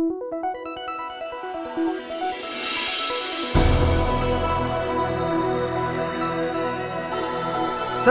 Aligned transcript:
Сайн 0.00 0.08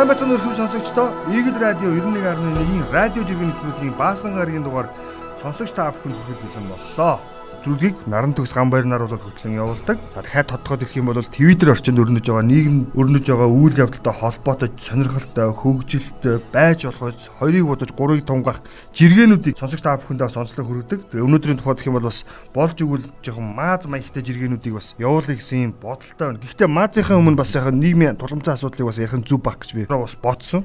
бацхан 0.06 0.30
өрхөм 0.38 0.54
сонсогчдоо. 0.54 1.10
Eagle 1.34 1.58
Radio 1.58 1.90
91.1-ийн 1.90 2.86
радио 2.94 3.26
жиргэн 3.26 3.50
нэвтрүүлгийн 3.50 3.98
баасан 3.98 4.38
гарагийн 4.38 4.62
дугаар 4.62 4.94
сонсогч 5.42 5.74
та 5.74 5.90
бүхэнд 5.90 6.14
хүрэхэд 6.14 6.42
бэлэн 6.46 6.70
боллоо 6.70 7.18
нэвтрүүлгийг 7.60 8.08
наран 8.08 8.34
төгс 8.34 8.54
гамбайр 8.56 8.86
нар 8.86 9.04
бол 9.04 9.20
хөтлөн 9.20 9.60
явуулдаг. 9.60 10.00
За 10.14 10.22
дахиад 10.24 10.48
тодтогоод 10.48 10.84
ирэх 10.88 10.96
юм 10.96 11.12
бол 11.12 11.20
Twitter 11.22 11.74
орчинд 11.74 12.00
өрнөж 12.00 12.24
байгаа 12.24 12.46
нийгэм 12.48 12.78
өрнөж 12.96 13.26
байгаа 13.28 13.50
үйл 13.52 13.76
явдалтай 13.76 14.14
холбоотой 14.14 14.70
сонирхолтой 14.80 15.52
хөгжилтэй 15.52 16.38
байж 16.54 16.88
болохоос 16.88 17.30
хоёрыг 17.40 17.66
бодож 17.68 17.92
гурыг 17.92 18.24
тунгаах 18.24 18.64
жиргэнүүдийг 18.96 19.60
сонсогч 19.60 19.84
та 19.84 20.00
бүхэндээ 20.00 20.30
сонслог 20.32 20.66
хүргэдэг. 20.66 21.00
Өнөөдрийн 21.20 21.60
тухайд 21.60 21.84
гэх 21.84 21.90
юм 21.92 22.00
бол 22.00 22.08
бас 22.08 22.24
болж 22.56 22.78
игэл 22.80 23.06
жоохон 23.22 23.48
мааз 23.52 23.84
маягтай 23.92 24.24
жиргэнүүдийг 24.24 24.74
бас 24.80 24.96
явуулъя 24.96 25.36
гэсэн 25.36 25.60
юм 25.70 25.74
бодолтой 25.76 26.26
байна. 26.32 26.40
Гэхдээ 26.40 26.70
маазынхаа 26.72 27.20
өмнө 27.20 27.40
бас 27.44 27.52
яхаа 27.52 27.76
нийгмийн 27.76 28.16
тулгымцаа 28.16 28.56
асуудлыг 28.56 28.88
бас 28.88 29.02
ярих 29.04 29.20
зүв 29.28 29.44
баг 29.44 29.60
гэж 29.60 29.76
би 29.76 29.84
бас 29.90 30.16
бодсон. 30.16 30.64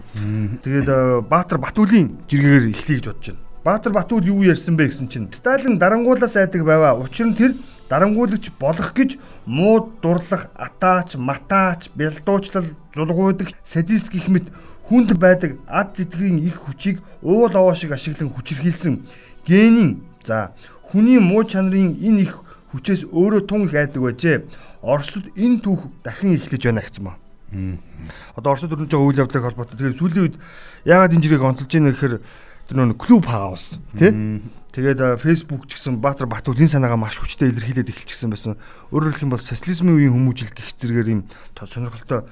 Тэгээд 0.63 1.27
Баатар 1.27 1.59
Батүлийн 1.59 2.23
жиргээр 2.31 2.71
эхлэе 2.71 2.99
гэж 3.03 3.07
бодож 3.11 3.27
байна. 3.35 3.54
Баатар 3.65 3.93
Батүр 3.97 4.25
юу 4.29 4.45
ярьсан 4.45 4.77
бэ 4.77 4.93
гэсэн 4.93 5.09
чинь 5.09 5.33
Сталин 5.33 5.81
дарангуулаас 5.81 6.37
айдаг 6.37 6.69
байваа. 6.69 7.01
Учир 7.01 7.33
нь 7.33 7.35
тэр 7.35 7.57
дарангуулагч 7.89 8.53
болох 8.61 8.93
гэж 8.93 9.17
муу 9.49 9.89
дурлах, 10.05 10.53
атаач, 10.53 11.17
матаач, 11.17 11.89
бэлдуучлал, 11.97 12.69
зулгуудаг, 12.93 13.49
садист 13.65 14.13
гэх 14.13 14.29
мэт 14.29 14.53
хүнд 14.85 15.17
байдаг 15.17 15.57
ад 15.65 15.97
зэтгэгийн 15.97 16.45
их 16.45 16.61
хүчийг 16.61 17.01
уул 17.25 17.49
овоо 17.57 17.73
шиг 17.73 17.97
ашиглан 17.97 18.29
хүчирхийлсэн 18.37 19.01
генийн 19.49 20.05
за 20.29 20.53
хүний 20.93 21.17
муу 21.17 21.49
чанарын 21.49 21.97
энэ 22.05 22.29
их 22.29 22.45
хүчээс 22.77 23.09
өөрөө 23.17 23.49
тун 23.49 23.65
их 23.65 23.73
айдаг 23.73 24.03
байжээ. 24.05 24.45
Оросд 24.85 25.25
энэ 25.33 25.65
түүх 25.65 25.89
дахин 26.05 26.37
эхлэж 26.37 26.69
байна 26.69 26.85
гэсэн 26.85 27.01
маа. 27.01 27.17
Одоо 28.37 28.53
Оросд 28.53 28.69
өрнөж 28.69 28.93
байгаа 28.93 29.09
үйл 29.09 29.23
явдлыг 29.25 29.41
холбоотой 29.41 29.77
тэгээд 29.81 29.97
сүүлийн 29.97 30.25
үед 30.29 30.37
яагаад 30.85 31.17
энэ 31.17 31.25
жирийг 31.25 31.49
онтолж 31.49 31.73
ийм 31.73 31.89
гэхээр 31.89 32.21
тэр 32.69 32.77
нөө 32.81 32.99
клуб 32.99 33.25
хаус 33.29 33.79
тий 33.97 34.13
Тэгээд 34.75 35.23
Facebook 35.23 35.71
ч 35.71 35.79
гэсэн 35.79 36.03
Баатар 36.03 36.27
Батүл 36.27 36.59
энэ 36.59 36.67
санаагаа 36.67 36.99
маш 36.99 37.23
хүчтэй 37.23 37.55
илэрхийлээд 37.55 37.95
эхэлчихсэн 37.95 38.27
байсан. 38.27 38.59
Өөрөөр 38.91 39.15
хэлэх 39.15 39.23
юм 39.23 39.31
бол 39.31 39.39
социализмын 39.39 39.95
үеийн 39.95 40.11
хүмүүжил 40.19 40.51
гих 40.51 40.75
зэрэгээр 40.83 41.15
юм 41.15 41.21
сонирхолтой 41.63 42.27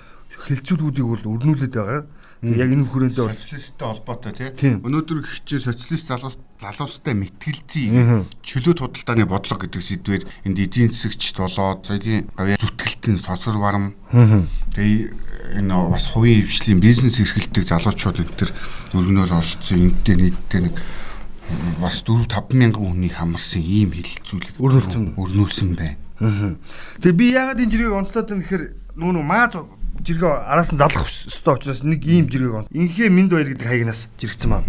хилцүүлгүүдийг 0.50 1.06
бол 1.06 1.38
өрнүүлээд 1.38 1.70
байгаа. 1.70 2.02
Яг 2.42 2.74
энэ 2.74 2.90
хүрээндээ 2.90 3.38
социалисттэй 3.38 3.86
холбоотой 3.86 4.34
тий. 4.34 4.74
Өнөөдөр 4.82 5.22
хичээ 5.22 5.62
социалист 5.62 6.10
залуус 6.10 6.36
залуустай 6.58 7.14
мэтгэлцээ 7.14 7.86
чөлөөт 8.42 8.82
худалдааны 8.82 9.30
бодлого 9.30 9.62
гэдэг 9.62 9.78
сэдвээр 9.78 10.26
энд 10.50 10.58
эдийн 10.58 10.90
засагчд 10.90 11.38
болоод 11.38 11.86
соёлын 11.86 12.26
гавьяа 12.34 12.58
зүтгэлтэн 12.58 13.22
сосор 13.22 13.62
барам. 13.62 13.94
Тэгээ 14.74 15.62
энэ 15.62 15.74
бас 15.86 16.10
хувийн 16.10 16.42
хвшлийн 16.42 16.82
бизнес 16.82 17.22
эрхэлдэг 17.22 17.62
залуучууд 17.62 18.26
энэ 18.26 18.34
төр 18.34 18.50
өргөнөөр 18.90 19.38
олцсон 19.38 19.78
энэтэй 19.78 20.16
нийтдээ 20.18 20.60
нэг 20.66 20.74
бас 21.78 22.02
4 22.02 22.26
5 22.26 22.58
мянган 22.58 22.90
хүний 22.90 23.14
хамарсан 23.14 23.62
ийм 23.62 23.94
хилцүүлэг 23.94 24.58
өрнүүлсэн. 24.58 25.14
өрнүүлсэн 25.14 25.70
байна. 25.78 26.58
Тэгээ 26.98 27.18
би 27.18 27.26
яагаад 27.38 27.62
энэ 27.62 27.70
жирийг 27.70 27.94
онцлоод 27.94 28.34
байна 28.34 28.42
гэхээр 28.42 28.64
нүүн 28.98 29.22
мааз 29.22 29.54
жиргээ 30.02 30.50
араас 30.50 30.72
нь 30.74 30.78
залах 30.78 31.06
өстой 31.06 31.54
учраас 31.56 31.82
нэг 31.86 32.02
ийм 32.04 32.26
жиргэг 32.28 32.54
он. 32.54 32.66
Инхээ 32.70 33.08
минд 33.08 33.30
баяр 33.30 33.54
гэдэг 33.54 33.66
хаягнаас 33.66 34.10
жиргцэн 34.18 34.50
маа. 34.50 34.62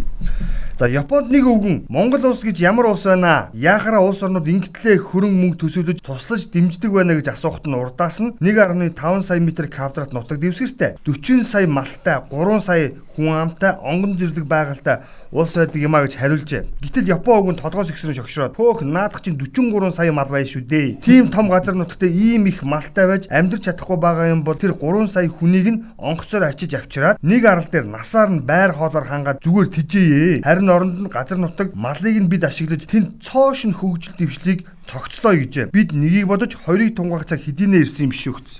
За 0.77 0.89
Японд 0.89 1.29
нэг 1.29 1.45
өвгөн 1.45 1.85
Монгол 1.87 2.33
улс 2.33 2.41
гэж 2.41 2.57
ямар 2.65 2.89
улс 2.89 3.05
байна? 3.05 3.53
Яахаараа 3.53 4.01
улс 4.01 4.25
орнууд 4.25 4.49
ингэтлээ 4.49 5.05
хөрөнгө 5.05 5.37
мөнгө 5.37 5.61
төсөөлөж 5.61 6.01
туслаж 6.01 6.49
дэмждэг 6.49 6.89
байна 6.89 7.13
гэж 7.13 7.29
асуухт 7.29 7.69
нь 7.69 7.77
урдаас 7.77 8.17
нь 8.17 8.33
1.5 8.41 8.97
сая 9.21 9.39
метр 9.39 9.69
квадрат 9.69 10.17
нутаг 10.17 10.41
дэвсгэртэй 10.41 10.97
40 11.05 11.45
сая 11.45 11.69
малтай 11.69 12.17
3 12.25 12.59
сая 12.65 12.97
хүн 13.13 13.29
амтай 13.29 13.77
онгон 13.77 14.17
зэрлэг 14.17 14.49
байгальтай 14.49 15.05
улс 15.29 15.53
байдаг 15.53 15.77
юмаа 15.77 16.09
гэж 16.09 16.17
хариулжээ. 16.17 16.65
Гэтэл 16.81 17.21
Япон 17.21 17.53
өвгөн 17.53 17.61
толгоос 17.61 17.93
ихсрэн 17.93 18.17
шогшроод 18.17 18.57
"Хөөх 18.57 18.81
наадах 18.81 19.21
чинь 19.21 19.37
43 19.37 19.93
сая 19.93 20.11
мал 20.11 20.25
байна 20.25 20.49
шүү 20.49 20.65
дээ. 20.65 21.05
Тийм 21.05 21.29
том 21.29 21.53
газар 21.53 21.77
нутагтээ 21.77 22.09
ийм 22.09 22.49
их 22.49 22.65
малтай 22.65 23.05
байж 23.05 23.29
амьдрч 23.29 23.69
чадахгүй 23.69 23.97
байгаа 24.01 24.33
юм 24.33 24.41
бол 24.41 24.57
тэр 24.57 24.73
3 24.73 25.05
сая 25.07 25.22
хүнийг 25.29 25.67
нь 25.69 25.81
онгоцоор 25.97 26.49
ачиж 26.49 26.73
авчираад 26.75 27.19
нэг 27.21 27.45
арал 27.45 27.67
дээр 27.69 27.87
насаар 27.87 28.29
нь 28.31 28.43
байр 28.43 28.71
хоолоор 28.73 29.05
хангаад 29.07 29.43
зүгээр 29.43 29.69
тижээе. 29.71 30.41
Харин 30.43 30.69
оронд 30.69 30.95
нь 31.03 31.11
газар 31.11 31.37
нутаг 31.37 31.75
малыг 31.77 32.15
нь 32.17 32.31
бид 32.31 32.43
ашиглаж 32.43 32.83
тэнд 32.89 33.21
цоошин 33.21 33.77
хөгжил 33.77 34.17
дэвшлийг 34.17 34.67
цогцлоо 34.89 35.37
гэж. 35.37 35.71
Бид 35.71 35.93
нёгийг 35.93 36.27
бодож 36.27 36.55
хоёрыг 36.55 36.95
тунгаах 36.95 37.25
цаг 37.25 37.43
хэдийнэ 37.43 37.83
ирсэн 37.83 38.07
юм 38.07 38.11
биш 38.11 38.27
үү 38.27 38.35
гэсэн. 38.35 38.59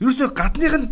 Ерөөсөө 0.00 0.28
гадных 0.32 0.74
нь 0.76 0.88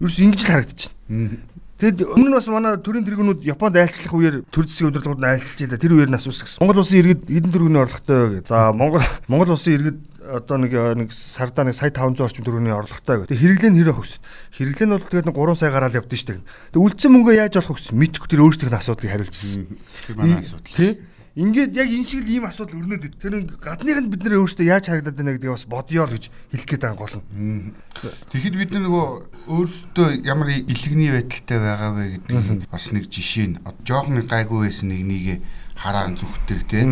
ерөөс 0.00 0.16
ингэж 0.22 0.40
л 0.44 0.50
харагдчихна. 0.50 1.56
Тэгэд 1.76 2.08
өмнө 2.08 2.32
нь 2.32 2.36
бас 2.40 2.48
манай 2.48 2.80
төрийн 2.80 3.04
тэргүүнүүд 3.04 3.44
Японд 3.52 3.76
айлчлах 3.76 4.16
үеэр 4.16 4.36
төр 4.48 4.64
засгийн 4.64 4.96
удирдлагууд 4.96 5.20
нь 5.20 5.28
айлчилж 5.28 5.60
байлаа. 5.60 5.76
Тэр 5.84 5.92
үеэр 5.92 6.08
нас 6.08 6.24
ус 6.24 6.40
гэсэн. 6.40 6.64
Монгол 6.64 6.80
улсын 6.80 7.04
иргэд 7.04 7.28
эдэн 7.28 7.52
тэргүүний 7.52 7.82
орлоготой. 7.84 8.40
За 8.48 8.72
Монгол 8.72 9.04
Монгол 9.28 9.52
улсын 9.52 9.76
иргэд 9.76 9.98
одоо 10.26 10.56
нэг 10.58 10.72
нэг 10.74 11.08
сардаа 11.14 11.64
нэг 11.66 11.76
сая 11.78 11.94
500 11.94 12.20
орчим 12.20 12.44
төгрөгийн 12.44 12.74
орлоготой 12.74 13.24
гэх. 13.24 13.30
Тэгээ 13.30 13.42
хэрэглээ 13.42 13.70
нь 13.70 13.78
хэрэг 13.78 13.98
өгс. 14.02 14.14
Хэрэглээ 14.58 14.86
нь 14.86 14.94
бол 14.94 15.06
тэгээд 15.06 15.30
3 15.30 15.54
сая 15.54 15.70
гараал 15.70 15.98
явдсан 15.98 16.18
шүү 16.18 16.28
дээ. 16.34 16.42
Тэгээ 16.74 16.84
үлдсэн 16.86 17.10
мөнгөө 17.14 17.34
яаж 17.38 17.54
олох 17.62 17.78
вэ? 17.78 17.94
Мэдхгүй 17.94 18.28
тэр 18.28 18.42
өөрсдийнх 18.42 18.72
нь 18.74 18.80
асуудлыг 18.80 19.10
хариулчихсан. 19.12 19.62
Тэр 20.06 20.14
манай 20.18 20.42
асуудал. 20.42 20.74
Тий. 20.74 20.92
Ингээд 21.36 21.76
яг 21.76 21.88
энэ 21.92 22.08
шиг 22.08 22.24
л 22.24 22.32
ийм 22.32 22.44
асуудал 22.48 22.80
өрнөд 22.80 23.04
ид. 23.12 23.14
Тэр 23.20 23.44
гадных 23.60 23.98
нь 24.00 24.08
бид 24.08 24.24
нэр 24.24 24.40
өөрсдөө 24.40 24.66
яаж 24.72 24.88
харагдаад 24.88 25.20
байна 25.20 25.36
гэдгийг 25.36 25.52
бас 25.52 25.68
бодёо 25.68 26.08
л 26.08 26.16
гэж 26.16 26.24
хэлэх 26.32 26.64
гээд 26.64 26.80
байгаа 26.80 26.96
гол 26.96 27.16
нь. 27.20 27.76
Тэгэхэд 28.32 28.56
бид 28.56 28.72
нөгөө 28.72 29.06
өөрсдөө 29.44 30.08
ямар 30.24 30.48
илэгний 30.64 31.12
байдалтай 31.12 31.58
байгаа 31.60 31.90
вэ 31.92 32.04
гэдэг 32.24 32.72
бас 32.72 32.84
нэг 32.96 33.04
жишээ 33.12 33.46
нь. 33.52 33.60
Жохон 33.84 34.24
гайгүй 34.24 34.64
байсан 34.64 34.88
нэг 34.88 35.04
нэгэ 35.04 35.34
хараан 35.76 36.16
зүгтэг 36.16 36.60
тий 36.72 36.88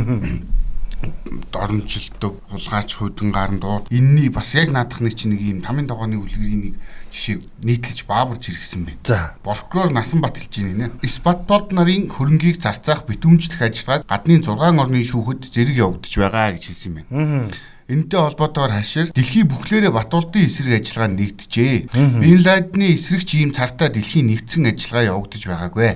доромжилдог, 1.53 2.41
хулгайч 2.51 2.91
хөдөнгаар 2.99 3.53
нь 3.55 3.61
дууд. 3.61 3.89
Энэний 3.91 4.31
бас 4.31 4.55
яг 4.55 4.71
наадах 4.71 5.01
нэг 5.01 5.15
чинь 5.15 5.35
нэг 5.35 5.41
юм 5.41 5.61
тамийн 5.63 5.87
догооны 5.87 6.19
үлгэрийн 6.19 6.63
нэг 6.71 6.75
жишээ 7.15 7.39
нийтлэж 7.63 8.07
баабурж 8.11 8.51
иргэсэн 8.51 8.85
байна. 8.85 9.01
За. 9.05 9.35
Прокурор 9.43 9.93
Насан 9.93 10.21
Бат 10.21 10.39
хэлж 10.39 10.63
байна 10.63 10.91
нэ. 10.99 11.09
Спатболд 11.09 11.71
нарын 11.73 12.11
хөрөнгийг 12.11 12.59
зарцаах 12.59 13.07
битүүмжлэх 13.07 13.63
ажиллагааг 13.63 14.09
гадны 14.11 14.43
6 14.43 14.51
орны 14.51 14.99
шүүхэд 15.03 15.43
зэрэг 15.55 15.77
явагдаж 15.79 16.13
байгаа 16.19 16.53
гэж 16.59 16.65
хэлсэн 16.71 16.93
байна. 16.99 17.51
Энтэй 17.85 18.17
холбоотойгоор 18.17 18.73
хашир 18.73 19.13
дэлхийн 19.13 19.45
бүхлээрээ 19.45 19.93
Батуулдын 19.93 20.49
эсрэг 20.49 20.81
ажиллагаа 20.81 21.13
нэгдэжээ. 21.21 21.93
Бин 21.93 22.41
Ладны 22.41 22.97
эсрэгч 22.97 23.37
ийм 23.37 23.53
цартаа 23.53 23.93
дэлхийн 23.93 24.33
нэгдсэн 24.33 24.73
ажиллагаа 24.73 25.13
явагдаж 25.13 25.43
байгаагүй. 25.45 25.93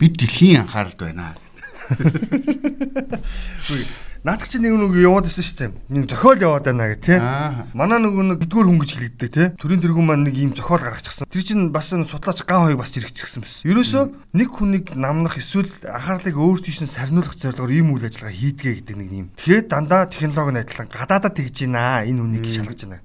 Бид 0.00 0.16
дэлхийн 0.16 0.64
анхааралд 0.64 0.96
байна. 0.96 1.36
Наадах 4.20 4.52
чинь 4.52 4.60
нэг 4.68 4.76
нэг 4.76 5.00
яваад 5.00 5.32
байсан 5.32 5.40
шүү 5.40 5.56
дээ. 5.56 5.72
Нэг 5.96 6.04
зохиол 6.12 6.44
яваад 6.44 6.68
байна 6.68 6.92
гэх 6.92 7.00
тий. 7.00 7.16
Манай 7.72 8.04
нөгөө 8.04 8.36
нэг 8.36 8.44
гэдгээр 8.44 8.68
хүн 8.68 8.80
гэж 8.84 8.90
хэлэгддэг 8.92 9.30
тий. 9.32 9.48
Төрийн 9.56 9.80
тэргүүн 9.80 10.04
маань 10.04 10.28
нэг 10.28 10.36
ийм 10.36 10.52
зохиол 10.52 10.84
гаргачихсан. 10.84 11.24
Тэр 11.24 11.40
чинь 11.40 11.72
бас 11.72 11.88
судлаач 11.88 12.44
ган 12.44 12.68
хоёг 12.68 12.84
бас 12.84 12.92
жирэгчихсэн 12.92 13.40
байсан. 13.40 13.64
Ерөөсөө 13.64 14.36
нэг 14.36 14.48
хүнийг 14.52 14.92
намнах 14.92 15.40
эсвэл 15.40 15.72
анхаарлыг 15.88 16.36
өөр 16.36 16.60
тийш 16.60 16.84
нь 16.84 16.92
сарниулах 16.92 17.32
зорилгоор 17.40 17.72
ийм 17.72 17.96
үйл 17.96 18.12
ажиллагаа 18.12 18.36
хийдгээ 18.36 18.84
гэдэг 18.84 18.96
нэг 19.00 19.08
юм. 19.08 19.32
Тэгэхээр 19.40 19.64
дандаа 19.72 20.04
технологийн 20.12 20.68
адилхан 20.68 20.92
гадаадад 20.92 21.40
тэгж 21.40 21.56
байна. 21.64 22.04
Энэ 22.04 22.20
хүнийг 22.20 22.44
шалгаж 22.44 22.80
байна. 22.84 23.00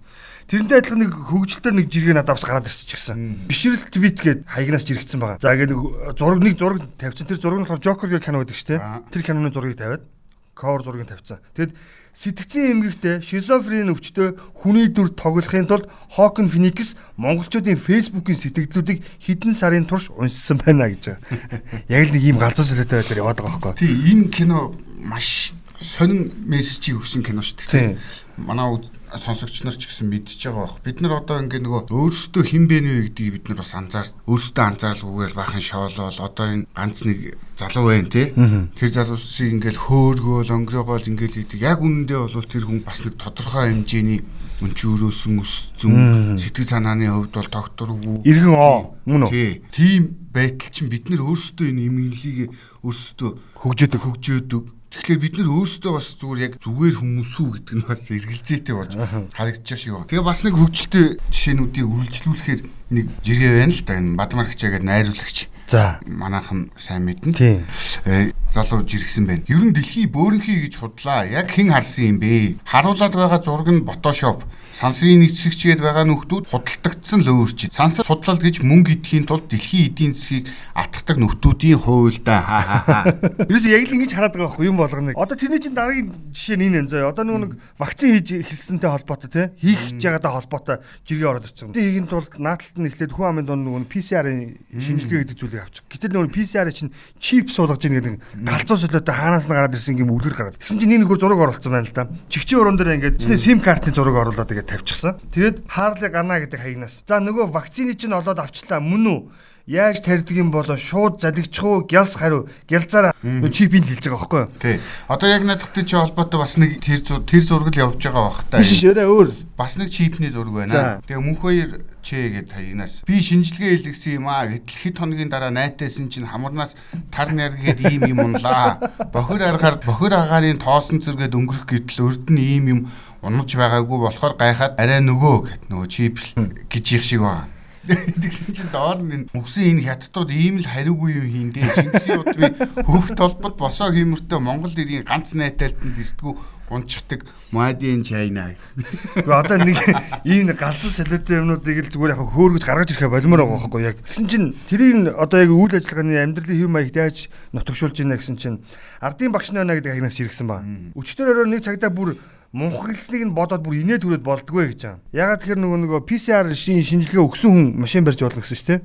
Тэрнтэй 0.45 0.77
адилхан 0.77 1.01
нэг 1.01 1.13
хөгжилтэй 1.25 1.73
нэг 1.73 1.89
жиргээ 1.89 2.15
надад 2.21 2.37
бас 2.37 2.45
гараад 2.45 2.69
ирсэн 2.69 2.85
ч 2.85 2.91
гэсэн. 2.93 3.49
Бишрэл 3.49 3.81
твит 3.89 4.21
гээд 4.21 4.39
хаягнаас 4.45 4.85
жирэгцсэн 4.85 5.17
байгаа. 5.17 5.41
За 5.41 5.57
ингээд 5.57 5.73
нэг 5.73 5.81
зураг 6.13 6.39
нэг 6.45 6.55
зураг 6.61 6.85
тавьчихсан. 7.01 7.29
Тэр 7.33 7.41
зураг 7.41 7.59
нь 7.59 7.65
болохоор 7.65 7.81
Joker 7.81 8.09
гэх 8.13 8.21
кино 8.21 8.45
байдаг 8.45 8.53
шүү 8.53 8.69
дээ. 8.77 9.09
Тэр 9.09 9.23
киноны 9.25 9.49
зургийг 9.49 9.81
тавиад 9.81 10.05
ковер 10.53 10.85
зургийг 10.85 11.09
тавьсан. 11.09 11.41
Тэгэд 11.57 11.73
сэтгцэн 12.15 12.71
эмгэгтэй 12.77 13.15
шизофрен 13.25 13.91
өвчтөй 13.91 14.39
хүний 14.55 14.87
дүр 14.87 15.11
тоглохын 15.17 15.67
тулд 15.67 15.89
Hawken 16.15 16.47
Phoenix 16.47 16.95
монголчуудын 17.19 17.75
Facebook-ийн 17.75 18.39
сэтгэлдлүүдийг 18.39 19.03
хэдэн 19.19 19.51
сарын 19.51 19.89
турш 19.89 20.07
уншсан 20.15 20.63
байна 20.63 20.87
гэж 20.87 21.11
байгаа. 21.11 21.89
Яг 21.91 22.07
л 22.07 22.13
нэг 22.15 22.23
ийм 22.23 22.39
галзуу 22.39 22.63
солиотой 22.63 23.03
байдлаар 23.03 23.19
яваад 23.19 23.39
байгаа 23.43 23.59
байхгүй. 23.59 23.81
Тий, 23.83 24.15
энэ 24.15 24.31
кино 24.31 24.79
маш 25.03 25.51
сонин 25.75 26.31
мессежийг 26.47 27.03
өгсөн 27.03 27.19
кино 27.19 27.43
шүү 27.43 27.67
дээ. 27.67 27.99
Манай 28.39 28.79
сонсогч 29.17 29.63
нар 29.63 29.75
ч 29.75 29.87
гэсэн 29.87 30.07
мэдчихэж 30.09 30.41
байгаа 30.51 30.65
бох. 30.65 30.79
Бид 30.83 30.99
нар 31.01 31.19
одоо 31.21 31.39
ингээ 31.39 31.61
нөгөө 31.63 31.91
өөрсдөө 31.91 32.43
хэн 32.45 32.65
бэ 32.67 32.77
нэ 32.81 32.91
гэдгийг 33.11 33.33
бид 33.39 33.45
нар 33.49 33.59
бас 33.63 33.73
анзаар 33.75 34.07
өөрсдөө 34.27 34.63
анзааралгүйгээр 34.65 35.33
бахан 35.35 35.63
шоолол 35.63 36.19
одоо 36.19 36.45
энэ 36.45 36.67
ганц 36.75 36.97
нэг 37.07 37.37
залуу 37.55 37.85
байна 37.91 38.09
тий. 38.11 38.27
Тэр 38.35 38.89
залуусыг 38.91 39.47
ингээл 39.55 39.79
хөөргөөл 39.79 40.51
өнгөрөөгөөл 40.55 41.09
ингээл 41.11 41.41
идэг. 41.43 41.59
Яг 41.63 41.79
үнэндээ 41.79 42.19
бол 42.19 42.47
тэр 42.49 42.63
хүн 42.67 42.81
бас 42.83 42.99
нэг 43.07 43.15
тодорхой 43.15 43.71
хэмжээний 43.71 44.19
өнчөрөөсөн 44.63 45.35
өссөн 45.43 45.93
сэтгэл 46.39 46.71
санааны 46.71 47.11
хувьд 47.11 47.35
бол 47.35 47.51
тогтворгүй. 47.51 48.23
Иргэн 48.23 48.55
оо 48.55 48.95
мөн 49.03 49.27
үү? 49.27 49.31
Тий. 49.31 49.51
Тийм 49.75 50.15
байтал 50.31 50.71
чинь 50.71 50.91
бид 50.91 51.11
нар 51.11 51.27
өөрсдөө 51.27 51.67
энэ 51.71 51.87
имэнлийг 51.91 52.55
өөрсдөө 52.83 53.29
хөгжөөдөг 53.59 54.01
хөгжөөдөг 54.03 54.63
Тэгэхээр 54.95 55.21
бид 55.21 55.35
нар 55.39 55.49
өөрсдөө 55.51 55.91
бас 55.91 56.07
зүгээр 56.15 56.43
яг 56.45 56.53
зүгээр 56.63 56.95
хүмүүс 56.99 57.33
үү 57.35 57.49
гэдэг 57.55 57.75
нь 57.75 57.87
бас 57.87 58.03
эргэлзээтэй 58.09 58.75
болж 58.75 58.93
харагдчих 59.35 59.79
шиг 59.79 59.93
байна. 59.95 60.09
Тэгээ 60.09 60.25
бас 60.25 60.39
нэг 60.47 60.55
хөгжилтэй 60.55 61.05
жишээнүүдийг 61.31 61.85
үргэлжлүүлэхээр 61.85 62.61
нэг 62.95 63.05
жиргээ 63.25 63.51
байна 63.59 63.73
л 63.75 63.83
да. 63.83 63.93
Энэ 63.99 64.17
Бадмархчаа 64.19 64.69
гэдэг 64.71 64.87
найруулагч 64.87 65.37
За. 65.67 65.99
Манайхан 66.05 66.69
сайн 66.77 67.05
мэднэ. 67.05 67.33
Тийм. 67.33 67.65
Э, 68.05 68.29
залуу 68.53 68.85
жиргсэн 68.85 69.25
байна. 69.25 69.41
Ер 69.49 69.65
нь 69.65 69.73
дэлхий 69.73 70.05
бөөрнхий 70.05 70.69
гэж 70.69 70.77
худлаа. 70.77 71.25
Яг 71.25 71.49
хэн 71.49 71.73
харсан 71.73 72.05
юм 72.05 72.17
бэ? 72.21 72.61
Харуулад 72.69 73.17
байгаа 73.17 73.41
зураг 73.41 73.67
нь 73.73 73.81
Photoshop. 73.81 74.45
Сансрын 74.69 75.25
нэгцгчгээд 75.25 75.81
байгаа 75.81 76.05
нөхдүүд 76.05 76.53
худалдагдсан 76.53 77.25
лөөрч. 77.25 77.73
Сансар 77.73 78.05
судлал 78.05 78.37
гэж 78.37 78.61
мөнгө 78.61 78.99
идэхийн 79.01 79.25
тулд 79.25 79.49
дэлхийн 79.49 79.89
эдийн 79.89 80.13
засгийг 80.13 80.51
атгадаг 80.77 81.17
нөхдүүдийн 81.17 81.81
хууль 81.81 82.19
да. 82.21 83.09
Юус 83.49 83.65
яг 83.65 83.89
л 83.89 83.95
ингэж 83.97 84.13
хараад 84.13 84.37
байгаа 84.37 84.53
байхгүй 84.53 84.69
юм 84.69 84.77
болгоно. 84.77 85.17
Одоо 85.17 85.33
тэрний 85.33 85.63
чинь 85.63 85.73
дараагийн 85.73 86.13
жишээ 86.29 86.59
нь 86.61 86.65
энэ 86.69 86.79
юм 86.85 86.87
заяа. 86.91 87.09
Одоо 87.09 87.25
нэг 87.25 87.57
вакцин 87.79 88.19
хийж 88.19 88.45
эхэлсэнтэй 88.45 88.91
холбоотой 88.91 89.29
тий 89.31 89.45
хийх 89.63 89.95
гэж 89.95 90.03
байгаадаа 90.03 90.31
холбоотой 90.43 90.77
жиргээ 91.07 91.29
ороод 91.31 91.47
ирчихсэн. 91.47 91.73
Хийхин 91.73 92.11
тулд 92.11 92.35
нааталт 92.35 92.75
нь 92.75 92.87
эхлээд 92.91 93.15
хүн 93.15 93.31
амын 93.31 93.47
дунд 93.47 93.63
нөгөө 93.63 93.87
PCR-ын 93.87 94.59
шинжилгээ 94.75 95.23
гэдэг 95.23 95.39
зүйлийг 95.55 95.63
авчих. 95.63 95.83
Гэтэл 95.87 96.13
нөгөө 96.15 96.31
PCR 96.35 96.69
чинь 96.71 96.91
чип 97.19 97.47
суулгаж 97.49 97.81
ийн 97.87 97.95
гэдэг 97.95 98.15
галзуу 98.43 98.77
солиотой 98.77 99.15
хаанаас 99.15 99.47
нь 99.47 99.55
гараад 99.55 99.75
ирсэн 99.75 99.99
юм 99.99 100.11
үлгэр 100.11 100.35
гараад. 100.35 100.59
Тэгсэн 100.59 100.79
чинь 100.79 100.91
нэг 100.91 101.07
нөхөр 101.07 101.19
зураг 101.19 101.39
оруулсан 101.39 101.71
байна 101.71 101.87
л 101.87 101.95
да. 101.95 102.09
Чигчийн 102.27 102.59
уран 102.59 102.75
дээр 102.75 102.95
ингээд 102.99 103.23
SIM 103.39 103.63
картны 103.63 103.95
зураг 103.95 104.15
оруулаад 104.19 104.49
тэгээд 104.51 104.71
тавьчихсан. 104.71 105.19
Тэгээд 105.31 105.57
Harley 105.71 106.09
Gana 106.11 106.43
гэдэг 106.43 106.59
хаягнаас. 106.59 107.03
За 107.07 107.23
нөгөө 107.23 107.55
вакцины 107.55 107.95
чинь 107.95 108.15
олоод 108.15 108.39
авчлаа 108.39 108.83
мөн 108.83 109.05
үү? 109.07 109.19
яаж 109.65 110.05
тарьдаг 110.05 110.37
юм 110.37 110.51
болоо 110.53 110.77
шууд 110.77 111.21
залгичих 111.25 111.63
уу 111.65 111.81
гялс 111.89 112.13
хариу 112.13 112.45
гялзаараа 112.69 113.17
чипийг 113.49 113.89
хэлж 113.89 114.05
байгаа 114.05 114.21
байхгүй 114.21 114.41
юу 114.45 114.49
тий 114.61 114.77
одоо 115.09 115.25
яг 115.25 115.41
надтай 115.41 115.81
чи 115.81 115.97
холбоотой 115.97 116.37
бас 116.37 116.57
нэг 116.61 116.85
тэр 116.85 117.01
тэр 117.01 117.41
зураг 117.41 117.73
л 117.73 117.81
явж 117.81 117.97
байгаа 117.97 118.29
бах 118.29 118.45
та 118.45 118.61
биш 118.61 118.85
өрөө 118.85 119.09
өөр 119.09 119.27
бас 119.57 119.81
нэг 119.81 119.89
чипний 119.89 120.29
зураг 120.29 120.53
байна 120.53 121.01
тэгээ 121.09 121.17
мөнх 121.17 121.41
хоёр 121.41 121.81
чэ 122.05 122.19
гэд 122.37 122.53
хаягнаас 122.53 123.01
би 123.09 123.17
шинжилгээ 123.17 123.81
хийлгсэн 123.81 124.21
юм 124.21 124.29
аа. 124.29 124.45
Гэтэл 124.45 124.77
хэд 124.93 124.95
хоногийн 125.01 125.33
дараа 125.33 125.49
найтайсан 125.49 126.13
чинь 126.13 126.29
хамарнаас 126.29 126.77
тар 127.09 127.33
наргээд 127.33 127.81
ийм 127.81 128.05
юм 128.13 128.19
унлаа. 128.29 128.77
Бохир 129.09 129.41
аргаар 129.41 129.81
бохир 129.81 130.13
агаарын 130.13 130.61
тоосон 130.61 131.01
зэрэгэд 131.01 131.33
өнгөрөх 131.33 131.65
гэтэл 131.65 132.05
өрд 132.05 132.29
нь 132.29 132.45
ийм 132.45 132.65
юм 132.69 132.79
унаж 133.25 133.49
байгаагүй 133.57 133.97
болохоор 134.05 134.37
гайхаад 134.37 134.77
арай 134.77 135.01
нөгөө 135.01 135.35
гэд 135.49 135.63
нөгөө 135.73 135.87
чип 135.89 136.21
гэж 136.69 136.85
их 136.93 137.01
шиг 137.01 137.25
байна 137.25 137.55
Тэгсэн 137.85 138.49
чинь 138.49 138.71
доор 138.73 138.97
нь 138.97 139.29
мөсөн 139.29 139.77
энэ 139.77 139.85
хятадууд 139.85 140.33
ийм 140.33 140.57
л 140.57 140.65
хариугүй 140.65 141.21
юм 141.21 141.27
хийндээ. 141.29 141.69
Чингисийн 141.69 142.25
удмын 142.25 142.57
хөвгт 142.89 143.13
толбод 143.13 143.55
босоо 143.61 143.93
хиймэртэй 143.93 144.41
Монгол 144.41 144.73
ирийн 144.73 145.05
ганц 145.05 145.37
найталтанд 145.37 145.93
дисдгүү 145.93 146.33
унчдаг 146.69 147.25
Мадийн 147.51 148.03
Чайна. 148.03 148.55
Гэхдээ 148.75 149.31
одоо 149.31 149.57
нэг 149.61 149.77
ийм 150.25 150.49
галсан 150.51 150.91
солиотой 150.91 151.39
юмнуудыг 151.39 151.77
л 151.85 151.91
зүгээр 151.93 152.13
яг 152.17 152.21
хөөргөж 152.25 152.63
гаргаж 152.65 152.89
ирэхэ 152.91 153.07
болмоор 153.07 153.45
байгаа 153.45 153.59
байхгүй 153.69 153.81
яг. 153.85 153.97
Тэгсэн 154.01 154.27
чинь 154.27 154.47
тэрийг 154.51 155.13
одоо 155.13 155.39
яг 155.45 155.51
үйл 155.53 155.77
ажиллагааны 155.77 156.17
амьдралын 156.17 156.57
хэв 156.57 156.69
маяг 156.69 156.95
яаж 156.95 157.29
нотогшуулж 157.53 158.01
ийна 158.01 158.17
гэсэн 158.17 158.37
чинь 158.41 158.59
ардын 158.99 159.31
багш 159.31 159.53
нана 159.53 159.77
гэдэг 159.77 159.93
хагнаас 159.93 160.17
иргсэн 160.19 160.47
ба. 160.49 160.65
Өчтөр 160.97 161.31
орой 161.31 161.47
нэг 161.47 161.61
цагтаа 161.63 161.93
бүр 161.93 162.17
мунхагласныг 162.55 163.23
нь 163.27 163.35
бодоод 163.35 163.61
бүр 163.61 163.83
инээ 163.83 163.99
түрээд 163.99 164.23
болдгоо 164.23 164.65
гэж 164.71 164.79
байгаа. 164.79 164.99
Ягаад 165.11 165.39
тэгэхээр 165.43 165.59
нөгөө 165.59 165.79
нөгөө 165.85 166.01
PCR 166.07 166.47
шин 166.55 166.79
шинжилгээ 166.79 167.19
өгсөн 167.19 167.51
хүн 167.51 167.65
машин 167.83 168.07
барьж 168.07 168.23
болно 168.23 168.39
гэсэн 168.39 168.55
шүү 168.55 168.69
дээ. 168.71 168.81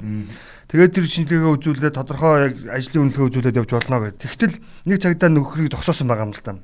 Тэгээд 0.71 0.95
тэр 0.95 1.07
шинжилгээ 1.11 1.51
үзүүлээд 1.51 1.99
тодорхой 1.99 2.47
яг 2.47 2.55
ажлын 2.71 3.11
үнэлгээ 3.11 3.27
үзүүлээд 3.27 3.59
явж 3.59 3.71
болно 3.75 4.07
гэх. 4.07 4.23
Тэгтэл 4.23 4.55
нэг 4.87 5.03
цагдаа 5.03 5.31
нөхрийг 5.35 5.75
зогсоосон 5.75 6.07
байгаа 6.07 6.31
юм 6.31 6.35
л 6.39 6.43
да. 6.47 6.55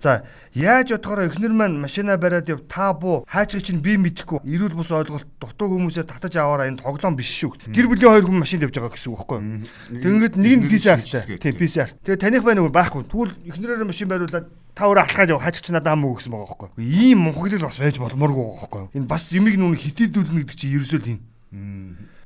За 0.00 0.24
яаж 0.56 0.96
бодохоор 0.96 1.28
эхнэр 1.28 1.52
маань 1.52 1.76
машина 1.76 2.16
бариад 2.16 2.48
яв 2.48 2.64
та 2.64 2.96
буу 2.96 3.28
хайчрыг 3.28 3.60
чинь 3.60 3.84
би 3.84 4.00
мэдэхгүй 4.00 4.48
эрүүл 4.48 4.80
бус 4.80 4.88
ойлголт 4.88 5.28
дутуу 5.36 5.76
хүмүүсээ 5.76 6.08
татаж 6.08 6.40
аваараа 6.40 6.72
энэ 6.72 6.80
тоглоом 6.80 7.20
биш 7.20 7.28
шүү. 7.36 7.68
Гэр 7.68 7.84
бүлийн 7.92 8.08
хоёр 8.08 8.24
хүн 8.24 8.40
машинд 8.40 8.64
явж 8.64 8.80
байгаа 8.80 8.96
гэсэн 8.96 9.12
үг 9.12 9.28
байхгүй 9.28 9.38
юу? 9.44 9.68
Тэгэнгүүт 9.92 10.34
нэг 10.40 10.52
нь 10.56 10.64
PCR-тай. 10.64 11.36
Тийм 11.36 11.54
PCR. 11.60 11.90
Тэгээд 12.00 12.24
таних 12.24 12.40
байна 12.40 12.64
уу 12.64 12.72
байхгүй. 12.72 13.04
Тэгвэл 13.12 13.36
эхнэрээр 13.44 13.84
машин 13.84 14.08
бариулаад 14.08 14.48
та 14.72 14.88
өөрөө 14.88 15.04
алхаад 15.04 15.32
яв 15.36 15.44
хаачих 15.44 15.68
чи 15.68 15.72
надад 15.76 15.92
ам 16.00 16.08
уу 16.08 16.16
гэсэн 16.16 16.32
байгаа 16.32 16.48
байхгүй. 16.48 16.80
Ийм 16.80 17.28
мунхаглал 17.28 17.68
бас 17.68 17.76
байж 17.76 18.00
болмооргүй 18.00 18.44
байхгүй. 18.56 18.82
Энэ 18.96 19.10
бас 19.10 19.28
юмыг 19.36 19.60
нүн 19.60 19.76
хитэдүүлнэ 19.76 20.48
гэдэг 20.48 20.56
чинь 20.56 20.74
ерөөсөө 20.80 21.00
л 21.04 21.10
юм. 21.12 21.20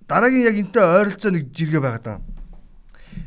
Дараагийн 0.09 0.45
яг 0.45 0.57
энтэй 0.61 0.85
ойролцоо 0.85 1.33
нэг 1.33 1.49
жиргээ 1.57 1.81
байгаад 1.81 2.05
байгаа. 2.05 2.23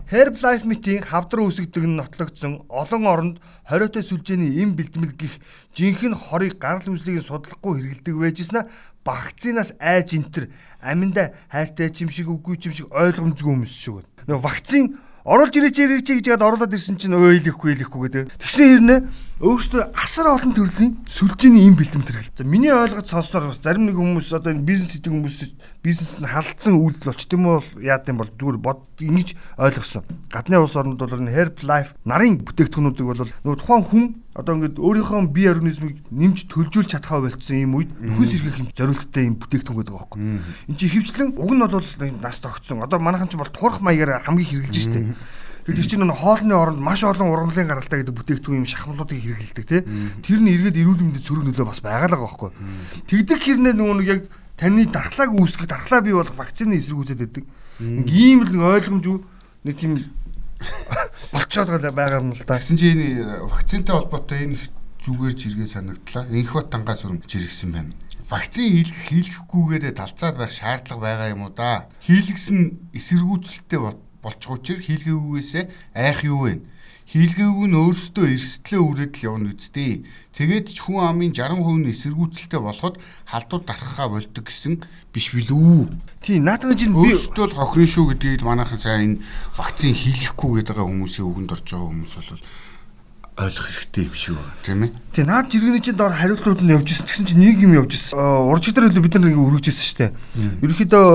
Herbalife 0.07 0.63
Meet-ийн 0.63 1.03
хавдар 1.03 1.41
үсгдэг 1.43 1.83
нь 1.83 1.97
нотлогдсон 1.97 2.63
олон 2.69 3.03
оронд 3.09 3.35
хориотой 3.65 4.03
сүлжээний 4.05 4.61
эм 4.61 4.77
бэлтгэл 4.77 5.17
гих 5.17 5.41
жинхэнэ 5.75 6.15
хорыг 6.15 6.61
гарал 6.61 6.85
үүслийг 6.85 7.25
судлахгүй 7.25 8.05
хэрэгэлдэг 8.05 8.15
байжснаа 8.15 8.69
вакцинаас 9.03 9.75
айж 9.81 10.15
энтер 10.15 10.47
аминда 10.79 11.33
хайртай 11.51 11.91
юм 11.97 12.13
шиг 12.13 12.29
үгүй 12.29 12.55
юм 12.61 12.73
шиг 12.77 12.87
ойлгомжгүй 12.93 13.51
хүмүүс 13.51 13.73
шүү. 13.73 14.03
Нөгөө 14.29 14.45
вакцин 14.47 14.95
оруулж 15.27 15.55
ирээч 15.59 15.77
ирээч 15.81 16.07
гэж 16.07 16.27
яд 16.39 16.45
оруулаад 16.45 16.71
ирсэн 16.71 16.95
чинь 16.95 17.17
өөлөхгүй 17.17 17.75
хэлэхгүй 17.75 18.01
гэдэг. 18.07 18.23
Тэгсэн 18.39 18.63
хэрнээ 18.63 18.99
өөрөөсөө 19.37 19.93
асар 19.93 20.33
олон 20.33 20.53
төрлийн 20.57 20.93
сүлжээний 21.05 21.69
юм 21.69 21.77
бэлтгэл 21.77 22.01
төрөл. 22.01 22.33
За 22.33 22.41
миний 22.41 22.73
ойлгож 22.73 23.05
сонсноор 23.05 23.53
бас 23.53 23.61
зарим 23.61 23.85
нэг 23.85 23.93
хүмүүс 23.93 24.33
одоо 24.33 24.49
энэ 24.49 24.65
бизнес 24.65 24.97
хийдэг 24.97 25.13
хүмүүс 25.13 25.37
бизнес 25.85 26.17
нь 26.17 26.25
халдсан 26.25 26.73
үйлдэл 26.73 27.13
болч 27.13 27.21
тийм 27.29 27.45
үү 27.45 27.85
яад 27.85 28.09
юм 28.09 28.17
бол 28.17 28.33
зүгээр 28.33 28.57
бод 28.57 28.81
ингэж 28.97 29.37
ойлгосон. 29.61 30.09
Гадны 30.33 30.57
улс 30.57 30.73
орнууд 30.73 30.97
бол 30.97 31.21
энэ 31.21 31.29
herb 31.37 31.61
life 31.61 31.93
нарын 32.01 32.41
бүтээгдэхүүнүүдийг 32.49 33.05
бол 33.05 33.29
нөгөө 33.45 33.59
тухайн 33.61 33.85
хүн 33.85 34.05
одоо 34.33 34.53
ингээд 34.57 34.81
өөрийнхөө 34.81 35.29
бие 35.29 35.53
организмыг 35.53 36.01
нэмж 36.09 36.49
төлжүүлж 36.49 36.97
чадхаа 36.97 37.21
болцсон 37.21 37.61
юм 37.61 37.77
үед 37.77 37.93
нөхөс 37.93 38.33
сэргийх 38.33 38.57
юм 38.57 38.73
зориулттай 38.73 39.29
юм 39.29 39.37
бүтээгдэхүүн 39.37 39.77
гэдэг 39.85 39.93
байгаа 39.93 40.09
байхгүй. 40.17 40.21
Энд 40.65 40.77
чинь 40.81 40.93
хөвчлэн 40.97 41.29
уг 41.37 41.51
нь 41.53 41.61
бол 41.61 41.85
нас 42.25 42.41
тогтсон. 42.41 42.81
Одоо 42.81 42.97
манайхан 42.97 43.29
ч 43.29 43.37
бол 43.37 43.53
турах 43.53 43.85
маягаар 43.85 44.25
хамгийн 44.25 44.65
хэрэгжилж 44.65 44.81
штэ. 44.81 45.13
Тэгэхээр 45.67 45.89
чинь 45.91 45.99
нэг 46.07 46.15
хоолны 46.15 46.55
оронд 46.55 46.79
маш 46.79 47.03
олон 47.03 47.27
ургамлын 47.27 47.67
гаралтай 47.67 47.99
гэдэг 47.99 48.15
бүтээгдэхүүн 48.15 48.59
юм 48.63 48.71
шахмалуудыг 48.71 49.19
хэрэгэлдэг 49.19 49.65
тий. 49.67 49.81
Тэр 50.23 50.39
нь 50.39 50.51
эргээд 50.55 50.79
эрүүл 50.79 51.03
мэндэд 51.03 51.27
сөрөг 51.27 51.43
нөлөө 51.43 51.67
бас 51.67 51.83
байгаа 51.83 52.07
л 52.07 52.15
байгаа 52.15 52.23
байхгүй. 52.23 52.51
Тэгдэг 53.11 53.39
хэрнээ 53.43 53.75
нөгөө 53.75 53.95
нэг 53.99 54.07
яг 54.07 54.21
таны 54.55 54.87
дархлааг 54.87 55.31
үүсгэх 55.35 55.67
дархлаа 55.67 55.99
бий 55.99 56.15
болох 56.15 56.39
вакцины 56.39 56.79
эсэргүүцэд 56.79 57.19
байдаг. 57.19 57.43
Ийм 57.83 58.47
л 58.47 58.51
нэг 58.55 58.63
ойлгомжгүй 58.63 59.17
нэг 59.67 59.75
тийм 59.75 59.91
болцоод 61.35 61.67
байгаа 61.67 62.23
юм 62.23 62.31
л 62.31 62.41
да. 62.47 62.55
Тэгсэн 62.55 62.79
чинь 62.79 63.03
энэ 63.03 63.43
вакцинтай 63.51 63.91
холбоотой 63.91 64.39
энэ 64.47 64.55
зүгээр 65.03 65.35
жиргээ 65.35 65.67
санагдлаа. 65.67 66.31
Инхот 66.31 66.71
тангаас 66.71 67.03
өрөмж 67.03 67.27
иргсэн 67.27 67.75
байна 67.75 67.91
вакцин 68.27 68.67
хийлгэх 68.67 69.07
хийлгэхгүйгээрээ 69.07 69.93
талцаад 69.95 70.35
байх 70.35 70.51
шаардлага 70.51 70.99
байгаа 70.99 71.31
юм 71.31 71.47
уу 71.47 71.53
да. 71.55 71.87
Хийлгэсэн 72.03 72.91
эсэргүүцэлтэй 72.91 73.79
болчих 74.27 74.51
учир 74.51 74.77
хийлгээгүйгээсээ 74.83 75.63
айх 75.95 76.19
юу 76.27 76.51
вэ? 76.51 76.59
Хийлгээгүү 77.07 77.67
нь 77.71 77.79
өөрсдөө 77.79 78.25
эрсдлээ 78.35 78.81
үрээд 78.83 79.13
л 79.15 79.27
явна 79.31 79.55
үсттэй. 79.55 80.03
Тэгээд 80.35 80.67
ч 80.75 80.83
хүн 80.83 81.07
амын 81.07 81.31
60% 81.31 81.87
нь 81.87 81.91
эсэргүүцэлтэй 81.95 82.59
болоход 82.59 82.99
халдвар 83.31 83.63
дарахаа 83.63 84.07
болдог 84.11 84.43
гэсэн 84.43 84.83
биш 85.15 85.31
билүү. 85.31 85.87
Тийм, 86.19 86.43
наадах 86.43 86.75
чинь 86.75 86.91
би 86.91 87.07
өөрсдөө 87.15 87.47
л 87.47 87.55
хохирно 87.55 87.87
шүү 87.87 88.05
гэдгийг 88.11 88.43
манайхан 88.43 88.75
сайн 88.83 88.99
энэ 89.15 89.21
вакцин 89.55 89.95
хийлгэхгүй 89.95 90.51
гэдэг 90.59 90.83
хүмүүсийн 90.83 91.27
үгэнд 91.31 91.55
орж 91.55 91.63
байгаа 91.63 91.87
хүмүүс 91.95 92.13
бол 92.19 92.43
ойлгох 93.37 93.69
хэрэгтэй 93.69 94.09
юм 94.09 94.15
шүү 94.17 94.37
тийм 94.65 94.89
ээ. 94.89 94.91
Тий 95.13 95.21
наад 95.21 95.53
жиргэний 95.53 95.77
чинь 95.77 95.93
доор 95.93 96.09
хариултууд 96.09 96.65
нь 96.65 96.73
явж 96.73 96.89
ирсэн 96.89 97.05
гэсэн 97.05 97.25
чинь 97.29 97.41
нэг 97.45 97.61
юм 97.61 97.77
явж 97.77 97.93
ирсэн. 97.93 98.17
Уржигдэр 98.17 98.89
хэлээ 98.89 99.05
бид 99.05 99.13
нар 99.13 99.29
ингээ 99.29 99.45
өргөж 99.45 99.65
ирсэн 99.69 99.85
шүү 99.85 99.99
дээ. 100.01 100.11
Ерөнхийдөө 100.65 101.05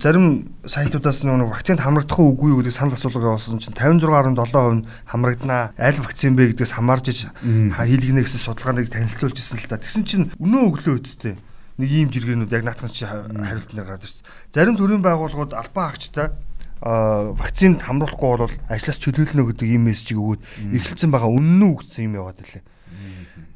зарим 0.00 0.56
сайтуудаас 0.64 1.20
нэг 1.28 1.52
вакцинд 1.52 1.84
хамрагдах 1.84 2.16
уу 2.16 2.32
үгүй 2.32 2.56
юу 2.56 2.64
гэдэг 2.64 2.72
санал 2.72 2.96
асуулга 2.96 3.36
явуулсан 3.36 3.60
чинь 3.60 3.76
56.7% 3.76 4.88
хамрагданаа 5.04 5.76
аль 5.76 6.00
вакцин 6.00 6.32
бэ 6.32 6.56
гэдгээс 6.56 6.72
хамаарж 6.80 7.06
хийлгэнэ 7.44 8.24
гэсэн 8.24 8.40
судалгааныг 8.40 8.88
танилцуулж 8.88 9.36
ирсэн 9.36 9.60
л 9.60 9.68
та. 9.68 9.76
Тэгсэн 9.76 10.08
чинь 10.08 10.32
өнөө 10.40 10.80
өглөө 10.80 10.96
үсттэй 11.04 11.36
нэг 11.76 11.90
ийм 11.92 12.08
жиргэнүүд 12.08 12.56
яг 12.56 12.64
наатхан 12.64 12.88
чи 12.88 13.04
хариулт 13.04 13.76
нэр 13.76 13.84
гараад 13.84 14.08
ирсэн. 14.08 14.24
Зарим 14.48 14.80
төрлийн 14.80 15.04
байгууллагууд 15.04 15.52
албан 15.52 15.92
хаагчтай 15.92 16.32
вакцинд 16.80 17.80
хамруулахгүй 17.80 18.36
бол 18.36 18.56
ажлаас 18.68 19.00
чөлөөлнө 19.00 19.56
гэдэг 19.56 19.68
ийм 19.68 19.88
мессежийг 19.88 20.20
өгөөд 20.20 20.42
эхэлсэн 20.76 21.10
байгаа 21.10 21.30
үнэн 21.32 21.62
үү 21.64 21.74
гэсэн 21.80 22.06
юм 22.12 22.18
яваад 22.20 22.40
илээ. 22.44 22.64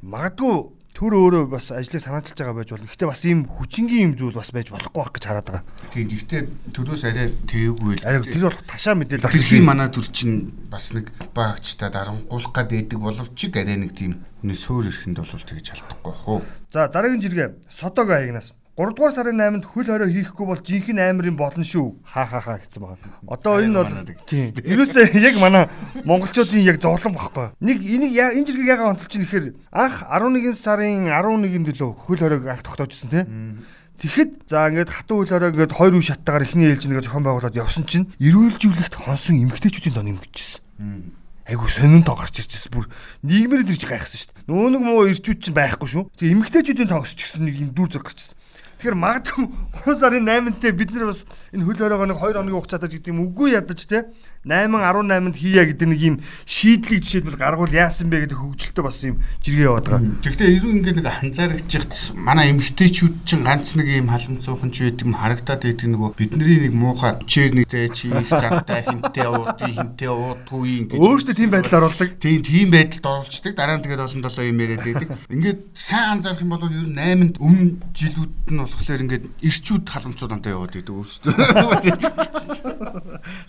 Магадгүй 0.01 0.81
төр 1.01 1.15
өөрөө 1.17 1.45
бас 1.49 1.71
ажлыг 1.73 2.03
санаачилж 2.03 2.37
байгаа 2.37 2.57
байж 2.61 2.71
болно. 2.75 2.89
Гэхдээ 2.91 3.09
бас 3.09 3.23
ийм 3.25 3.47
хүчингийн 3.47 4.05
юм 4.11 4.15
зүйл 4.19 4.37
бас 4.37 4.51
байж 4.53 4.69
болохгүй 4.69 5.01
байх 5.01 5.13
гэж 5.17 5.25
хараад 5.25 5.49
байгаа. 5.49 5.65
Тийм. 5.95 6.09
Гэхдээ 6.11 6.43
төрөөс 6.77 7.03
арай 7.09 7.29
тээвгүй 7.49 7.95
л. 7.97 8.05
Арай 8.05 8.21
тэр 8.27 8.45
болох 8.51 8.65
ташаа 8.69 8.95
мэдээлэл 8.99 9.25
авчих. 9.25 9.41
Тэрхийн 9.49 9.65
манай 9.65 9.89
төр 9.89 10.09
чинь 10.11 10.51
бас 10.69 10.91
нэг 10.93 11.09
багчтай 11.33 11.89
дарангуулах 11.95 12.53
байдаг 12.53 12.99
боловч 13.01 13.41
арай 13.55 13.77
нэг 13.81 13.97
тийм 13.97 14.21
хүний 14.43 14.59
суур 14.59 14.85
эрхэнд 14.91 15.25
бол 15.25 15.31
тэгж 15.31 15.67
алдахгүй 15.73 16.15
уу. 16.27 16.45
За 16.69 16.91
дараагийн 16.93 17.23
жиргээ 17.23 17.49
Содог 17.71 18.11
аягнаас 18.11 18.53
3 18.81 18.97
дугаар 18.97 19.13
сарын 19.13 19.37
8-нд 19.37 19.69
хөл 19.69 19.85
хорой 19.85 20.09
хийхгүй 20.09 20.47
бол 20.49 20.57
жинхэнэ 20.57 21.13
аймарын 21.13 21.37
болно 21.37 21.61
шүү. 21.61 22.01
Ха 22.01 22.25
ха 22.25 22.41
ха 22.41 22.57
гэсэн 22.57 22.81
байна. 22.81 23.13
Одоо 23.29 23.61
энэ 23.61 23.77
бол 23.77 23.93
тийм. 24.25 24.57
Ерөөсөө 24.57 25.21
яг 25.21 25.37
манай 25.37 25.69
монголчуудын 26.09 26.65
яг 26.65 26.81
зовлон 26.81 27.13
багхгүй. 27.13 27.53
Нэг 27.61 27.77
энийг 27.77 28.17
энэ 28.17 28.49
жиргэг 28.49 28.73
ягаа 28.73 28.97
онцолж 28.97 29.13
чинь 29.13 29.29
гэхээр 29.29 29.53
анх 29.69 30.01
11 30.09 30.57
сарын 30.57 31.13
11-нд 31.13 31.77
лөө 31.77 31.93
хөл 31.93 32.25
хоройг 32.25 32.49
анх 32.49 32.65
тогтоожсэн 32.65 33.13
тийм. 33.13 33.69
Тэгэхэд 34.01 34.49
за 34.49 34.73
ингээд 34.73 34.89
хатуу 34.89 35.29
хөл 35.29 35.33
хорой 35.37 35.53
ингээд 35.53 35.77
хоёр 35.77 36.01
үе 36.01 36.09
шаттайгаар 36.09 36.49
ихний 36.49 36.73
ээлж 36.73 36.89
нэгэ 36.89 37.05
зохион 37.05 37.29
байгуулад 37.29 37.61
явсан 37.61 37.85
чинь 37.85 38.09
эрүүлжүүлэгт 38.17 38.97
хонсон 38.97 39.45
эмгтээчүүдийн 39.45 39.93
дон 39.93 40.09
эмгэгчсэн 40.17 41.21
айгу 41.51 41.69
сонин 41.69 42.07
тоо 42.07 42.15
гарч 42.15 42.39
ирчихсэн. 42.39 42.71
Бүр 42.71 42.87
нийгмээр 43.27 43.67
л 43.67 43.73
ирж 43.75 43.83
гайхсан 43.83 44.19
шүү 44.23 44.31
дээ. 44.31 44.47
Нөө 44.47 44.69
нэг 44.71 44.83
муу 44.87 45.11
ирчүүд 45.11 45.39
чинь 45.43 45.57
байхгүй 45.59 45.89
шүү. 45.91 46.05
Тэгээ 46.15 46.35
эмгтээчүүдийн 46.39 46.91
тоо 46.95 47.03
өсч 47.03 47.19
гисэн 47.27 47.43
нэг 47.43 47.57
юм 47.59 47.71
дүр 47.75 47.91
зураг 47.91 48.07
гарчсан. 48.07 48.39
Тэгэхээр 48.81 48.97
магадгүй 48.97 49.45
3 49.85 50.01
сарын 50.01 50.25
8-нд 50.25 50.65
бид 50.73 50.91
нар 50.97 51.13
бас 51.13 51.29
энэ 51.53 51.69
хөл 51.69 51.77
хоройгоо 51.85 52.09
нэг 52.09 52.17
2 52.17 52.33
хоногийн 52.33 52.57
хугацаатай 52.57 52.89
гэдэг 52.89 53.13
юм 53.13 53.21
үгүй 53.29 53.53
ядаж 53.53 53.85
те 53.85 54.09
8 54.49 54.73
18-нд 54.73 55.37
хийя 55.37 55.69
гэдэг 55.69 55.85
нэг 55.85 56.01
юм 56.01 56.17
шийдлийг 56.49 57.05
жишээлбэл 57.05 57.37
гаргуул 57.37 57.77
яасан 57.77 58.09
бэ 58.09 58.25
гэдэг 58.25 58.41
хөгжилтэй 58.41 58.81
бас 58.81 59.05
юм 59.05 59.21
жиргээ 59.45 59.69
яваад 59.69 59.85
байгаа. 59.85 60.17
Тэгэхдээ 60.25 60.49
ерөн 60.57 60.77
ингээд 60.81 60.97
нэг 60.97 61.09
анзаарчихж 61.13 62.17
манай 62.17 62.49
эмгтээчүүд 62.57 63.15
чинь 63.29 63.45
ганц 63.45 63.77
нэг 63.77 64.01
юм 64.01 64.09
халамцуухан 64.09 64.73
ч 64.73 64.89
байдаг 64.89 65.05
юм 65.05 65.13
харагдаад 65.13 65.61
байдаг 65.61 65.89
нөгөө 65.93 66.11
бидний 66.17 66.59
нэг 66.65 66.73
муухай 66.73 67.13
чээр 67.29 67.53
нэгтэй 67.61 67.93
чи 67.93 68.09
их 68.09 68.33
зантай 68.33 68.81
хинтээ 68.89 69.29
уудын 69.29 69.77
хинтээ 69.77 70.09
уудгүй 70.09 70.89
ингээд 70.89 71.05
өөрөөсөө 71.05 71.37
тийм 71.37 71.53
байдалд 71.53 71.77
оруулдаг. 71.85 72.09
Тийм 72.17 72.41
тийм 72.41 72.69
байдалд 72.73 73.05
оруулцдаг. 73.13 73.53
Дараа 73.53 73.77
нь 73.77 73.85
тэгээд 73.85 74.05
олон 74.09 74.25
толоо 74.25 74.45
юм 74.49 74.57
яриад 74.65 74.89
байдаг. 74.89 75.09
Ингээд 75.29 75.61
сайн 75.77 76.17
анзаарах 76.17 76.41
юм 76.41 76.57
бол 76.57 76.65
ер 76.65 76.89
нь 76.89 76.97
8-нд 76.97 77.37
өмнө 77.45 77.77
жилүүд 77.93 78.57
нь 78.57 78.70
болохоор 78.75 79.05
ингээд 79.05 79.25
ирчүүд 79.43 79.85
халамцууд 79.89 80.33
антаа 80.35 80.55
яваад 80.55 80.75
байдаг 80.75 80.95
өөрөөсөө. 80.95 81.33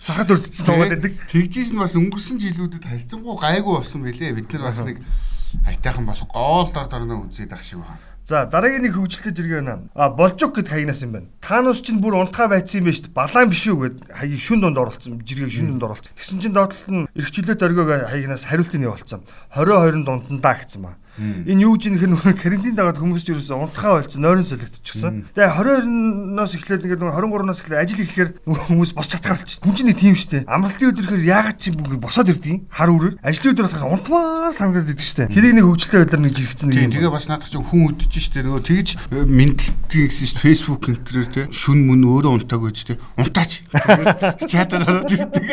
Сахад 0.02 0.32
өрдсөн 0.34 0.66
яваад 0.66 0.92
байдаг. 0.98 1.12
Тэгжээс 1.30 1.70
нь 1.72 1.82
бас 1.82 1.94
өнгөрсөн 1.98 2.38
жилүүдэд 2.42 2.84
харьцангуй 2.86 3.36
гайгүй 3.38 3.74
болсон 3.78 4.02
байлээ. 4.02 4.36
Бид 4.36 4.52
нар 4.52 4.68
бас 4.68 4.82
нэг 4.82 4.98
айтайхан 5.66 6.06
болох 6.06 6.28
гол 6.28 6.68
дор 6.72 6.88
дорноо 6.88 7.26
үзээд 7.28 7.52
ах 7.52 7.62
шиг 7.62 7.80
байна. 7.84 8.00
За 8.24 8.46
дараагийн 8.46 8.86
нэг 8.86 8.94
хөгжилтэй 8.94 9.34
зэрэг 9.34 9.52
байна. 9.66 9.90
А 9.98 10.08
болжук 10.08 10.54
гэд 10.54 10.70
хаягнаас 10.70 11.02
юм 11.02 11.12
байна. 11.12 11.28
Таанус 11.42 11.82
чинь 11.82 11.98
бүр 11.98 12.14
унтгаа 12.22 12.46
байцсан 12.46 12.80
юм 12.80 12.86
байна 12.86 12.98
шүү. 13.02 13.10
Балаан 13.10 13.50
биш 13.50 13.66
үү 13.66 13.78
гэд 13.82 13.96
хаяг 14.14 14.38
шүн 14.38 14.62
донд 14.62 14.78
оролцсон. 14.78 15.18
Жиргэг 15.26 15.50
шүн 15.50 15.74
донд 15.74 15.82
оролцсон. 15.82 16.14
Тэгсэн 16.14 16.38
чинь 16.38 16.54
доотлол 16.54 17.02
нь 17.02 17.08
эрхчлөлт 17.18 17.66
оргиог 17.66 17.90
хаягнаас 18.06 18.46
хариултын 18.46 18.86
явуулсан. 18.86 19.26
20 19.58 20.06
20 20.06 20.06
дундандаа 20.06 20.54
гэсэн 20.54 20.80
ба. 20.86 20.94
Энэ 21.20 21.62
юу 21.68 21.76
гэж 21.76 21.92
нөхөр 22.08 22.34
карантин 22.40 22.74
дагаад 22.74 22.96
хүмүүс 22.96 23.22
ч 23.22 23.36
ерөөсө 23.36 23.52
унтахаа 23.52 24.00
болцсон, 24.00 24.24
нойрон 24.24 24.48
солигдчихсан. 24.48 25.28
Тэгээ 25.36 25.52
22-ноос 25.60 26.52
эхлээд 26.56 26.84
ингээд 26.88 27.04
23-оос 27.04 27.60
эхлээд 27.60 27.82
ажил 27.84 28.00
эхлэхээр 28.00 28.30
хүмүүс 28.48 28.90
бос 28.96 29.08
чадхаа 29.12 29.36
болчихсон. 29.36 29.60
Хүн 29.60 29.76
чинь 29.76 29.92
тийм 29.92 30.16
дээ. 30.16 30.48
Амралтын 30.48 30.88
өдөр 30.88 31.04
ихээр 31.04 31.28
яагаад 31.28 31.58
чи 31.60 31.70
бүгд 31.76 32.00
босоод 32.00 32.32
ирдэг 32.32 32.64
хар 32.72 32.90
үрээр. 32.90 33.20
Ажлын 33.20 33.52
өдөр 33.52 33.66
болохоор 33.68 33.92
унтмаар 33.92 34.54
санагдаад 34.56 34.88
идэг 34.88 35.04
шүү 35.04 35.18
дээ. 35.20 35.32
Тэрийг 35.36 35.54
нэг 35.60 35.66
хөвчлөлтэй 35.68 36.02
өдөр 36.08 36.20
нэг 36.24 36.32
жирэгцэн 36.32 36.66
нэг. 36.72 36.78
Тийм 36.80 36.92
тэгээ 36.96 37.12
бас 37.12 37.28
наадах 37.28 37.50
чинь 37.52 37.66
хүн 37.68 37.92
өдөж 37.92 38.24
дээ. 38.32 38.44
Нөгөө 38.48 38.62
тэгж 38.64 38.88
э, 39.12 39.26
мэдлэлтийн 39.92 40.08
гэсэн 40.08 40.28
дээ. 40.32 40.40
Facebook 40.40 40.82
энтрээр 40.88 41.28
те 41.28 41.42
шүн 41.52 41.84
мөн 41.84 42.04
өөрөө 42.08 42.32
унтааг 42.40 42.62
байж 42.64 42.80
те. 42.88 42.96
Унтаач. 43.20 43.52
Чатаар 44.50 44.88
ороод 44.88 45.12
ирдэг. 45.12 45.44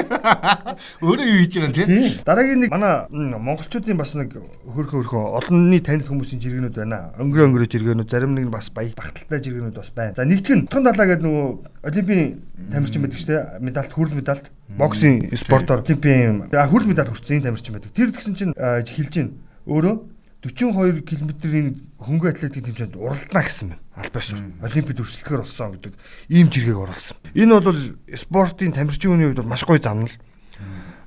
Өөрөө 1.04 1.28
юу 1.28 1.40
хийж 1.44 1.54
байгаа 1.60 1.76
юм 1.76 1.76
те. 1.76 2.24
Дараагийн 2.24 2.60
нэг 2.64 2.72
манай 2.72 3.08
монголчуудын 3.12 4.00
бас 4.00 4.16
нэг 4.16 4.40
хөрхө 4.40 5.04
хөрхө 5.04 5.20
олонний 5.44 5.84
танил 5.84 6.08
хүмүүсийн 6.08 6.40
жиргэнүүд 6.40 6.76
байна. 6.80 7.12
Өнгөрөө 7.20 7.48
өнгөрөө 7.52 7.68
жиргэнүүд 7.68 8.10
зарим 8.10 8.36
нэг 8.36 8.48
нь 8.48 8.54
бас 8.54 8.72
баяр 8.72 8.96
багталтай 8.96 9.44
жиргэнүүд 9.44 9.76
бас 9.76 9.92
байна. 9.92 10.16
За 10.16 10.24
нэгтгэн 10.24 10.72
утган 10.72 10.88
далаа 10.88 11.08
гэдэг 11.10 11.26
нөгөө 11.28 11.48
олимпийн 11.84 12.24
тамирчин 12.72 13.04
байдаг 13.04 13.20
шүү 13.20 13.30
дээ. 13.36 13.44
Медальт 13.60 13.92
хүрэл 13.92 14.16
медальт 14.16 14.46
боксing 14.80 15.28
спортоор 15.36 15.84
олимпийн 15.84 16.48
хүрэл 16.48 16.88
медаль 16.88 17.12
хүртсэн 17.12 17.44
тамирчин 17.44 17.76
байдаг. 17.76 17.92
Тэр 17.92 18.16
тэгсэн 18.16 18.36
чинь 18.40 18.56
хэлж 18.56 19.12
гин 19.12 19.30
өөрөө 19.68 19.96
42 20.40 21.04
км-ийн 21.04 21.76
хөнгө 22.00 22.32
атлетик 22.32 22.64
тэмцээнд 22.64 22.96
уралдана 22.96 23.44
гэсэн 23.44 23.76
байна. 23.76 23.84
Альбаас 24.00 24.32
олимпиад 24.64 25.04
өрсөлдөхөр 25.04 25.44
болсон 25.44 25.76
гэдэг 25.76 25.94
ийм 26.32 26.48
жиргэг 26.48 26.80
оруулсан. 26.80 27.20
Энэ 27.36 27.60
бол 27.60 27.82
спортын 28.16 28.72
тамирчин 28.72 29.12
хүний 29.20 29.28
хувьд 29.28 29.44
бол 29.44 29.52
маш 29.52 29.68
гоё 29.68 29.84
замнал. 29.84 30.16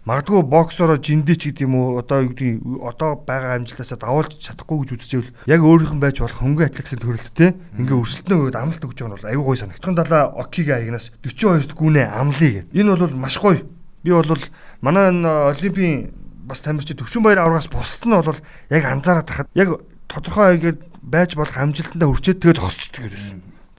Магадгүй 0.04 0.42
боксороо 0.44 0.98
жиндич 1.00 1.48
гэдэг 1.48 1.64
юм 1.64 1.80
уу 1.80 1.96
одоо 1.96 2.28
юу 2.28 2.36
гэдэг 2.36 2.60
одоо 2.84 3.16
байгаа 3.24 3.56
амжилтаасаа 3.56 4.02
давуулж 4.02 4.36
чадахгүй 4.36 4.84
гэж 4.84 4.90
үзчихвэл 4.98 5.32
яг 5.46 5.60
өөрийнх 5.62 5.94
нь 5.96 6.02
байж 6.02 6.18
болох 6.18 6.42
хөнгөн 6.42 6.68
атлетикийн 6.68 7.00
төрөлттэй 7.00 7.50
ингээ 7.78 8.00
өрсөлдөнөө 8.02 8.50
үед 8.50 8.58
амлалт 8.58 8.82
өгч 8.82 8.98
байгаа 8.98 9.08
нь 9.08 9.16
бол 9.16 9.30
аюу 9.30 9.44
гой 9.46 9.56
санагдсан 9.62 9.94
далаа 9.94 10.34
окига 10.42 10.76
агнаас 10.82 11.14
42-т 11.22 11.78
гүнээ 11.78 12.06
амлая 12.10 12.66
гэд. 12.66 12.74
Энэ 12.74 12.98
бол 12.98 13.14
маш 13.14 13.38
гоё. 13.38 13.62
Би 14.02 14.10
бол 14.10 14.42
манай 14.82 15.08
олимпийн 15.54 16.10
бас 16.42 16.60
тамирчид 16.60 16.98
төвшин 16.98 17.22
баяр 17.22 17.46
аврагаас 17.46 17.70
бусд 17.70 18.06
нь 18.06 18.14
бол 18.14 18.38
яг 18.70 18.84
анзаараад 18.84 19.26
тахад 19.26 19.48
яг 19.54 19.80
тодорхой 20.10 20.58
ингээд 20.58 20.78
байж 21.02 21.34
болох 21.34 21.56
амжилтандаа 21.56 22.08
хүрчээд 22.10 22.42
тэгээ 22.42 22.58
зогсчихдаг 22.58 23.06
ерөөс. 23.10 23.26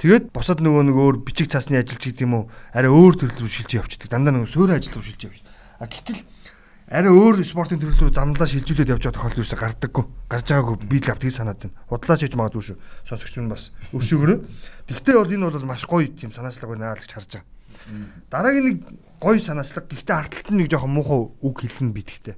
Тэгээд 0.03 0.25
босоод 0.36 0.60
нөгөө 0.60 0.84
нэг 0.91 0.98
өөр 1.00 1.15
бичиг 1.24 1.48
цаасны 1.48 1.79
ажилч 1.79 2.12
гэдэг 2.12 2.27
юм 2.27 2.34
уу 2.36 2.43
арай 2.75 2.91
өөр 2.91 3.13
төрөл 3.24 3.48
рүү 3.48 3.51
шилжиж 3.51 3.79
явчихдаг. 3.79 4.12
Дандаа 4.12 4.36
нөгөө 4.36 4.51
суурь 4.51 4.75
ажил 4.75 5.00
руу 5.00 5.05
шилжиж 5.08 5.32
явж. 5.32 5.39
А 5.79 5.88
гэтэл 5.88 6.20
арай 6.91 7.12
өөр 7.12 7.39
спортын 7.48 7.79
төрөл 7.79 8.12
рүү 8.12 8.12
замналаа 8.12 8.50
шилжүүлээд 8.51 8.91
явж 8.91 9.03
байгаа 9.08 9.15
тохиолдол 9.15 9.43
юусаа 9.48 9.60
гардаггүй. 9.63 10.05
Гарч 10.27 10.46
байгаагүй 10.51 10.75
би 10.91 10.98
л 11.00 11.08
авдгийг 11.08 11.32
санаад 11.32 11.60
байна. 11.63 11.75
Худлаач 11.88 12.20
хийж 12.20 12.36
магадгүй 12.36 12.63
шүү. 12.67 12.77
Сонсогч 13.08 13.34
минь 13.39 13.48
бас 13.48 13.72
өршөөгөрөө. 13.96 14.38
Тэгтээ 14.91 15.15
бол 15.15 15.32
энэ 15.32 15.48
бол 15.48 15.72
маш 15.72 15.88
гоё 15.88 16.12
тийм 16.12 16.36
санаачлаг 16.36 16.67
байна 16.67 17.00
гэж 17.00 17.08
харж 17.08 17.32
байгаа. 17.39 17.48
Дараагийн 18.27 18.65
нэг 18.67 18.77
гоё 19.24 19.39
санаачлаг 19.39 19.88
гэхдээ 19.88 20.18
арталт 20.20 20.48
нь 20.51 20.60
нэг 20.60 20.68
жоохон 20.68 20.92
муухай 20.92 21.22
үг 21.39 21.58
хэлнэ 21.63 21.96
би 21.96 22.03
тэгтээ. 22.03 22.36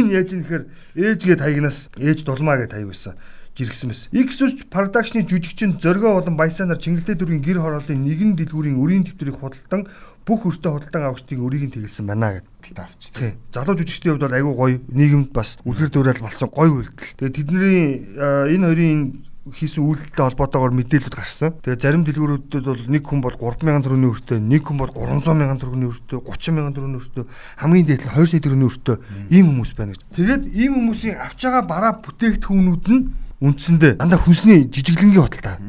Энэ 0.00 0.12
яаж 0.16 0.28
юм 0.32 0.40
нэхэр 0.40 0.64
ээжгээ 0.96 1.36
таягнаас 1.36 1.92
ээж 2.00 2.24
дулмаа 2.24 2.56
гэж 2.64 2.72
таяг 2.72 2.88
байсан 2.88 3.20
жиргсэн 3.56 3.88
байсан. 3.88 4.08
X 4.12 4.30
үж 4.44 4.56
продакшны 4.68 5.24
жүжигчин 5.24 5.80
зөргөө 5.80 6.20
болон 6.20 6.36
баясанаар 6.36 6.76
Чингэлтэй 6.76 7.16
дүргийн 7.16 7.40
гэр 7.40 7.60
хорооллын 7.64 8.04
нэгэн 8.04 8.36
дэлгүүрийн 8.36 8.76
өрийн 8.76 9.04
дэвтрийг 9.08 9.40
худалдан 9.40 9.88
бүх 10.28 10.44
өртөө 10.44 10.72
худалдан 10.76 11.08
авагчдын 11.08 11.40
өрийг 11.40 11.64
нь 11.64 11.72
тэгэлсэн 11.72 12.04
байна 12.04 12.44
гэдэлт 12.44 12.80
авчдаг. 12.84 13.40
Залуу 13.56 13.76
жүжигчдийн 13.80 14.12
хувьд 14.20 14.24
бол 14.28 14.36
айгүй 14.36 14.54
гоё 14.60 14.76
нийгэмд 14.92 15.30
бас 15.32 15.56
үлгэр 15.64 15.88
дуурайл 15.88 16.20
болсон 16.20 16.52
гоё 16.52 16.84
үйлдэл. 16.84 17.16
Тэгээ 17.16 17.32
тэдний 17.32 17.80
энэ 18.20 18.66
хоёрын 18.68 19.00
хийсэн 19.46 19.86
үйлдэлтэй 19.86 20.24
холбоотойгоор 20.26 20.74
мэдээлэлд 20.74 21.14
гарсан. 21.14 21.54
Тэгээ 21.62 21.78
зарим 21.78 22.02
дэлгүүрүүдэд 22.02 22.66
бол 22.66 22.84
нэг 22.90 23.02
хүн 23.06 23.20
бол 23.22 23.36
3000 23.38 23.86
төгрөгийн 23.86 24.10
өртөө, 24.10 24.38
нэг 24.42 24.62
хүн 24.66 24.78
бол 24.82 24.90
300 24.90 25.38
мянган 25.38 25.60
төгрөгийн 25.62 25.90
өртөө, 25.94 26.18
30 26.26 26.54
мянган 26.56 26.74
төгрөгийн 26.74 26.98
өртөө, 26.98 27.24
хамгийн 27.62 27.86
дээд 27.86 28.02
нь 28.02 28.10
2 28.10 28.26
сая 28.26 28.42
төгрөгийн 28.42 28.66
өртөө 28.66 28.96
ийм 29.30 29.46
хүмүүс 29.54 29.70
байна 29.78 29.94
гэж. 29.94 30.02
Тэгээд 30.18 30.42
ийм 30.50 30.72
хүмүүсийн 30.74 31.16
авч 31.22 31.40
байгаа 31.46 31.62
бараа 31.62 31.92
бүтээгдэхүүнүүд 32.02 32.86
нь 32.90 33.00
үндсэндээ 33.36 34.00
дандаа 34.00 34.18
хүнсний 34.18 34.66
жижиглэнгийн 34.72 35.22
худалдаа. 35.22 35.60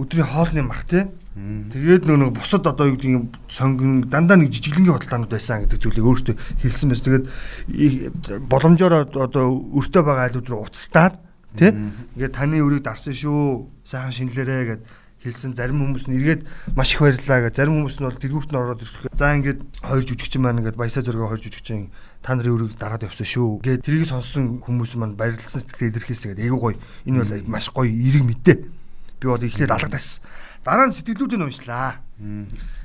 Өдрийн 0.00 0.26
хоолны 0.26 0.62
мах 0.64 0.88
тий. 0.88 1.04
Тэгээд 1.36 2.08
нөгөө 2.08 2.32
бусад 2.32 2.64
одоо 2.64 2.88
юу 2.88 2.96
гэдэг 2.96 3.52
сонгон 3.52 4.08
дандаа 4.08 4.40
нэг 4.40 4.52
жижиглэнгийн 4.52 4.96
худалдаанууд 4.96 5.32
байсан 5.32 5.64
гэдэг 5.64 5.80
зүйлийг 5.80 6.08
өөртөө 6.08 6.34
хэлсэн 6.64 6.88
байсан. 6.88 7.04
Тэгээд 7.68 8.48
боломжоор 8.48 9.12
одоо 9.12 9.44
өртөө 9.76 10.02
байгаа 10.04 10.24
айлууд 10.28 10.48
руу 10.48 10.64
уцтаад 10.68 11.20
тий. 11.56 11.70
Ингээд 12.16 12.34
таны 12.36 12.60
өрийг 12.62 12.84
дарсан 12.84 13.14
шүү. 13.14 13.68
Сайхан 13.84 14.12
шинэлэрэ 14.12 14.58
гэд 14.68 14.82
хэлсэн 15.22 15.54
зарим 15.54 15.78
хүмүүс 15.78 16.10
нь 16.10 16.18
эргээд 16.18 16.42
маш 16.74 16.98
их 16.98 17.00
баярлаа 17.00 17.46
гэж 17.46 17.54
зарим 17.54 17.78
хүмүүс 17.78 17.96
нь 18.02 18.06
бол 18.10 18.18
тэргүүрт 18.18 18.50
нь 18.50 18.58
ороод 18.58 18.82
ирэхгүй. 18.82 19.10
За 19.14 19.30
ингээд 19.38 19.60
хоёр 19.86 20.02
жүжигчин 20.02 20.42
маань 20.42 20.58
ингээд 20.58 20.74
баясаа 20.74 21.06
зөргөө 21.06 21.30
хоёр 21.30 21.42
жүжигчин 21.46 21.94
та 22.26 22.34
нарын 22.34 22.58
өрийг 22.58 22.74
дараад 22.74 23.06
явсан 23.06 23.26
шүү. 23.26 23.62
Гэ 23.62 23.86
тэрийг 23.86 24.10
сонссон 24.10 24.58
хүмүүс 24.58 24.98
маань 24.98 25.14
баярлсан 25.14 25.62
сэтгэлээ 25.62 26.02
илэрхийлсэн 26.02 26.28
гэдэг. 26.34 26.46
Айгуу 26.50 26.74
гоё. 26.74 26.78
Энэ 27.06 27.22
бол 27.22 27.32
маш 27.46 27.70
гоё 27.70 27.86
эерэг 27.86 28.24
мэдээ. 28.26 28.58
Би 29.22 29.26
бол 29.30 29.46
эхлээд 29.46 29.70
алгадаас. 29.70 30.18
Дараа 30.66 30.90
нь 30.90 30.96
сэтгэлүүдийг 30.98 31.38
уншлаа. 31.38 32.02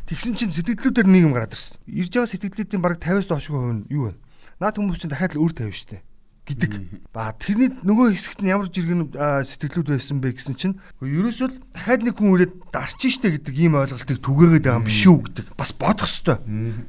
Тэгсэн 0.06 0.38
чинь 0.38 0.54
сэтгэлдлүүдээр 0.54 1.10
нийгэм 1.10 1.34
гараад 1.34 1.58
ирсэн. 1.58 1.82
Ирж 1.90 2.14
байгаа 2.14 2.32
сэтгэлдлүүдийн 2.38 2.82
бараг 2.86 3.02
50-аас 3.02 3.28
доош 3.28 3.50
хувь 3.50 3.74
нь 3.82 3.90
юу 3.90 4.14
вэ? 4.14 4.18
Наад 4.62 4.78
хүмүүс 4.78 5.02
чинь 5.02 5.12
дахиад 5.12 5.36
л 5.36 5.42
үр 5.42 5.54
тавь 5.58 5.74
штэ 5.74 6.06
гэдэг. 6.48 6.72
Ба 7.12 7.36
тэрний 7.36 7.76
нөгөө 7.84 8.16
хэсэгт 8.16 8.40
нь 8.42 8.52
ямар 8.52 8.72
жиргэн 8.72 9.12
сэтгэлүүд 9.14 9.92
байсан 9.92 10.24
бэ 10.24 10.40
гэсэн 10.40 10.56
чинь 10.56 10.80
ерөөсөө 11.04 11.48
л 11.52 11.60
дахиад 11.76 12.02
нэг 12.08 12.16
хүн 12.16 12.34
ирээд 12.40 12.54
дарчин 12.72 13.12
штэ 13.12 13.36
гэдэг 13.36 13.56
ийм 13.60 13.76
ойлголтыг 13.76 14.24
түгээгээд 14.24 14.64
байгаа 14.64 14.80
юм 14.80 14.88
биш 14.88 15.04
үү 15.04 15.20
гэдэг. 15.28 15.46
Бас 15.60 15.72
бодох 15.76 16.08
хэвээр. 16.08 16.40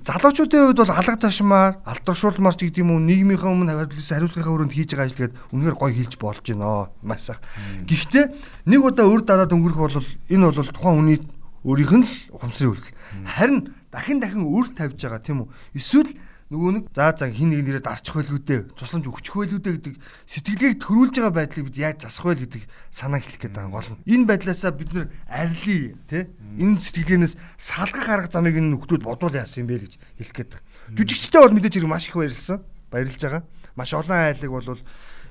Залуучуудын 0.06 0.62
хувьд 0.70 0.80
бол 0.86 0.94
алга 0.94 1.16
ташмаар, 1.18 1.72
алдаршуулмаар 1.82 2.54
ч 2.54 2.70
гэдэг 2.70 2.82
юм 2.86 2.94
уу 2.94 3.02
нийгмийнхээ 3.02 3.50
өмнө 3.50 3.74
хариуцлагынхаа 3.98 4.54
өрөөнд 4.54 4.74
хийж 4.78 4.94
байгаа 4.94 5.06
ажил 5.10 5.20
гээд 5.26 5.34
үнэхээр 5.50 5.76
гоё 5.76 5.94
хийж 5.98 6.14
болж 6.22 6.44
байна. 6.46 6.94
Маш 7.02 7.22
сах. 7.26 7.42
Гэхдээ 7.82 8.24
нэг 8.70 8.80
удаа 8.80 9.10
өр 9.10 9.22
дараад 9.26 9.50
өнгөрөх 9.50 9.80
бол 9.82 10.06
энэ 10.30 10.44
бол 10.54 10.70
тухайн 10.70 10.96
хүний 11.02 11.18
өөрийнх 11.66 11.94
нь 11.98 12.06
л 12.06 12.14
ухамсарын 12.38 12.70
үйлдэл. 12.70 12.94
Харин 13.26 13.58
дахин 13.90 14.18
дахин 14.22 14.46
өр 14.46 14.66
тавьж 14.72 15.00
байгаа 15.02 15.20
тийм 15.20 15.42
үү? 15.42 15.48
Эсвэл 15.74 16.12
нөгөө 16.48 16.72
нэг 16.80 16.84
за 16.96 17.12
за 17.12 17.28
хин 17.28 17.52
нэг 17.52 17.60
нэрээ 17.60 17.84
дарчих 17.84 18.16
байлгүй 18.16 18.40
дээ. 18.40 18.60
Тусламж 18.72 19.04
өгчих 19.04 19.36
байлгүй 19.36 19.60
дээ 19.60 19.74
гэдэг 19.76 19.94
сэтгэлгээг 20.32 20.80
төрүүлж 20.80 21.14
байгаа 21.20 21.36
байдлыг 21.36 21.64
бид 21.68 21.76
яаж 21.76 22.08
засах 22.08 22.24
вэ 22.24 22.48
гэдэг 22.48 22.64
санаа 22.88 23.20
хэлэх 23.20 23.36
гээд 23.36 23.52
байгаа 23.52 23.72
гол 23.76 23.90
нь 23.92 24.00
энэ 24.08 24.28
байдлаасаа 24.32 24.72
бид 24.72 24.90
нэр 24.96 25.06
арилий 25.28 25.92
тий 26.08 26.24
энэ 26.56 26.80
сэтгэлгээнээс 26.80 27.34
салгах 27.60 28.08
арга 28.08 28.32
замыг 28.32 28.56
энэ 28.56 28.72
нөхдүүд 28.72 29.04
бодвол 29.04 29.36
яасан 29.36 29.68
юм 29.68 29.76
бэ 29.76 29.84
гэж 29.84 29.92
хэлэх 30.24 30.34
гээд 30.40 30.50
байгаа. 30.56 30.96
Жүжигчтэй 30.96 31.40
бол 31.44 31.52
мэдээж 31.52 31.74
хэрэг 31.76 31.92
маш 31.92 32.08
их 32.08 32.16
баярлсан 32.16 32.58
баярлж 32.88 33.20
байгаа. 33.20 33.42
Маш 33.76 33.90
олон 33.92 34.16
айлыг 34.16 34.48
бол 34.48 34.80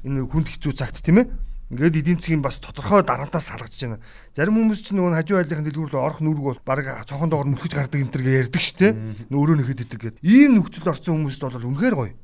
энэ 0.06 0.22
хүнд 0.22 0.48
хэцүү 0.54 0.74
цагт 0.78 1.02
тийм 1.02 1.26
ээ 1.26 1.28
Ингээд 1.68 2.00
эдийн 2.00 2.20
засгийн 2.20 2.40
бас 2.40 2.60
тодорхой 2.64 3.04
дарамтаас 3.04 3.52
салгаж 3.52 3.76
байна. 3.76 4.00
Зарим 4.32 4.56
хүмүүс 4.56 4.88
ч 4.88 4.96
нөгөө 4.96 5.20
хажуу 5.20 5.38
айлынхын 5.44 5.68
дэлгүүр 5.68 5.92
рүү 5.92 6.00
орох 6.00 6.20
нүрэг 6.24 6.46
бол 6.48 6.62
баг 6.64 7.04
цохон 7.04 7.28
доогор 7.28 7.52
мөлхөж 7.52 7.74
гардаг 7.76 8.00
энэ 8.00 8.14
төргээ 8.16 8.40
ярьдаг 8.48 8.62
ш 8.64 8.72
тэ. 8.72 8.96
Нөөрөө 9.28 9.56
нөхөд 9.60 9.84
идэг 9.84 10.00
гэд. 10.00 10.18
Ийм 10.24 10.56
нөхцөл 10.64 10.88
орсон 10.88 11.28
хүмүүст 11.28 11.44
бол 11.44 11.68
үнэхээр 11.68 11.96
гоё. 12.00 12.16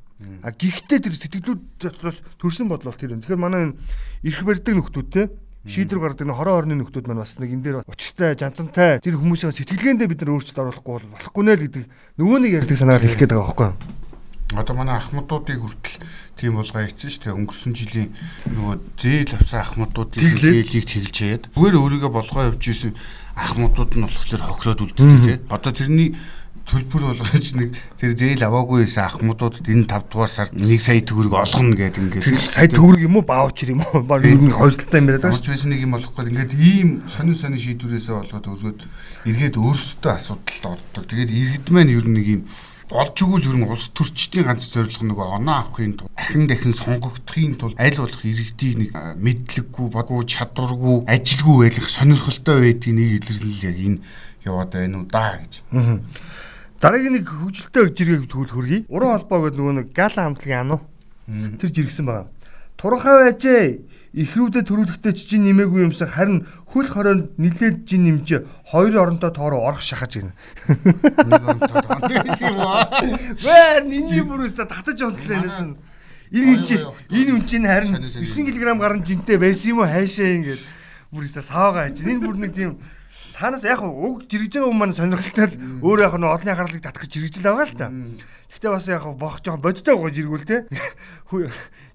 А 0.48 0.56
гэхдээ 0.56 1.00
тэр 1.04 1.16
сэтгэлүүд 1.20 1.62
дотроос 1.76 2.24
төрсэн 2.40 2.72
бодлол 2.72 2.96
тэр. 2.96 3.20
Тэгэхээр 3.20 3.44
манай 3.44 3.76
энэ 3.76 3.76
эрх 4.24 4.48
барьдаг 4.48 4.80
нөхдүүд 4.80 5.10
те 5.12 5.28
шийдвэр 5.68 6.00
гаргадаг 6.00 6.28
нэг 6.28 6.36
хорон 6.36 6.60
орны 6.60 6.76
нөхдүүд 6.76 7.08
маань 7.08 7.24
бас 7.24 7.40
нэг 7.40 7.56
энэ 7.56 7.64
дээр 7.64 7.78
учиртай, 7.88 8.36
жанцантай 8.36 9.00
тэр 9.00 9.16
хүмүүсийн 9.16 9.56
сэтгэлгээндээ 9.56 10.12
бид 10.12 10.20
нар 10.20 10.36
өөрчлөлт 10.36 10.60
оруулахгүй 10.60 10.92
бол 10.92 11.12
болохгүй 11.16 11.44
нэ 11.48 11.56
л 11.56 11.64
гэдэг 11.68 11.84
нөгөө 12.20 12.38
нэг 12.44 12.52
ярьдаг 12.60 12.78
санаагаар 12.84 13.04
хэлэх 13.08 13.20
гээд 13.24 13.32
байгаа 13.32 13.48
байхгүй 13.48 13.68
юу? 13.72 13.76
Одоо 14.60 14.76
манай 14.76 14.96
ахмадуудыг 15.00 15.60
хүртэл 15.64 15.96
тийм 16.44 16.60
болгоо 16.60 16.84
хийсэн 16.84 17.08
шүү 17.08 17.24
дээ. 17.24 17.38
Өнгөрсөн 17.40 17.72
жилийн 17.72 18.10
нөгөө 18.52 18.76
зээл 19.00 19.36
авсан 19.40 19.64
ахмадуудын 19.64 20.36
зээлийг 20.44 20.88
тэглэж 20.92 21.16
хаяад 21.16 21.44
зүгээр 21.56 21.80
өөрийгөө 21.80 22.12
болгоо 22.12 22.44
явж 22.52 22.64
исэн 22.68 22.92
ахмадууд 23.40 23.92
нь 23.96 24.04
болохоор 24.04 24.44
хохироод 24.44 24.84
үлддэг 24.84 25.08
тийм. 25.24 25.40
Одоо 25.48 25.72
тэрний 25.72 26.12
төлбөр 26.68 27.16
болгож 27.16 27.48
нэг 27.56 27.76
тэр 28.00 28.12
зээл 28.16 28.44
аваагүй 28.48 28.84
байсан 28.84 29.08
ахмадуудад 29.08 29.68
энэ 29.68 29.88
5 29.88 30.12
дугаар 30.12 30.32
сард 30.32 30.52
1 30.56 30.68
сая 30.80 31.04
төгрөг 31.04 31.34
олгоно 31.36 31.76
гэдэг 31.76 32.24
ингээд 32.24 32.40
сая 32.40 32.72
төгрөг 32.72 33.04
юм 33.04 33.20
уу 33.20 33.26
баучер 33.28 33.76
юм 33.76 33.84
уу 33.84 34.04
баг 34.04 34.24
нэг 34.24 34.56
хойшлттай 34.56 35.04
юм 35.04 35.12
яриад 35.12 35.28
байгаа 35.28 35.40
шүү. 35.44 35.56
Бас 35.56 35.68
нэг 35.68 35.80
юм 35.84 35.96
болохгүй 35.96 36.24
ингээд 36.32 36.52
ийм 36.56 36.90
сонин 37.04 37.36
сонин 37.36 37.60
шийдвэрээсээ 37.60 38.16
болоод 38.16 38.48
өргөд 38.48 38.80
эргээд 39.28 39.56
өөрсдөө 39.60 40.12
асуудалд 40.16 40.64
ордог. 40.72 41.04
Тэгээд 41.04 41.32
иргэд 41.36 41.68
маань 41.68 41.92
ер 41.92 42.08
нь 42.08 42.16
нэг 42.16 42.28
юм 42.32 42.42
олж 42.94 43.18
өгвөл 43.26 43.50
ер 43.50 43.58
нь 43.58 43.66
улс 43.66 43.90
төрчдийн 43.90 44.46
ганц 44.46 44.70
зорилго 44.70 45.02
нөгөө 45.02 45.28
оноо 45.42 45.56
авахын 45.66 45.98
тулд 45.98 46.14
дахин 46.14 46.46
дахин 46.46 46.78
сонгогдохын 46.78 47.58
тулд 47.58 47.78
аль 47.82 47.98
болох 47.98 48.22
иргэдийг 48.22 48.74
нэг 48.78 48.92
мэдлэггүй 49.18 49.88
бодгоо 49.90 50.22
чадваргүй 50.22 51.10
ажилгүй 51.10 51.58
байх 51.74 51.90
сонирхолтой 51.90 52.58
байдгийг 52.62 52.94
нэг 52.94 53.10
илэрлэл 53.18 53.66
яг 53.66 53.78
энэ 53.82 54.00
яваад 54.46 54.72
байна 54.78 55.02
уу 55.02 55.08
да 55.10 55.42
гэж. 55.42 55.54
Дараагийн 56.78 57.18
нэг 57.18 57.26
хөгжилтэй 57.26 57.90
жиргэг 57.98 58.30
тгүүл 58.30 58.54
хөргий. 58.54 58.82
Уран 58.94 59.18
холбоо 59.18 59.50
гэдэг 59.50 59.58
нөгөө 59.58 59.76
нэг 59.82 59.88
гала 59.90 60.30
хамтлагийн 60.30 60.62
ануу. 60.62 60.82
Тэр 61.58 61.70
жиргсэн 61.74 62.06
байгаа. 62.06 62.30
Туранхай 62.78 63.16
байжээ 63.26 63.66
ихрүүдэд 64.14 64.70
төрүүлэхдээ 64.70 65.14
жижиг 65.18 65.42
нэмээгүй 65.42 65.90
юмсан 65.90 66.10
харин 66.14 66.46
хөл 66.70 66.86
хороонд 66.86 67.34
нилээд 67.42 67.90
жин 67.90 68.06
нэмж 68.06 68.46
хоёрын 68.70 69.02
оронтой 69.02 69.34
тоороо 69.34 69.66
орох 69.66 69.82
шахаж 69.82 70.22
гинэ. 70.22 70.34
Нэг 71.26 71.42
оронтой 71.42 71.82
тоорсон 71.82 72.46
юм 72.54 72.62
аа. 72.62 72.86
Вэр 73.42 73.82
нинжи 73.90 74.22
бүрөөсө 74.22 74.70
татаж 74.70 75.02
унтлаа 75.02 75.42
нэсэн. 75.42 75.70
Энэ 76.30 76.66
энэ 77.10 77.32
үн 77.34 77.44
чинь 77.50 77.66
харин 77.66 78.06
9 78.06 78.54
кг 78.54 78.78
гарan 78.78 79.02
жинтэй 79.02 79.38
байсан 79.42 79.74
юм 79.74 79.82
уу 79.82 79.90
хайшаа 79.90 80.30
ингээд 80.38 80.62
бүр 81.10 81.26
өстө 81.26 81.42
саага 81.42 81.90
хаж. 81.90 82.02
Энэ 82.06 82.22
бүр 82.22 82.38
нэг 82.38 82.54
тийм 82.54 82.78
танаас 83.34 83.64
яг 83.66 83.82
уг 83.82 84.24
жиргэж 84.30 84.62
байгаа 84.62 84.70
хүмүүс 84.70 84.98
сонирхолтой 84.98 85.48
л 85.50 85.58
өөр 85.82 86.00
яг 86.06 86.14
нь 86.16 86.24
олонний 86.24 86.54
анхаарлыг 86.54 86.86
татах 86.86 87.04
гэж 87.04 87.12
жиргэж 87.18 87.36
л 87.42 87.48
байгаа 87.50 87.66
л 87.66 87.74
та. 87.74 87.88
Гэтэ 88.54 88.70
бас 88.70 88.86
яг 88.88 89.04
бох 89.18 89.42
жоохон 89.42 89.62
бодтой 89.66 89.96
гоо 89.98 90.14
жиргүүл 90.14 90.46
те. 90.46 90.70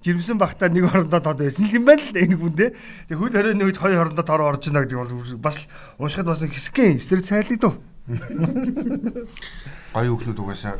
Жирэмсэн 0.02 0.38
багтаа 0.38 0.68
нэг 0.68 0.90
орондоо 0.90 1.22
тод 1.22 1.38
байсан 1.38 1.70
юм 1.70 1.86
байна 1.86 2.02
л 2.02 2.18
энэ 2.18 2.34
хүн 2.34 2.54
те. 2.58 2.74
Тэг 3.06 3.18
хөл 3.22 3.30
хорионы 3.30 3.62
үед 3.70 3.78
хоёр 3.78 4.10
орондоо 4.10 4.26
тор 4.26 4.42
орж 4.42 4.66
ийнэ 4.66 4.82
гэдэг 4.82 4.98
бол 4.98 5.38
бас 5.38 5.70
уншихад 6.02 6.26
бас 6.26 6.42
нэг 6.42 6.58
хэсгэн 6.58 6.98
стер 6.98 7.22
цайлаг 7.22 7.58
дөө. 7.62 7.74
Гоё 9.94 10.10
хүүхнүүд 10.18 10.42
угаасаа 10.42 10.76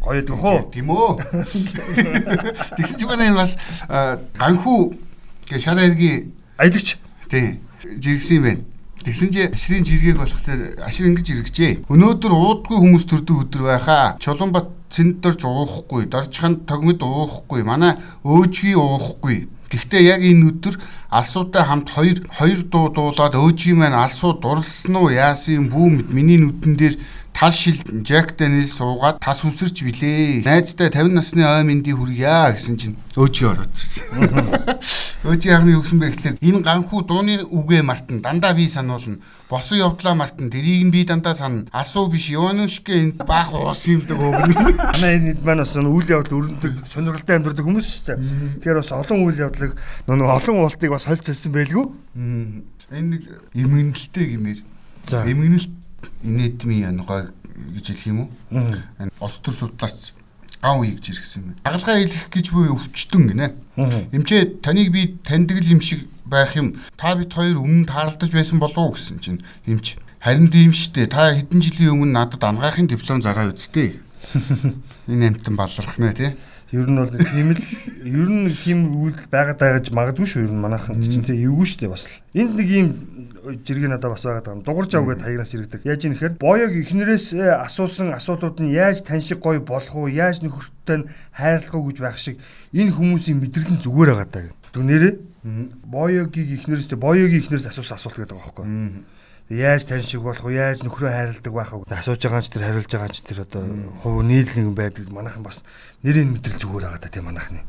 гоё 0.00 0.24
гэдэг 0.24 0.36
хөө. 0.36 0.58
Тийм 0.72 0.88
үү? 0.90 1.10
Тэгсэн 2.76 2.96
ч 2.96 3.02
манай 3.04 3.30
бас 3.36 3.60
ганхүү 3.86 4.80
гэ 5.52 5.58
шараа 5.60 5.84
ирги 5.86 6.32
аялагч. 6.56 6.96
Тийм. 7.28 7.60
Жиргсэн 7.84 8.36
юм 8.40 8.44
байна. 8.44 8.62
Тэгсэн 9.00 9.30
чи 9.32 9.40
ашрын 9.48 9.84
жиргэг 9.84 10.16
болохоор 10.20 10.60
ашир 10.84 11.08
ингэж 11.08 11.26
иргэжээ. 11.32 11.72
Өнөөдөр 11.88 12.32
уудгүй 12.36 12.76
хүмүүс 12.76 13.04
төрдөг 13.08 13.36
өдөр 13.48 13.62
байхаа. 13.72 14.20
Чулуунбат 14.20 14.68
цэндэрж 14.92 15.40
уухгүй, 15.40 16.04
дорчханд 16.12 16.68
тогмод 16.68 17.00
уухгүй, 17.00 17.64
манай 17.64 17.96
өөжгий 18.26 18.76
уухгүй. 18.76 19.48
Гэхдээ 19.70 20.02
яг 20.02 20.20
энэ 20.26 20.50
өдөр 20.50 20.74
алсуутай 21.14 21.62
хамт 21.62 21.88
хоёр 21.94 22.18
хоёр 22.26 22.60
дуу 22.66 22.90
дуулаад 22.90 23.38
өөжгийн 23.38 23.78
маань 23.78 23.94
алсуу 23.94 24.34
дурлсан 24.42 24.98
уу 24.98 25.14
яасан 25.14 25.70
бүү 25.70 25.86
мэд 25.94 26.08
миний 26.10 26.42
нүдэн 26.42 26.74
дээр 26.74 26.94
тал 27.32 27.52
шил 27.52 27.80
Жак 28.04 28.36
Дэнис 28.36 28.76
суугаад 28.76 29.20
тас 29.20 29.44
үсэрч 29.44 29.82
билээ. 29.82 30.42
Найзтай 30.44 30.90
50 30.90 31.14
насны 31.14 31.42
ой 31.46 31.64
мэндий 31.64 31.94
хүргье 31.94 32.52
гэсэн 32.52 32.76
чинь 32.76 32.96
өөжий 33.16 33.48
ороод 33.48 33.72
ирсэн. 33.72 34.80
Өөжий 35.24 35.52
яахны 35.52 35.76
гэсэн 35.76 35.98
бэ 36.00 36.10
гэхлээр 36.10 36.36
энэ 36.40 36.60
ганхүү 36.64 37.00
дууны 37.04 37.34
үгээ 37.48 37.82
мартан 37.82 38.20
дандаа 38.20 38.54
би 38.54 38.68
сануулна. 38.68 39.20
Босон 39.48 39.78
явдлаа 39.80 40.14
мартан 40.14 40.48
дэрийг 40.48 40.88
нь 40.88 40.92
би 40.92 41.04
дандаа 41.04 41.34
санана. 41.34 41.68
Асуу 41.72 42.08
биш 42.08 42.30
Иванушке 42.30 43.08
энэ 43.08 43.24
баах 43.24 43.52
уус 43.52 43.84
юм 43.88 44.00
дэг 44.00 44.20
өгнө. 44.20 44.76
Манай 44.96 45.16
энэ 45.20 45.40
маань 45.44 45.64
бас 45.64 45.76
үйл 45.76 46.08
явдал 46.08 46.40
өрнөдөг 46.40 46.88
сонирхолтой 46.88 47.36
амьдрдаг 47.36 47.64
хүмүүс 47.64 47.88
шүү 47.88 48.04
дээ. 48.04 48.18
Тэгэхээр 48.64 48.80
бас 48.80 48.92
олон 48.92 49.20
үйл 49.24 49.44
явдлыг 49.44 49.72
нөгөө 50.08 50.28
олон 50.40 50.56
уултыг 50.64 50.90
бас 50.92 51.04
хольж 51.04 51.24
хэлсэн 51.24 51.52
байлгүй. 51.52 51.84
Энэ 52.90 53.08
нэг 53.16 53.22
эмгэнэлтэй 53.54 54.26
гэмээр. 54.34 54.60
За 55.08 55.24
эмгэнэлт 55.24 55.79
инээдмийн 56.24 56.94
ангой 56.94 57.30
гэж 57.74 57.86
хэлэх 57.92 58.06
юм 58.06 58.18
уу? 58.20 58.30
Энэ 58.50 59.12
олс 59.20 59.38
төр 59.40 59.54
судлаач 59.54 60.12
гав 60.62 60.80
үйгж 60.80 61.04
ирсэн 61.10 61.42
юм. 61.42 61.56
Агалгаа 61.64 61.96
хэлэх 62.04 62.28
гэж 62.28 62.46
буй 62.52 62.68
өвчтөн 62.68 63.32
гинэ. 63.32 63.46
Эмчээ 64.12 64.60
таныг 64.60 64.92
би 64.92 65.16
таньдаг 65.24 65.64
юм 65.64 65.80
шиг 65.80 66.04
байх 66.24 66.56
юм. 66.56 66.76
Та 66.96 67.16
бид 67.16 67.32
хоёр 67.32 67.58
өмнө 67.64 67.88
таарлаж 67.88 68.30
байсан 68.30 68.60
болов 68.60 68.78
уу 68.78 68.94
гэсэн 68.94 69.18
чинь 69.20 69.40
эмч 69.66 69.96
харин 70.20 70.48
тийм 70.52 70.72
штэ. 70.72 71.08
Та 71.08 71.32
хэдэн 71.34 71.60
жилийн 71.60 71.96
өмнө 71.96 72.12
надад 72.12 72.44
ангаахын 72.44 72.86
диплом 72.86 73.24
зараа 73.24 73.50
үзтээ. 73.50 73.98
Энэ 75.10 75.34
амтан 75.34 75.56
баллах 75.56 75.96
нэ 75.98 76.12
тий. 76.12 76.30
Ер 76.70 76.86
нь 76.86 77.02
бол 77.02 77.10
тийм 77.10 77.50
л 77.50 77.62
ер 78.06 78.28
нь 78.30 78.44
нэг 78.46 78.54
тийм 78.54 78.80
үйлдэл 78.94 79.26
байгаад 79.26 79.58
байгаа 79.58 79.80
гэж 79.82 79.90
магадгүй 79.90 80.26
шүү. 80.28 80.46
Ер 80.46 80.54
нь 80.54 80.62
манайхан 80.62 81.02
чинь 81.02 81.26
тийм 81.26 81.50
эвгүй 81.50 81.66
дээ 81.82 81.90
бас 81.90 82.06
л. 82.06 82.22
Энд 82.30 82.54
нэг 82.54 82.68
ийм 82.70 82.88
жиргээ 83.42 83.90
надад 83.90 84.12
бас 84.12 84.24
байгаа 84.24 84.54
юм. 84.54 84.62
Дугарч 84.62 84.92
авгээд 84.94 85.24
хаягнаас 85.24 85.50
жирэгдэг. 85.50 85.84
Яаж 85.88 86.00
юм 86.04 86.12
нэхэр 86.14 86.36
боёг 86.36 86.72
эхнэрээс 86.76 87.26
асуусан 87.38 88.12
асуудлууд 88.12 88.60
нь 88.60 88.74
яаж 88.74 89.02
тань 89.02 89.24
шиг 89.24 89.40
гоё 89.40 89.60
болох 89.60 89.94
уу? 89.96 90.08
Яаж 90.12 90.44
нөхөртөө 90.44 91.08
хайрлах 91.32 91.74
уу 91.74 91.88
гэж 91.88 91.98
байх 92.00 92.18
шиг 92.18 92.36
энэ 92.76 92.92
хүмүүсийн 92.92 93.40
мэдрэл 93.40 93.74
нь 93.74 93.82
зүгээр 93.82 94.10
байгаа 94.12 94.28
даа. 94.28 94.52
Түр 94.72 94.84
нэрээ 94.84 95.12
боёгийн 95.88 96.54
эхнэрээс 96.60 96.92
боёгийн 97.00 97.40
эхнэрээс 97.40 97.72
асуусан 97.72 97.96
асуулт 97.96 98.20
гэдэг 98.20 98.36
байгаа 98.36 98.52
байхгүй 98.52 98.66
юу? 98.68 99.04
яаж 99.50 99.84
тань 99.84 100.02
шиг 100.02 100.22
болох 100.22 100.44
вэ? 100.46 100.54
Яаж 100.54 100.82
нөхрөө 100.86 101.10
хайрладаг 101.10 101.52
байх 101.52 101.72
вэ? 101.74 101.90
Асууж 101.90 102.22
байгаа 102.22 102.42
ч 102.46 102.48
тэр 102.54 102.62
хариулж 102.70 102.86
байгаа 102.86 103.10
ч 103.10 103.18
тэр 103.26 103.42
одоо 103.42 103.66
хувь 104.02 104.22
нийлэн 104.22 104.74
байдаг. 104.78 105.10
Манайхан 105.10 105.42
бас 105.42 105.66
нэрийн 106.06 106.38
мэдрэл 106.38 106.62
зүгээр 106.62 106.86
байгаа 106.86 107.02
да 107.02 107.10
тийм 107.10 107.26
манайхны. 107.26 107.66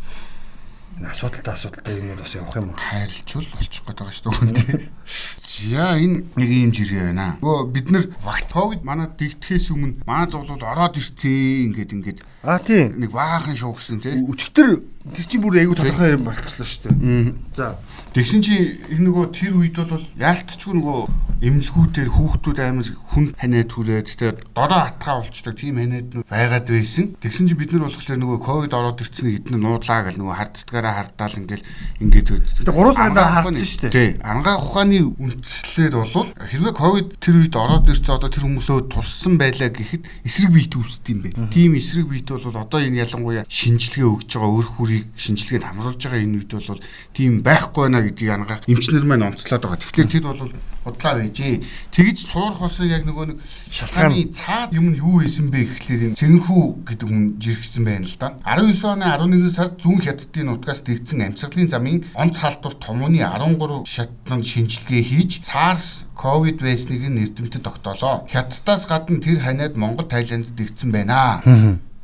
Асуудалтай 1.01 1.53
асуудалтай 1.57 1.97
юм 1.97 2.21
бас 2.21 2.35
явах 2.37 2.55
юм 2.61 2.69
уу? 2.69 2.77
Хайрлчул 2.77 3.47
болчих 3.49 3.81
гээд 3.81 3.97
байгаа 3.97 4.13
шүү 4.13 4.53
дээ. 4.53 4.77
Яа 5.69 5.99
энэ 6.01 6.25
нэг 6.33 6.49
юм 6.49 6.71
жиргээ 6.73 7.13
байна. 7.13 7.37
Нөгөө 7.41 7.69
бид 7.69 7.87
нар 7.93 8.05
ковид 8.49 8.81
манад 8.87 9.19
дэгдэхээс 9.21 9.69
өмнө 9.75 10.01
манай 10.07 10.27
зовлол 10.31 10.61
ороод 10.61 10.97
ирцээ 10.97 11.69
ингээд 11.69 11.91
ингээд 11.93 12.19
А 12.43 12.57
тийм. 12.57 12.97
Нэг 12.97 13.13
баахан 13.13 13.53
шуугсан 13.53 14.01
тий. 14.01 14.17
Өчтөр 14.17 14.81
тэр 15.01 15.25
чинь 15.25 15.41
бүр 15.41 15.59
айгүй 15.61 15.75
тодорхой 15.77 16.13
юм 16.15 16.25
болчихлоо 16.29 16.67
шүү 16.67 16.91
дээ. 16.91 17.33
За. 17.57 17.75
Тэгсэн 18.13 18.41
чи 18.45 18.55
нөгөө 19.01 19.25
тэр 19.33 19.53
үед 19.57 19.77
бол 19.81 20.05
яалтчгүй 20.19 20.73
нөгөө 20.77 20.99
эмнэлгүүдээр 21.41 22.09
хүүхдүүд 22.11 22.59
амар 22.61 22.85
хүн 22.85 23.25
ханаад 23.33 23.69
түрээд 23.73 24.07
тэгээ 24.13 24.53
дороо 24.53 24.81
атгаа 24.85 25.25
болчдаг 25.25 25.57
тийм 25.57 25.81
ханаад 25.81 26.21
байгаад 26.29 26.67
байсан. 26.69 27.17
Тэгсэн 27.17 27.49
чи 27.49 27.57
бид 27.57 27.73
нар 27.73 27.89
болохоор 27.89 28.19
нөгөө 28.21 28.39
ковид 28.45 28.73
ороод 28.77 29.01
ирсэн 29.01 29.33
эдэн 29.41 29.57
нуудлаа 29.57 30.05
гэл 30.05 30.21
нөгөө 30.21 30.37
харддгаараа 30.37 30.93
хардаал 31.01 31.39
ингээл 31.41 31.65
ингээд 32.05 32.31
Тэгээ 32.61 32.77
3 32.77 32.93
сард 32.93 33.17
хардсан 33.17 33.57
шүү 33.57 33.81
дээ. 33.89 33.91
Тий. 33.91 34.09
Ангаа 34.21 34.57
ухааны 34.61 35.01
үндслээд 35.17 35.93
бол 35.97 36.29
хэрвээ 36.37 36.73
ковид 36.77 37.07
тэр 37.17 37.35
үед 37.41 37.55
ороод 37.57 37.89
ирсэн 37.89 38.15
одоо 38.15 38.29
тэр 38.29 38.45
хүмүүсөө 38.45 38.79
туссан 38.93 39.35
байлаа 39.41 39.69
гэхэд 39.73 40.05
эсрэг 40.25 40.51
биет 40.53 40.73
үүсдэг 40.77 41.09
юм 41.09 41.19
бэ. 41.25 41.29
Тийм 41.49 41.75
эсрэг 41.75 42.07
биет 42.09 42.29
бол 42.29 42.53
одоо 42.53 42.79
энэ 42.79 43.01
ялангуяа 43.01 43.45
шинжилгээ 43.49 44.05
өгж 44.05 44.29
байгаа 44.37 44.51
өр 44.61 44.67
өөрийг 44.91 45.07
шинжилгээнд 45.15 45.63
хамруулж 45.63 46.03
байгаа 46.03 46.19
энэ 46.19 46.37
үед 46.43 46.51
бол 46.51 46.83
тийм 47.15 47.31
байхгүй 47.41 47.83
байна 47.87 48.03
гэдгийг 48.03 48.31
ангаах 48.35 48.67
эмчнэр 48.67 49.05
маань 49.07 49.27
онцлоод 49.31 49.63
байгаа. 49.63 49.79
Тэгэхээр 49.79 50.11
тэд 50.11 50.25
бол 50.27 50.51
худлаа 50.83 51.13
байжээ. 51.15 51.63
Тэгж 51.95 52.17
суурах 52.27 52.59
болсон 52.59 52.91
яг 52.91 53.07
нөгөө 53.07 53.25
нэг 53.31 53.37
шалтгааны 53.71 54.35
цаад 54.35 54.75
юм 54.75 54.91
нь 54.91 54.99
юу 54.99 55.23
исэн 55.23 55.47
бэ 55.47 55.63
гэхлээр 55.71 56.11
энэ 56.11 56.19
Цэнхүү 56.19 56.63
гэдэг 56.91 57.07
хүн 57.07 57.23
жиргсэн 57.39 57.83
байна 57.87 58.03
л 58.03 58.17
да. 58.19 58.35
19 58.43 58.83
оны 58.91 59.05
11 59.07 59.55
сард 59.55 59.73
зүүн 59.79 59.99
хятадын 60.03 60.47
нутгаас 60.51 60.81
дэгдсэн 60.83 61.23
амьсгалын 61.31 61.71
замын 61.71 62.03
онц 62.17 62.35
халдвар 62.41 62.75
томооны 62.81 63.23
13 63.23 63.87
шатнд 63.87 64.43
шинжилгээ 64.43 65.03
хийж 65.05 65.31
SARS 65.45 66.09
ковид 66.17 66.59
байсныг 66.59 67.07
нэрдэмтэд 67.07 67.63
тогтоолоо. 67.63 68.25
Хятадаас 68.27 68.89
гадна 68.89 69.21
тэр 69.21 69.39
ханиад 69.39 69.77
Монгол 69.77 70.09
Тайландд 70.09 70.51
дэгдсэн 70.57 70.89
байна. 70.91 71.41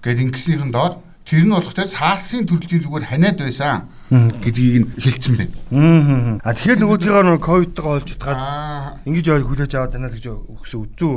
Гэт 0.05 0.21
ингэснийхэн 0.21 0.71
доор 0.71 1.01
Тэр 1.27 1.43
нь 1.43 1.51
болох 1.51 1.75
те 1.75 1.83
цаарсын 1.83 2.47
төрөлжийн 2.47 2.87
зүгээр 2.87 3.11
ханиад 3.11 3.35
байсан 3.35 3.91
гэдгийг 4.07 4.75
нь 4.79 4.87
хэлсэн 4.95 5.35
байна. 5.35 6.39
А 6.39 6.55
тэгэхээр 6.55 6.79
нөгөөдгийгээр 6.79 7.27
нэг 7.27 7.43
ковидтойгоо 7.43 7.99
олж 7.99 8.15
утгаад 8.15 9.03
ингэж 9.03 9.25
ойл 9.35 9.43
хүлээж 9.43 9.75
аваад 9.75 9.91
байна 9.99 10.07
л 10.07 10.15
гэж 10.15 10.25
өгсөн 10.31 10.79
үзүү. 10.87 11.15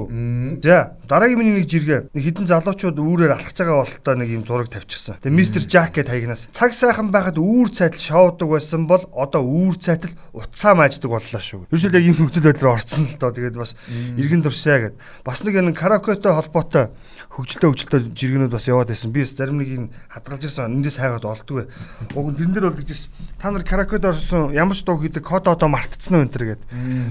За 0.67 0.99
дараагийн 1.07 1.39
миний 1.39 1.55
нэг 1.63 1.71
жиргээ 1.71 2.11
нэг 2.11 2.23
хідэн 2.27 2.51
залуучууд 2.51 2.99
үүрээр 2.99 3.39
алхаж 3.39 3.55
байгаа 3.55 3.87
бололтой 3.87 4.15
нэг 4.19 4.29
юм 4.35 4.43
зураг 4.43 4.67
тавьчихсан. 4.75 5.23
Тэгээ 5.23 5.39
мистер 5.39 5.63
Жак 5.71 5.95
гэд 5.95 6.11
хаягнаас 6.11 6.51
цаг 6.51 6.75
сайхан 6.75 7.15
байхад 7.15 7.39
үүр 7.39 7.71
цайтал 7.71 8.03
шоудаг 8.35 8.51
байсан 8.51 8.91
бол 8.91 9.07
одоо 9.15 9.47
үүр 9.47 9.79
цайтал 9.79 10.11
утсаа 10.35 10.75
мааждаг 10.75 11.07
боллоо 11.07 11.39
шүү. 11.39 11.71
Ерөөсөө 11.71 11.95
яг 11.95 12.03
ийм 12.03 12.19
хөвгдөл 12.19 12.51
байдлаар 12.51 12.75
орцсон 12.75 13.07
л 13.07 13.15
доо. 13.15 13.31
Тэгээд 13.31 13.55
бас 13.55 13.79
иргэн 14.19 14.43
дурсаа 14.43 14.91
гэд. 14.91 14.99
Бас 15.23 15.47
нэг 15.47 15.55
энэ 15.55 15.79
караокетой 15.79 16.35
холбоотой 16.35 16.91
хөгжилтэй 17.29 17.69
хөгжилтэй 17.69 18.01
жиргэнүүд 18.17 18.53
бас 18.55 18.65
яваад 18.71 18.89
байсан. 18.89 19.13
Би 19.13 19.25
зарим 19.29 19.61
нэг 19.61 19.71
нь 19.77 19.93
хадгалж 20.09 20.49
ирсэн. 20.49 20.81
Эндээс 20.81 20.97
хайгаад 20.97 21.29
олдгүй. 21.29 21.69
Уг 22.17 22.27
тэрэн 22.39 22.55
дээр 22.57 22.73
бол 22.73 22.81
гэж 22.81 23.13
та 23.37 23.53
нар 23.53 23.67
караокед 23.67 24.09
орсон 24.09 24.57
ямар 24.57 24.73
ч 24.73 24.87
дуу 24.89 24.97
хийдэг 24.97 25.21
код 25.21 25.45
одоо 25.47 25.69
мартцсан 25.69 26.17
уу 26.17 26.25
энэ 26.25 26.33
төр 26.33 26.45
гэд. 26.57 26.63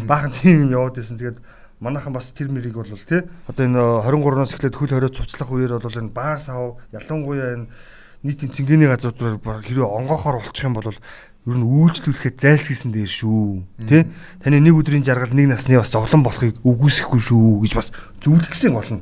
Баахан 0.09 0.33
тийм 0.33 0.65
юм 0.65 0.73
яваад 0.73 0.97
байсан. 0.97 1.21
Тэгээд 1.21 1.39
манайхан 1.79 2.13
бас 2.13 2.31
тэр 2.35 2.51
мэрийг 2.51 2.75
бол 2.75 2.91
тий 2.91 3.23
одоо 3.47 3.63
энэ 3.65 3.79
23-наас 4.03 4.51
эхлээд 4.51 4.75
хөл 4.75 4.91
хориод 4.91 5.15
цуцлах 5.15 5.47
үеэр 5.47 5.79
бол 5.79 5.95
энэ 5.95 6.11
баар 6.11 6.39
сав 6.39 6.83
ялангуяа 6.91 7.55
энэ 7.55 7.67
нийтийн 8.23 8.51
цэнгэний 8.51 8.91
газруудаар 8.91 9.63
хэрвээ 9.63 9.87
онгоохоор 9.87 10.43
болчих 10.43 10.67
юм 10.67 10.75
бол 10.75 10.91
ер 10.91 11.55
нь 11.55 11.63
үйлчлүүлэхэд 11.63 12.35
зайлсхийсэн 12.35 12.91
дээр 12.91 13.07
шүү 13.07 13.63
тий 13.87 14.03
таны 14.43 14.59
нэг 14.59 14.75
өдрийн 14.75 15.07
жаргал 15.07 15.31
нэг 15.31 15.55
насны 15.55 15.79
бас 15.79 15.87
зовлон 15.87 16.19
болохыг 16.19 16.59
үгүйсэхгүй 16.67 17.21
шүү 17.23 17.63
гэж 17.63 17.73
бас 17.79 17.95
зөвлөсөн 18.19 18.75
болно 18.75 18.99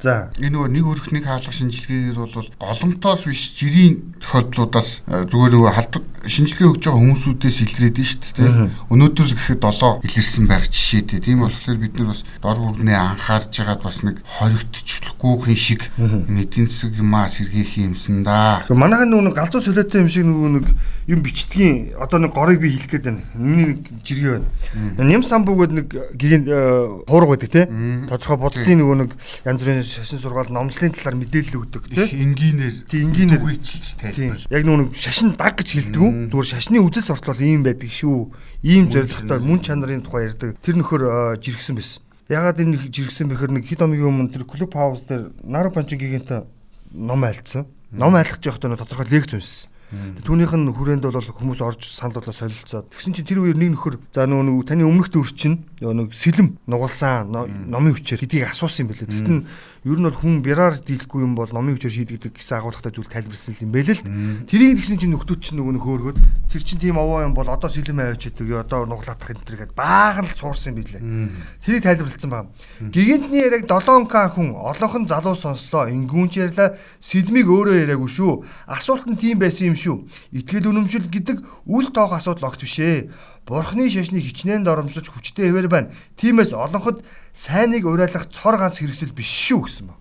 За 0.00 0.32
энэ 0.40 0.56
нөгөө 0.56 0.70
нэг 0.72 0.84
өрх 0.88 1.06
нэг 1.12 1.24
хаалга 1.28 1.52
шинжилгээгээр 1.52 2.16
бол 2.16 2.48
голомтоос 2.56 3.28
биш 3.28 3.42
жирийн 3.60 4.16
тохиолдлуудаас 4.20 5.04
э, 5.04 5.28
зүгээр 5.28 5.52
нөгөө 5.52 5.72
халдвар 5.76 6.04
шинжилгээ 6.24 6.68
өгж 6.72 6.82
байгаа 6.88 7.00
хүмүүсүүдээс 7.04 7.58
илрээд 7.64 7.98
нь 8.00 8.08
шүү 8.08 8.32
дээ. 8.40 8.52
Өнөөдөр 8.88 9.26
л 9.28 9.36
гэхэд 9.36 9.60
7 9.60 10.00
илэрсэн 10.00 10.44
байх 10.48 10.64
жишээтэй. 10.72 11.20
Тийм 11.20 11.44
болохоор 11.44 11.76
бид 11.76 11.94
нар 12.00 12.08
бас 12.08 12.24
дор 12.40 12.56
бүрнээ 12.56 12.96
анхаарж 12.96 13.52
байгаад 13.52 13.82
бас 13.84 13.98
нэг 14.00 14.16
хоригдчихлохгүйхэн 14.24 15.58
шиг 15.60 15.80
эдийн 16.00 16.68
засаг 16.68 16.96
юмаа 16.96 17.28
сэргээх 17.28 17.84
юмсан 17.84 18.24
да. 18.24 18.64
Манайхан 18.72 19.12
нөгөө 19.12 19.36
галзуу 19.36 19.60
солиотой 19.60 20.04
юм 20.04 20.08
шиг 20.08 20.24
нөгөө 20.24 20.50
нэг 20.56 20.66
юм 21.06 21.20
бичдгийн 21.20 21.94
одоо 22.00 22.18
нэг 22.18 22.32
горыг 22.32 22.60
би 22.60 22.72
хэлэх 22.72 22.90
гээд 22.90 23.04
байна. 23.04 23.22
Миний 23.34 23.76
нэг 23.76 23.80
жиргээ 24.04 24.40
байна. 24.40 25.04
Ням 25.04 25.22
самбугод 25.22 25.72
нэг 25.72 25.88
гигийн 26.16 26.48
э, 26.48 27.04
хуурга 27.06 27.36
байдаг 27.36 27.50
тий. 27.52 27.66
Тодорхой 28.08 28.38
бодлын 28.40 28.78
нөгөө 28.80 28.96
нэг 29.04 29.10
янз 29.44 29.60
бүрийн 29.60 29.84
шашин 29.84 30.18
сургаал 30.18 30.48
номлолын 30.48 30.96
талаар 30.96 31.16
мэдээлэл 31.20 31.60
өгдөг 31.60 31.82
тийм 31.92 32.32
энгийнээр 32.32 32.74
тийм 32.88 33.02
энгийнээр. 33.12 33.42
үечлж 33.44 33.86
тайлбарлаж 34.00 34.48
яг 34.48 34.62
нүг 34.64 34.96
шашин 34.96 35.36
даг 35.36 35.54
гэж 35.60 35.68
хэлдэг 35.76 36.32
зүгээр 36.32 36.48
шашны 36.48 36.80
үзэл 36.80 37.04
суртал 37.04 37.40
ийм 37.40 37.60
байдаг 37.60 37.92
шүү. 37.92 38.32
Ийм 38.64 38.88
зорилготой 38.88 39.44
мөн 39.44 39.60
чанарын 39.60 40.00
тухай 40.00 40.32
ярьдаг. 40.32 40.56
Тэр 40.64 40.80
нөхөр 40.80 41.36
жиргсэн 41.36 41.76
байсан. 41.76 42.00
Ягаад 42.32 42.64
энэ 42.64 42.88
жиргсэн 42.88 43.28
бэхэр 43.28 43.52
нэг 43.52 43.68
хэд 43.68 43.84
хоногийн 43.84 44.08
өмнө 44.08 44.32
тэр 44.32 44.48
клуб 44.48 44.72
хаус 44.72 45.04
дээр 45.04 45.36
наро 45.44 45.68
панчигийнхэнтэй 45.68 46.48
ном 46.96 47.20
айлцсан 47.20 47.68
ном 47.92 48.14
айлах 48.16 48.40
жоохтой 48.40 48.76
тодорхой 48.76 49.06
лекц 49.10 49.34
унссан 49.34 49.70
Түүнийх 50.24 50.52
нь 50.56 50.72
хүрээнд 50.72 51.04
бол 51.04 51.20
хүмүүс 51.20 51.60
орж 51.60 51.88
санал 51.90 52.18
болоо 52.20 52.34
солилцоод 52.34 52.90
тэгсэн 52.92 53.12
чинь 53.14 53.28
тэр 53.28 53.40
үеэр 53.44 53.58
нэг 53.58 53.76
нөхөр 53.76 54.00
за 54.12 54.26
нөгөө 54.26 54.64
таны 54.68 54.84
өмнөх 54.88 55.12
төр 55.12 55.28
чинь 55.34 55.66
нөгөө 55.80 55.96
нэг 56.00 56.08
сэлэм 56.14 56.48
нугалсан 56.66 57.28
номын 57.68 57.94
хүчээр 57.94 58.22
хэдийг 58.24 58.50
асуусан 58.50 58.86
юм 58.86 58.90
бэлээ. 58.92 59.10
Тэгтэн 59.10 59.38
ер 59.84 59.98
нь 60.00 60.06
бол 60.08 60.16
хүн 60.16 60.40
бяраар 60.40 60.80
дийлэхгүй 60.80 61.20
юм 61.20 61.36
бол 61.36 61.50
номын 61.52 61.76
хүчээр 61.76 61.92
шийдэгдэг 61.92 62.32
гэсэн 62.40 62.56
агуулгатай 62.56 62.88
зүйл 62.88 63.12
тайлбарласан 63.12 63.60
юм 63.60 63.68
бэ 63.68 63.80
л. 63.84 64.00
Тэрийг 64.48 64.80
тэгсэн 64.80 64.96
чинь 64.96 65.12
нөхдүүд 65.12 65.40
чинь 65.44 65.60
нөгөө 65.60 65.74
нөхөөргөд 65.76 66.18
тэр 66.48 66.62
чинь 66.64 66.80
тийм 66.80 66.96
овоо 66.96 67.20
юм 67.20 67.36
бол 67.36 67.44
одоо 67.44 67.68
сэлэм 67.68 68.00
аваач 68.00 68.32
гэдэг 68.32 68.64
одоо 68.64 68.88
нуглаадах 68.88 69.28
энэ 69.36 69.44
төр 69.44 69.56
гээд 69.60 69.76
баахан 69.76 70.24
л 70.24 70.32
цуурсан 70.32 70.72
юм 70.72 70.80
билээ. 70.80 71.02
Тэрийг 71.68 71.84
тайлбарлсан 71.84 72.30
байна. 72.32 72.48
Гигантны 72.80 73.36
яриг 73.36 73.68
7к 73.68 74.16
хүн 74.32 74.56
олонхон 74.56 75.04
залуу 75.04 75.36
сонслоо. 75.36 75.92
Ингүүнч 75.92 76.32
ярьла 76.40 76.80
сэлмийг 77.04 77.44
өөрөө 77.44 77.84
яриаггүй 77.84 78.08
шүү. 78.08 78.32
Асуулт 78.64 79.04
нь 79.04 79.20
тийм 79.20 79.36
байсан 79.36 79.68
юм 79.68 79.76
шүү. 79.84 79.96
Итгэл 80.32 80.72
үнэмшил 80.72 81.06
гэдэг 81.12 81.68
үл 81.68 81.92
тоох 81.92 82.16
асуудал 82.16 82.48
огт 82.48 82.64
бишээ. 82.64 83.12
Бурхны 83.44 83.92
шашныг 83.92 84.24
хичнээн 84.24 84.64
доромжлож 84.64 85.12
хүчтэй 85.12 85.52
хэвээр 85.52 85.68
байна. 85.68 85.92
Тиймээс 86.16 86.56
олонход 86.56 87.04
сайныг 87.36 87.84
уриалах 87.84 88.32
цор 88.32 88.56
ганц 88.56 88.80
хэрэгсэл 88.80 89.12
биш 89.12 89.28
шүү 89.28 89.60
гэсэн 89.68 89.84
ба. 89.92 90.00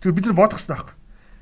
Тэр 0.00 0.12
бид 0.16 0.24
нар 0.24 0.36
бодох 0.38 0.56
хэрэгтэй 0.56 0.72
байхгүй. 0.72 0.96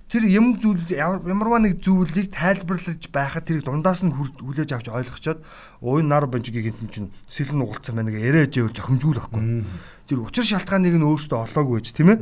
Тэр 0.06 0.22
юм 0.30 0.54
зүйл 0.62 0.86
ямарваа 0.86 1.58
нэг 1.58 1.82
зүйлийг 1.82 2.30
тайлбарлаж 2.30 3.10
байхад 3.10 3.42
тэрийг 3.42 3.66
дундаас 3.66 4.06
нь 4.06 4.14
хүлээж 4.14 4.70
авч 4.78 4.86
ойлгочоод 4.86 5.42
өө 5.82 6.06
нар 6.06 6.30
бонжигийн 6.30 6.70
гинтэн 6.70 6.90
чинь 6.94 7.10
сэлэн 7.26 7.58
угалцсан 7.58 7.98
байна 7.98 8.14
гэ 8.14 8.22
яриа 8.22 8.46
ээжээл 8.46 8.70
зохимжгүй 8.70 9.18
байхгүй. 9.18 9.66
Тэр 10.06 10.22
учир 10.22 10.46
шалтгааныг 10.46 10.94
нь 10.94 11.02
өөртөө 11.02 11.50
олоогүй 11.50 11.82
байж 11.82 11.90
тийм 11.90 12.14
ээ. 12.14 12.18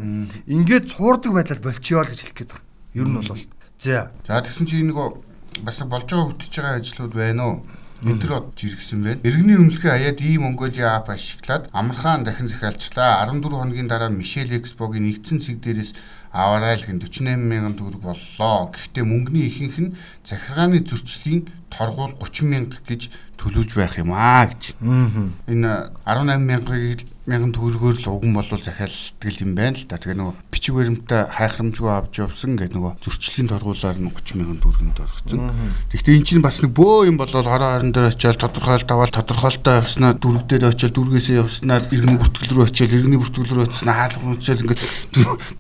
Ингээд 0.48 0.96
цуурдаг 0.96 1.32
байдлаар 1.36 1.60
болчихё 1.60 2.00
л 2.00 2.08
гэж 2.08 2.20
хэлэх 2.24 2.36
гээд 2.40 2.52
байна. 2.56 2.64
Ер 2.96 3.04
нь 3.04 3.16
бол. 3.20 3.44
За. 3.84 4.08
За 4.24 4.40
тэгсэн 4.40 4.64
чинь 4.64 4.88
нөгөө 4.88 5.60
бас 5.60 5.84
болж 5.84 6.08
байгаа 6.08 6.32
хөтөж 6.32 6.52
байгаа 6.56 6.80
ажлууд 6.80 7.12
байна 7.12 7.42
уу? 7.44 7.56
Өдөр 8.00 8.32
од 8.32 8.46
жиргсэн 8.56 9.04
байна. 9.04 9.20
Иргэний 9.28 9.60
өмнөхөө 9.60 9.92
аяад 9.92 10.24
ийм 10.24 10.48
Монголиа 10.48 10.96
ап 10.96 11.12
ашиглаад 11.12 11.68
амархан 11.68 12.24
дахин 12.24 12.48
захиалчлаа. 12.48 13.28
14 13.28 13.44
хоногийн 13.44 13.88
дараа 13.88 14.08
Мишель 14.08 14.56
Экспогийн 14.56 15.04
нэгдсэн 15.04 15.44
цэг 15.44 15.60
дээрээс 15.60 15.92
аваарай 16.32 16.80
л 16.80 16.84
гэн 16.88 16.96
48 16.96 17.36
мянган 17.36 17.76
төгрөг 17.76 18.00
боллоо. 18.00 18.72
Гэхдээ 18.72 19.04
мөнгөний 19.04 19.52
ихэнх 19.52 19.76
нь 19.76 19.94
захиргааны 20.24 20.80
зөрчлийн 20.80 21.44
торгуул 21.74 22.14
30 22.22 22.48
мянга 22.48 22.78
гэж 22.86 23.10
төлөвлөж 23.38 23.74
байх 23.74 23.98
юм 23.98 24.14
аа 24.14 24.46
гэж. 24.46 24.78
Энэ 24.80 25.70
18 26.06 26.38
мянгаыг 26.40 27.00
мянган 27.24 27.52
төгрөгөөр 27.56 27.96
л 28.04 28.08
уган 28.12 28.36
болвол 28.36 28.60
захиалдаг 28.60 29.40
юм 29.40 29.56
байна 29.56 29.80
л 29.80 29.88
да. 29.88 29.96
Тэгээ 29.96 30.20
нөгөө 30.20 30.34
бичиг 30.52 30.76
баримтаа 30.76 31.24
хайхрамжгүй 31.32 31.88
авч 31.88 32.20
явсан 32.20 32.52
гэдэг 32.60 32.76
нөгөө 32.76 32.92
зөрчлийн 33.00 33.48
торгуулаар 33.48 33.96
нь 33.96 34.12
30 34.12 34.36
мянган 34.36 34.60
төгрөгөнд 34.60 35.00
оргицсан. 35.00 35.40
Тэгэхдээ 35.88 36.16
эн 36.20 36.24
чинь 36.28 36.44
бас 36.44 36.60
нэг 36.60 36.76
бөө 36.76 37.08
юм 37.08 37.16
болол 37.16 37.48
хороо 37.48 37.80
орон 37.80 37.96
дээр 37.96 38.12
очиад 38.12 38.36
тодорхойлт 38.44 38.92
аваад 38.92 39.16
тодорхойлтоо 39.16 39.80
явснаа 39.80 40.12
дүрэг 40.20 40.44
дээр 40.52 40.68
очиад 40.68 40.92
дүргээсээ 40.92 41.40
явснаа 41.40 41.80
иргэний 41.88 42.20
бүртгэл 42.20 42.52
рүү 42.60 42.68
очиад 42.68 42.92
иргэний 42.92 43.20
бүртгэл 43.24 43.52
рүү 43.56 43.64
очиснаа 43.72 43.96
хаалга 44.04 44.28
унчаал 44.28 44.60
ингээд 44.60 44.82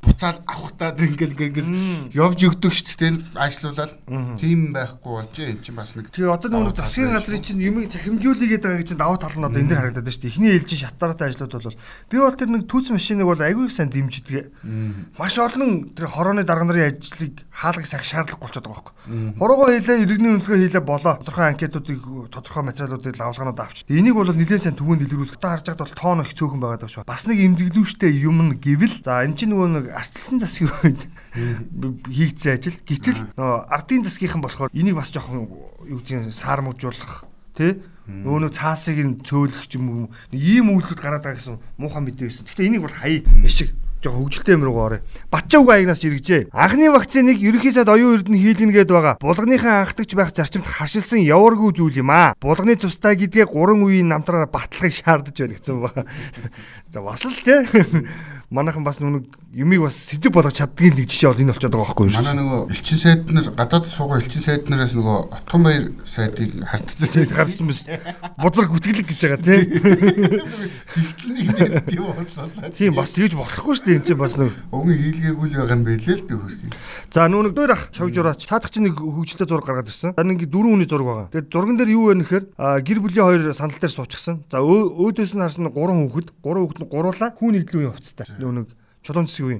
буцаал 0.04 0.38
авахтаад 0.44 1.00
ингээд 1.00 1.32
ингээд 1.32 1.68
явж 2.12 2.38
өгдөг 2.44 2.72
шүү 2.76 2.96
дээ 3.00 3.12
ажлуулаад 3.40 3.92
тийм 4.36 4.76
байхгүй 4.76 5.12
болж 5.16 5.34
эн 5.40 5.64
чинь 5.64 5.80
бас 5.80 5.96
нэг 5.96 6.03
Тэгээ 6.12 6.34
одоо 6.34 6.50
нөгөө 6.50 6.74
засгийн 6.76 7.14
газрын 7.14 7.40
чинь 7.40 7.62
юмыг 7.64 7.88
захимжуулъя 7.88 8.48
гэдэг 8.50 8.68
байгаа 8.68 8.88
чинь 8.88 9.00
давуу 9.00 9.16
тал 9.16 9.36
нь 9.38 9.46
одоо 9.46 9.60
энэ 9.62 9.70
дээр 9.70 9.80
харагдаад 9.80 10.04
байна 10.04 10.14
шүү 10.14 10.22
дээ. 10.24 10.32
Эхний 10.34 10.52
ээлжийн 10.58 10.82
шатараатай 10.84 11.28
ажлууд 11.32 11.52
бол 11.54 11.78
би 12.10 12.16
бол 12.18 12.36
тэр 12.36 12.50
нэг 12.52 12.62
түүц 12.68 12.86
машиныг 12.92 13.26
бол 13.30 13.40
аягүй 13.40 13.64
их 13.68 13.74
сайн 13.74 13.88
дэмждэг. 13.88 14.44
Маш 15.16 15.34
олон 15.38 15.94
тэр 15.96 16.06
хорооны 16.12 16.44
дарга 16.44 16.66
нарын 16.68 16.98
ажлыг 16.98 17.46
хаалгах 17.48 17.88
сах 17.88 18.04
шаардлагагүй 18.04 18.42
болчиход 18.44 18.66
байгаа 18.68 18.82
байхгүй. 18.84 19.38
Хуруугаа 19.38 19.68
хийлээ, 19.72 20.02
иргэний 20.04 20.32
үнэлгээ 20.36 20.60
хийлээ 20.68 20.84
болоо. 20.84 21.14
Тодорхой 21.22 21.46
анкетуудыг 21.54 22.00
тодорхой 22.34 22.62
материалуудыг 22.68 23.14
лавлгаанууд 23.14 23.60
авч. 23.60 23.78
Энийг 23.88 24.14
бол 24.18 24.28
нэлээд 24.28 24.64
сайн 24.64 24.76
түгээн 24.76 25.00
дэлгэрүүлэх 25.06 25.38
та 25.40 25.54
харж 25.56 25.72
байгаад 25.72 25.82
бол 25.86 25.98
тоон 25.98 26.20
их 26.26 26.34
цөөхөн 26.34 26.60
байгаад 26.60 26.82
байгаа 26.84 26.94
шүү. 27.00 27.08
Бас 27.08 27.24
нэг 27.30 27.38
эмзэглүүштэй 27.38 28.12
юм 28.24 28.38
нь 28.42 28.58
гэвэл 28.58 28.96
за 29.00 29.24
эн 29.24 29.38
чинь 29.38 29.54
нөгөө 29.54 29.68
нэг 29.72 29.86
арчилсан 29.94 30.42
засгийн 30.42 30.72
үед 30.82 31.02
хийгдсэн 31.34 32.52
ажил. 32.54 32.78
Гэтэл 32.86 33.20
нөгөө 33.34 33.58
ардын 33.68 34.06
засгийнхан 34.06 34.42
болохоор 34.42 34.70
энийг 34.70 34.94
бас 34.94 35.10
жоохон 35.10 35.50
юу 35.86 35.98
гэдгийг 35.98 36.30
саармжуулах 36.30 37.26
тий 37.58 37.82
нөгөө 38.06 38.52
цаасыг 38.52 38.98
нь 39.00 39.18
цөөлөх 39.24 39.64
юм 39.74 40.12
ийм 40.30 40.70
үйлдэл 40.70 41.00
гараад 41.00 41.24
байгаа 41.24 41.40
гэсэн 41.40 41.58
муухай 41.80 42.02
мэдээ 42.04 42.28
байсан. 42.28 42.44
Гэхдээ 42.44 42.68
энийг 42.68 42.84
бол 42.84 42.92
хай 42.92 43.24
яшиг 43.42 43.72
жоо 44.04 44.28
хөгжилтэй 44.28 44.54
юм 44.60 44.68
руу 44.68 44.76
орё. 44.76 45.00
Батчаагүй 45.32 45.72
аягнаас 45.72 46.04
иргэжээ. 46.04 46.52
Анхны 46.52 46.92
вакциныг 46.92 47.40
ерөнхий 47.40 47.72
сайд 47.72 47.88
оюун 47.88 48.20
эрдэнэ 48.20 48.36
хийлгэнэ 48.36 48.74
гээд 48.84 48.90
байгаа. 48.92 49.16
Булганыхаа 49.24 49.88
анхдагч 49.88 50.12
байх 50.12 50.36
зарчимд 50.36 50.68
харшилсан 50.68 51.24
яваргүй 51.24 51.72
зүйл 51.72 52.04
юм 52.04 52.12
аа. 52.12 52.36
Булганы 52.36 52.76
цустай 52.76 53.16
гэдгээ 53.16 53.48
гурван 53.48 53.80
үеийн 53.88 54.12
намтраар 54.12 54.52
батлахыг 54.52 54.92
шаардаж 54.92 55.32
байна 55.32 55.56
гэсэн 55.56 55.76
байна. 55.80 56.04
За 56.92 57.00
бас 57.00 57.24
л 57.24 57.40
тий 57.40 57.64
манайхан 58.54 58.84
бас 58.86 59.02
нүг 59.02 59.26
юмыг 59.50 59.82
бас 59.82 59.98
сэдв 59.98 60.30
болгож 60.30 60.54
чаддгийн 60.54 60.94
нэг 60.94 61.10
жишээ 61.10 61.34
бол 61.34 61.42
энэ 61.42 61.50
болчиход 61.50 61.74
байгаа 61.74 61.90
байхгүй 61.90 62.06
юу? 62.06 62.14
Манай 62.14 62.34
нөгөө 62.38 62.60
элчин 62.70 62.98
сайд 63.02 63.22
нар 63.34 63.46
гадаад 63.58 63.86
суугаа 63.90 64.18
элчин 64.22 64.42
сайд 64.46 64.70
нараас 64.70 64.94
нөгөө 64.94 65.18
Отгон 65.34 65.62
баяр 65.66 65.84
сайдыг 66.06 66.62
хартцсан. 66.62 67.26
Хартсан 67.34 67.66
биз. 67.66 67.82
Бузар 68.38 68.70
гүтгэлэг 68.70 69.06
гэж 69.10 69.20
байгаа 69.26 69.42
тийм. 69.42 69.62
Ихтлэн 70.94 71.82
тийм 71.90 72.02
боллоо. 72.06 72.70
Тийм 72.70 72.94
бас 72.94 73.10
тэгж 73.14 73.34
болохгүй 73.34 73.74
шүү 73.74 73.86
дээ. 73.90 73.96
Энд 73.98 74.06
чинь 74.06 74.22
бас 74.22 74.38
нэг 74.38 74.54
өгөн 74.70 74.94
хийлгээгүй 75.02 75.46
л 75.50 75.56
байгаа 75.58 75.74
юм 75.74 75.82
байлээ 75.82 76.14
л 76.14 76.26
дээ. 76.30 76.74
За 77.10 77.26
нэг 77.26 77.54
дөр 77.58 77.74
ах 77.74 77.90
цогж 77.90 78.14
ураач. 78.22 78.46
Цаадах 78.46 78.70
чинь 78.70 78.86
нэг 78.86 78.98
хөгжилтэй 79.02 79.50
зураг 79.50 79.66
гаргаад 79.66 79.90
ирсэн. 79.90 80.14
За 80.14 80.22
нэг 80.22 80.46
дөрвөн 80.46 80.78
хүний 80.78 80.88
зураг 80.90 81.06
байгаа. 81.10 81.28
Тэгээд 81.34 81.50
зурган 81.50 81.76
дээр 81.78 81.90
юу 81.90 82.10
вэ 82.10 82.22
нэхэр 82.22 82.44
гэр 82.54 82.98
бүлийн 83.02 83.26
хоёр 83.26 83.54
сандал 83.54 83.82
дээр 83.82 83.94
суучихсан. 83.94 84.46
За 84.50 84.62
өөдөөс 84.62 85.34
нь 85.34 85.42
харсан 85.42 85.70
гурван 85.74 86.06
хүүхэд, 86.06 86.28
гурван 86.42 86.66
хүүхэд 86.68 86.80
нь 86.84 86.90
гуруулаа 86.90 87.30
хүн 87.34 87.54
нийтлүү 87.58 87.82
явцтай. 87.90 88.26
Нүүн 88.44 88.60
нэг 88.60 88.68
чулуун 89.00 89.24
цэсэг 89.24 89.46
үе. 89.48 89.58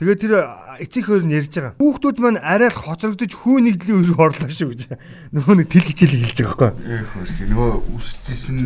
Тэгээ 0.00 0.16
тэр 0.16 0.32
эцэг 0.80 1.12
хоёр 1.12 1.28
нь 1.28 1.36
ярьж 1.36 1.52
байгаа. 1.52 1.76
Хүүхдүүд 1.76 2.16
маань 2.24 2.40
арай 2.40 2.72
л 2.72 2.80
хоцрогдож 2.88 3.36
хүү 3.36 3.68
нэгдлийн 3.68 4.00
рүү 4.08 4.16
орлоо 4.16 4.48
шүү 4.48 4.72
гэж. 4.72 4.96
Нөгөө 5.36 5.54
нэг 5.60 5.68
тэл 5.68 5.84
хичээл 5.92 6.16
хэлж 6.24 6.40
байгаа 6.40 6.72
байхгүй. 6.72 6.88
Ээ 6.88 7.04
хөрхи 7.04 7.44
нөгөө 7.52 7.70
үсчихсэн 8.00 8.58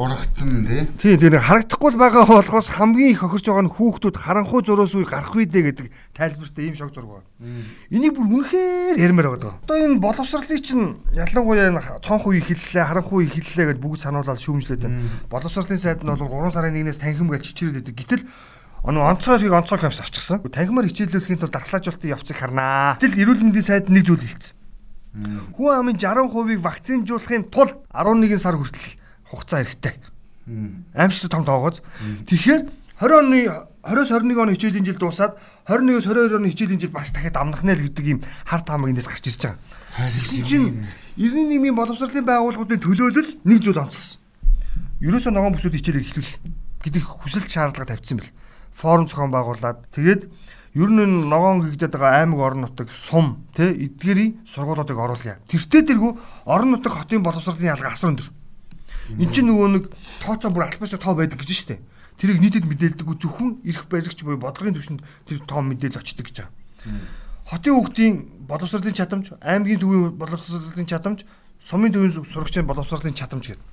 урагцсан 0.00 0.50
тий. 0.64 0.82
Тий 0.96 1.14
тэр 1.20 1.44
харагдахгүй 1.44 1.92
байгаа 1.92 2.24
болохоос 2.24 2.72
хамгийн 2.72 3.12
их 3.12 3.20
хохирч 3.20 3.52
байгаа 3.52 3.68
нь 3.68 3.74
хүүхдүүд 3.76 4.16
харанхуй 4.16 4.64
зурөөс 4.64 4.96
үе 4.96 5.04
гарах 5.04 5.36
үедээ 5.36 5.76
гэдэг 5.76 5.86
тайлбартай 6.16 6.64
ийм 6.64 6.72
шог 6.72 6.96
зураг 6.96 7.20
байна. 7.20 7.68
Энийг 7.92 8.16
бүр 8.16 8.32
үнэхээр 8.32 8.96
ярмаар 8.96 9.36
байгаа. 9.36 9.60
Одоо 9.68 9.76
энэ 9.76 10.00
боловсролыг 10.00 10.64
чинь 10.64 11.04
ялангуяа 11.12 12.00
цонх 12.00 12.24
үе 12.24 12.40
хэллээ, 12.40 12.88
харанхуй 12.88 13.28
үе 13.28 13.30
хэллээ 13.36 13.76
гэж 13.76 13.78
бүгд 13.84 14.08
сануулаад 14.08 14.40
шүүмжлээд 14.40 14.88
байна. 14.88 15.04
Боловсролын 15.28 15.76
сайд 15.76 16.00
нь 16.00 16.08
бол 16.08 16.48
3 16.48 16.48
сарын 16.48 16.80
1-ээс 16.80 16.96
танхим 16.96 17.28
гэж 17.28 17.52
чичрээд 17.52 17.84
байдаг. 17.84 17.92
Гэтэл 17.92 18.24
Оноо 18.82 19.14
онцгойг 19.14 19.52
онцгой 19.52 19.78
камс 19.78 20.02
авчихсан. 20.02 20.42
Танхимаар 20.42 20.90
хичээллүүлэхийн 20.90 21.38
тулд 21.38 21.54
дархлаажуулалтын 21.54 22.12
явцыг 22.18 22.34
харнаа. 22.34 22.98
Тэгэл 22.98 23.22
эрүүл 23.22 23.46
мэндийн 23.46 23.62
сайд 23.62 23.86
нэг 23.86 24.10
зүйл 24.10 24.26
хэлсэн. 24.26 24.58
Хүн 25.54 25.70
амын 25.70 25.96
60%-ийг 26.02 26.60
вакцинжуулахын 26.66 27.46
тулд 27.46 27.78
11 27.94 28.42
сар 28.42 28.58
хүртэл 28.58 28.98
хугацаа 29.30 29.62
хэрэгтэй. 29.62 29.94
Аимшиг 30.98 31.30
том 31.30 31.46
тоогоос. 31.46 31.78
Тэгэхээр 32.26 32.66
20 32.98 33.22
оны 33.22 33.46
20-с 33.86 34.10
21 34.10 34.42
оны 34.42 34.52
хичээлийн 34.58 34.86
жил 34.86 34.98
дуусаад 34.98 35.38
21-с 35.70 36.06
22 36.10 36.42
оны 36.42 36.50
хичээлийн 36.50 36.80
жил 36.82 36.90
бас 36.90 37.14
дахиад 37.14 37.38
амнах 37.38 37.62
нэ 37.62 37.78
л 37.78 37.86
гэдэг 37.86 38.06
ийм 38.06 38.20
хар 38.46 38.66
таамаг 38.66 38.90
эндээс 38.90 39.06
гарч 39.06 39.30
ирж 39.30 39.42
байгаа. 39.46 39.58
Тэгсэн 40.10 40.42
чинь 40.42 40.66
91 41.14 41.54
нийгмийн 41.54 41.78
боловсролын 41.78 42.26
байгууллагуудын 42.26 42.82
төлөөлөл 42.82 43.30
нэг 43.46 43.58
зүйл 43.62 43.78
онцлсон. 43.78 44.18
Ерөөсөө 45.02 45.32
ногоон 45.34 45.54
бүсүүд 45.54 45.78
хичээлийг 45.78 46.08
эхлүүл 46.08 46.32
гэдэг 46.82 47.02
хүсэлт 47.02 47.50
шаардлага 47.50 47.94
тавьсан 47.94 48.22
бэл 48.22 48.30
форум 48.74 49.08
зохион 49.08 49.30
байгуулад 49.30 49.88
тэгээд 49.92 50.28
ер 50.74 50.88
нь 50.88 51.28
ногоон 51.28 51.68
гэгдээд 51.68 51.92
байгаа 51.92 52.24
аймаг 52.24 52.40
орон 52.40 52.60
нутаг 52.64 52.88
сум 52.92 53.44
тэ 53.52 53.76
эдгэрийн 53.76 54.40
сургуулиудыг 54.48 54.96
оруулъя. 54.96 55.36
Тэртээ 55.48 55.84
тэргүй 55.84 56.16
орон 56.48 56.70
нутаг 56.72 56.92
хотын 56.92 57.22
боловсролын 57.22 57.76
ялгаа 57.76 57.92
асар 57.92 58.16
өндөр. 58.16 58.28
Энд 59.20 59.32
чинь 59.36 59.52
нөгөө 59.52 59.68
нэг 59.68 59.84
тооцоо 60.24 60.48
бүр 60.48 60.72
албаас 60.72 60.96
тоо 60.96 61.12
байдаг 61.12 61.44
гэж 61.44 61.52
штэ. 61.52 61.76
Тэрийг 62.16 62.40
нийтэд 62.40 62.64
мэдээлдэг 62.64 63.04
зөвхөн 63.20 63.60
эрх 63.68 63.84
баригч 63.90 64.24
буюу 64.24 64.40
бодлогын 64.40 64.72
түвшинд 64.72 65.04
тэр 65.28 65.44
тоо 65.44 65.60
мэдээлэл 65.60 66.00
очдөг 66.00 66.24
гэж 66.30 66.36
байгаа. 66.40 66.52
Хотын 67.52 67.74
хүүхдийн 67.76 68.14
боловсролын 68.48 68.94
чадамж, 68.96 69.34
аймгийн 69.42 69.80
төвийн 69.82 70.16
боловсролын 70.16 70.86
чадамж, 70.86 71.26
сумын 71.60 71.92
төвийн 71.92 72.14
сурагчийн 72.14 72.64
боловсролын 72.64 73.12
чадамж 73.12 73.52
гэдэг. 73.52 73.66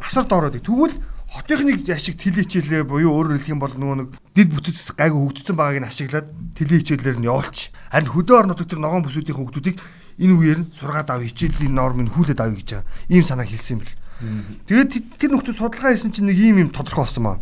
Асар 0.00 0.24
доороодаг. 0.24 0.64
Тэгвэл 0.64 0.96
хотынхныг 1.30 1.86
ашиг 1.86 2.18
тэлээ 2.18 2.42
хичээлээ 2.42 2.82
буюу 2.90 3.14
өөрөөр 3.14 3.38
хэлэх 3.38 3.54
юм 3.54 3.62
бол 3.62 3.70
нөгөө 3.70 3.96
нэг 4.02 4.08
дид 4.34 4.50
бүтэц 4.50 4.98
гайгүй 4.98 5.20
хөгжсөн 5.30 5.54
байгааг 5.54 5.78
нь 5.78 5.86
ашиглаад 5.86 6.26
тэлээ 6.58 6.78
хичээлээр 6.82 7.18
нь 7.22 7.28
явуулч. 7.30 7.70
Харин 7.94 8.10
хөдөө 8.10 8.36
орнууд 8.50 8.66
төр 8.66 8.82
ногоон 8.82 9.06
бүсүүдийн 9.06 9.38
хүүхдүүдийг 9.38 9.78
энэ 10.18 10.34
үеэр 10.34 10.58
нь 10.66 10.70
сургаад 10.74 11.06
авъя 11.06 11.30
хичээлийн 11.30 11.70
нормыг 11.70 12.10
хүлээд 12.10 12.42
авъя 12.42 12.58
гэж 12.58 12.68
байгаа. 12.82 12.90
Ийм 13.06 13.22
санаа 13.22 13.46
хэлсэн 13.46 13.78
юм 13.78 13.80
бэл. 13.86 13.94
Тэгээд 14.66 14.90
тэр 15.22 15.30
нөхдөд 15.30 15.54
судалгаа 15.54 15.94
хийсэн 15.94 16.10
чинь 16.10 16.26
нэг 16.26 16.38
ийм 16.42 16.56
юм 16.66 16.70
тодорхой 16.74 17.06
болсон 17.06 17.22
маа. 17.22 17.38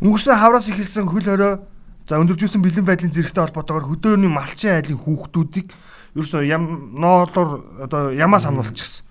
Өнгөрсөн 0.00 0.40
хавраас 0.40 0.72
ихэлсэн 0.72 1.04
хөл 1.04 1.28
хорой 1.28 1.60
за 2.08 2.16
өндөржүүлсэн 2.16 2.64
бэлэн 2.64 2.88
байдлын 2.88 3.12
зэрэгтэй 3.12 3.44
холбоотойгоор 3.44 3.86
хөдөөний 3.92 4.32
малчин 4.32 4.72
айлын 4.72 4.98
хүүхдүүдийг 4.98 5.68
ерөөсөө 6.16 6.42
ям 6.48 6.96
ноолоор 6.96 7.84
одоо 7.84 8.10
ямаас 8.16 8.48
амруулчихсан. 8.48 9.04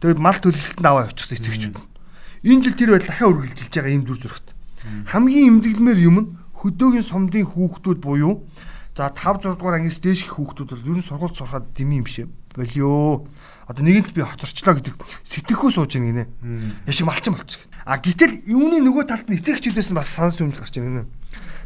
Тэгээд 0.00 0.22
мал 0.22 0.38
төлөлтөнд 0.38 0.86
аваа 0.86 1.10
явчихсан 1.10 1.36
эцэгчүүд. 1.36 1.76
Энэ 2.42 2.62
жил 2.66 2.74
тэр 2.74 2.90
байдал 2.98 3.06
дахиад 3.06 3.30
үргэлжилж 3.38 3.70
байгаа 3.70 3.94
юм 3.94 4.02
дүр 4.02 4.18
зурагт. 4.18 4.48
Хамгийн 5.06 5.62
эмзэглэмээр 5.62 6.00
юм 6.02 6.16
нь 6.18 6.28
хөдөөгийн 6.58 7.06
сумдын 7.06 7.46
хүүхдүүд 7.46 7.98
буюу 8.02 8.42
за 8.98 9.14
5 9.14 9.46
6 9.46 9.62
дугаар 9.62 9.78
ангиас 9.78 10.02
дээшх 10.02 10.34
хүүхдүүд 10.34 10.74
бол 10.74 10.90
ер 10.90 10.98
нь 10.98 11.06
сургууль 11.06 11.38
сурахад 11.38 11.70
дэмий 11.78 12.02
юм 12.02 12.06
шиг 12.10 12.26
болио. 12.58 13.22
Одоо 13.70 13.82
нэгэн 13.86 14.10
л 14.10 14.16
би 14.18 14.26
хоцорчлоо 14.26 14.74
гэдэг 14.74 14.98
сэтгэхүй 15.22 15.70
сууж 15.70 15.94
ийн 15.94 16.10
гинэ. 16.10 16.26
Яшиг 16.90 17.06
малчин 17.06 17.38
болчих. 17.38 17.62
А 17.86 18.02
гítэл 18.02 18.42
юуны 18.50 18.82
нөгөө 18.82 19.06
талд 19.06 19.30
нь 19.30 19.38
эцэгчүүдээс 19.38 19.94
нь 19.94 19.98
бас 20.02 20.10
санс 20.10 20.42
юмл 20.42 20.58
гарч 20.58 20.74
ийн 20.82 21.06
гинэ. 21.06 21.06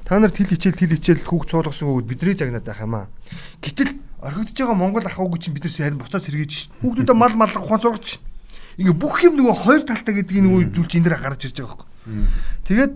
Та 0.04 0.20
нар 0.20 0.28
тэл 0.28 0.44
хичээл 0.44 0.76
тэл 0.76 0.92
хичээл 0.92 1.24
хүүхд 1.24 1.56
суулгасан 1.56 1.88
хүүгүүд 1.88 2.06
бидний 2.06 2.36
загнаад 2.36 2.68
байх 2.68 2.84
юм 2.84 2.94
аа. 3.00 3.08
Гэтэл 3.64 3.96
орхигдож 4.20 4.54
байгаа 4.60 4.76
Монгол 4.76 5.08
ах 5.08 5.18
ууг 5.18 5.40
чинь 5.40 5.56
биднээс 5.56 5.80
харин 5.82 5.98
буцаад 5.98 6.22
сэргийж 6.22 6.52
шин. 6.52 6.70
Хүүхдүүдэд 6.84 7.16
мал 7.16 7.34
мал 7.34 7.50
ухаан 7.50 7.80
сургач 7.82 8.20
шин 8.20 8.22
ингээ 8.76 8.96
бүх 8.96 9.24
юм 9.24 9.40
нөгөө 9.40 9.56
хоёр 9.56 9.82
талтай 9.88 10.14
гэдэг 10.20 10.36
энэ 10.36 10.72
зүйл 10.72 10.88
чинь 10.88 11.00
энэ 11.04 11.16
дээр 11.16 11.22
гарч 11.24 11.48
ирж 11.48 11.56
байгаа 11.60 11.76
байхгүй. 11.76 11.88
Тэгээд 12.68 12.94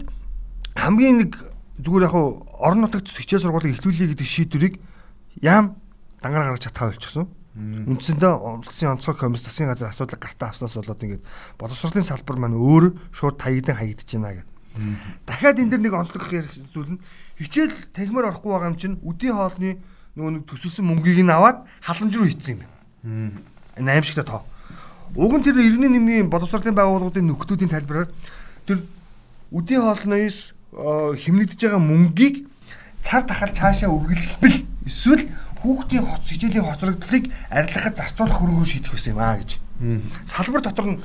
хамгийн 0.77 1.17
нэг 1.25 1.33
зүгээр 1.81 2.05
яг 2.05 2.15
орон 2.61 2.81
нутагт 2.85 3.09
хичээл 3.09 3.49
сургуулийг 3.49 3.81
эхлүүлэе 3.81 4.13
гэдэг 4.13 4.29
шийдвэрийг 4.29 4.75
яам 5.41 5.81
дангаар 6.21 6.53
гаргаж 6.53 6.69
чадхаа 6.69 6.93
болчихсон. 6.93 7.27
Үндсэндээ 7.57 8.31
улсын 8.31 8.95
онцгой 8.95 9.17
комисс 9.17 9.45
засгийн 9.49 9.73
газар 9.73 9.91
асуудал 9.91 10.21
гартаа 10.21 10.53
авснаас 10.53 10.77
болоод 10.77 11.03
ингээд 11.03 11.25
боловсролын 11.59 12.07
салбар 12.07 12.37
маань 12.39 12.61
өөр 12.61 12.95
шууд 13.11 13.41
таягдан 13.41 13.75
хаягдж 13.81 14.11
байна 14.15 14.45
гэдэг. 14.45 14.49
Дахиад 15.27 15.59
энэ 15.59 15.71
дэр 15.75 15.83
нэг 15.83 15.95
онцлог 15.99 16.31
ярих 16.31 16.55
зүйл 16.71 16.95
нь 16.95 17.03
хичээл 17.43 17.75
тахимаар 17.91 18.31
орохгүй 18.31 18.53
байгаа 18.55 18.71
юм 18.71 18.79
чинь 18.79 19.01
үдийн 19.03 19.35
хоолны 19.35 19.83
нөгөө 20.15 20.33
нэг 20.39 20.45
төсөлсөн 20.47 20.87
мөнгийг 20.87 21.27
нь 21.27 21.33
аваад 21.35 21.67
халамж 21.83 22.15
руу 22.15 22.29
хийцэн 22.31 22.63
юм. 22.63 23.35
Энэ 23.83 23.93
аимшигтай 23.99 24.25
тоо. 24.29 24.47
Уг 25.17 25.33
нь 25.39 25.43
тэр 25.43 25.59
90-ийн 25.59 25.93
нэмийн 25.93 26.31
боловсролын 26.31 26.75
байгууллагуудын 26.75 27.27
нөхдүүдийн 27.27 27.71
тайлбараар 27.71 28.11
тэр 28.67 28.87
үдийн 29.51 29.83
хоолноос 29.83 30.55
хэмнэгдэж 30.71 31.59
байгаа 31.67 31.83
мөнгийг 31.83 32.47
цар 33.03 33.27
тахал 33.27 33.51
цаашаа 33.51 33.91
үргэлжлэбэл 33.91 34.63
эсвэл 34.87 35.27
хүүхдийн 35.61 36.07
хоц 36.07 36.25
хичээлийн 36.31 36.63
хоцрогдлыг 36.63 37.25
арилгахад 37.51 37.99
зарцуулах 37.99 38.39
хөрөнгө 38.39 38.63
рүү 38.63 38.71
шийдэх 38.71 38.95
байсан 38.95 39.13
юм 39.13 39.21
аа 39.21 39.37
гэж. 39.43 39.51
Салбар 40.31 40.63
дотор 40.63 40.87
нь 40.95 41.03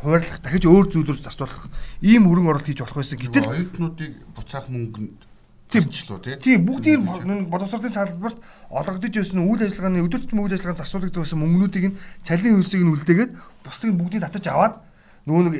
хуваарлах 0.00 0.38
дахиж 0.38 0.64
өөр 0.64 0.86
зүйлүүд 0.94 1.26
зарцуулах 1.26 1.66
ийм 2.00 2.30
хөрөнгө 2.30 2.50
оруулалт 2.54 2.68
хийж 2.70 2.80
болох 2.80 3.02
байсан. 3.02 3.18
Гэтэл 3.18 3.50
оюутнуудыг 3.50 4.12
буцаах 4.38 4.70
мөнгө 4.70 5.27
Тэрчлөө 5.68 6.18
тий. 6.24 6.36
Тийм 6.40 6.64
бүгдийн 6.64 7.04
боловсролын 7.52 7.92
салбарт 7.92 8.40
олгодож 8.72 9.12
байсан 9.12 9.44
үйл 9.44 9.60
ажиллагааны 9.68 10.00
өдөр 10.00 10.24
тутмын 10.24 10.48
үйл 10.48 10.56
ажиллагаанд 10.56 10.80
зарцуулагддаг 10.80 11.20
байсан 11.20 11.40
мөнгнүүдийг 11.44 11.86
нь 11.92 11.98
цалин 12.24 12.56
хөлсийг 12.56 12.82
нь 12.88 12.92
үлдээгээд 12.96 13.32
бусдыг 13.68 13.92
бүгдийг 13.92 14.24
татаж 14.24 14.48
аваад 14.48 14.80
нөгөө 15.28 15.44
нэг 15.44 15.54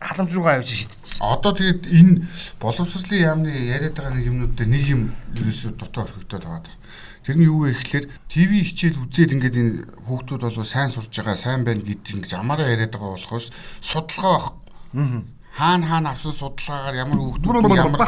халамж 0.00 0.32
руугаа 0.32 0.64
явж 0.64 0.72
шийдчихсэн. 0.72 1.20
Одоо 1.20 1.52
тэгээд 1.52 1.82
энэ 1.92 2.24
боловсролын 2.56 3.20
яамны 3.20 3.52
яриад 3.52 3.92
байгаа 4.00 4.16
нэг 4.16 4.26
юмнуудтай 4.32 4.64
нэг 4.64 4.84
юм 4.88 5.02
ерөөсөө 5.36 5.76
дутаа 5.76 6.08
орхигдоод 6.08 6.44
байгаа. 6.48 6.72
Тэр 7.20 7.36
нь 7.36 7.44
юу 7.44 7.68
вэ 7.68 7.76
гэхэлэр 7.76 8.06
ТV 8.32 8.50
хичээл 8.64 9.02
үзээд 9.04 9.36
ингээд 9.36 9.60
энэ 9.60 9.72
хүүхдүүд 10.08 10.40
бол 10.40 10.64
сайн 10.64 10.88
сурж 10.88 11.12
байгаа, 11.12 11.36
сайн 11.36 11.68
байна 11.68 11.84
гэдэг 11.84 12.16
ингэж 12.16 12.32
амаараа 12.32 12.72
яриад 12.72 12.96
байгаа 12.96 13.12
болохоос 13.12 13.52
судалгаа 13.84 14.32
баг. 14.40 14.56
Аа 14.96 15.20
хаана 15.60 15.86
хаана 15.86 16.08
авсан 16.16 16.32
судалгаагаар 16.32 16.96
ямар 17.04 17.18
хүүхдүүд 17.20 17.76
ямар 17.76 18.00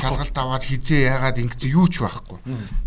шалгалт 0.00 0.36
аваад 0.40 0.64
хизээ 0.64 1.12
яагаад 1.12 1.36
ингэсэн 1.44 1.76
юу 1.76 1.86
ч 1.92 2.00
байхгүй. 2.00 2.38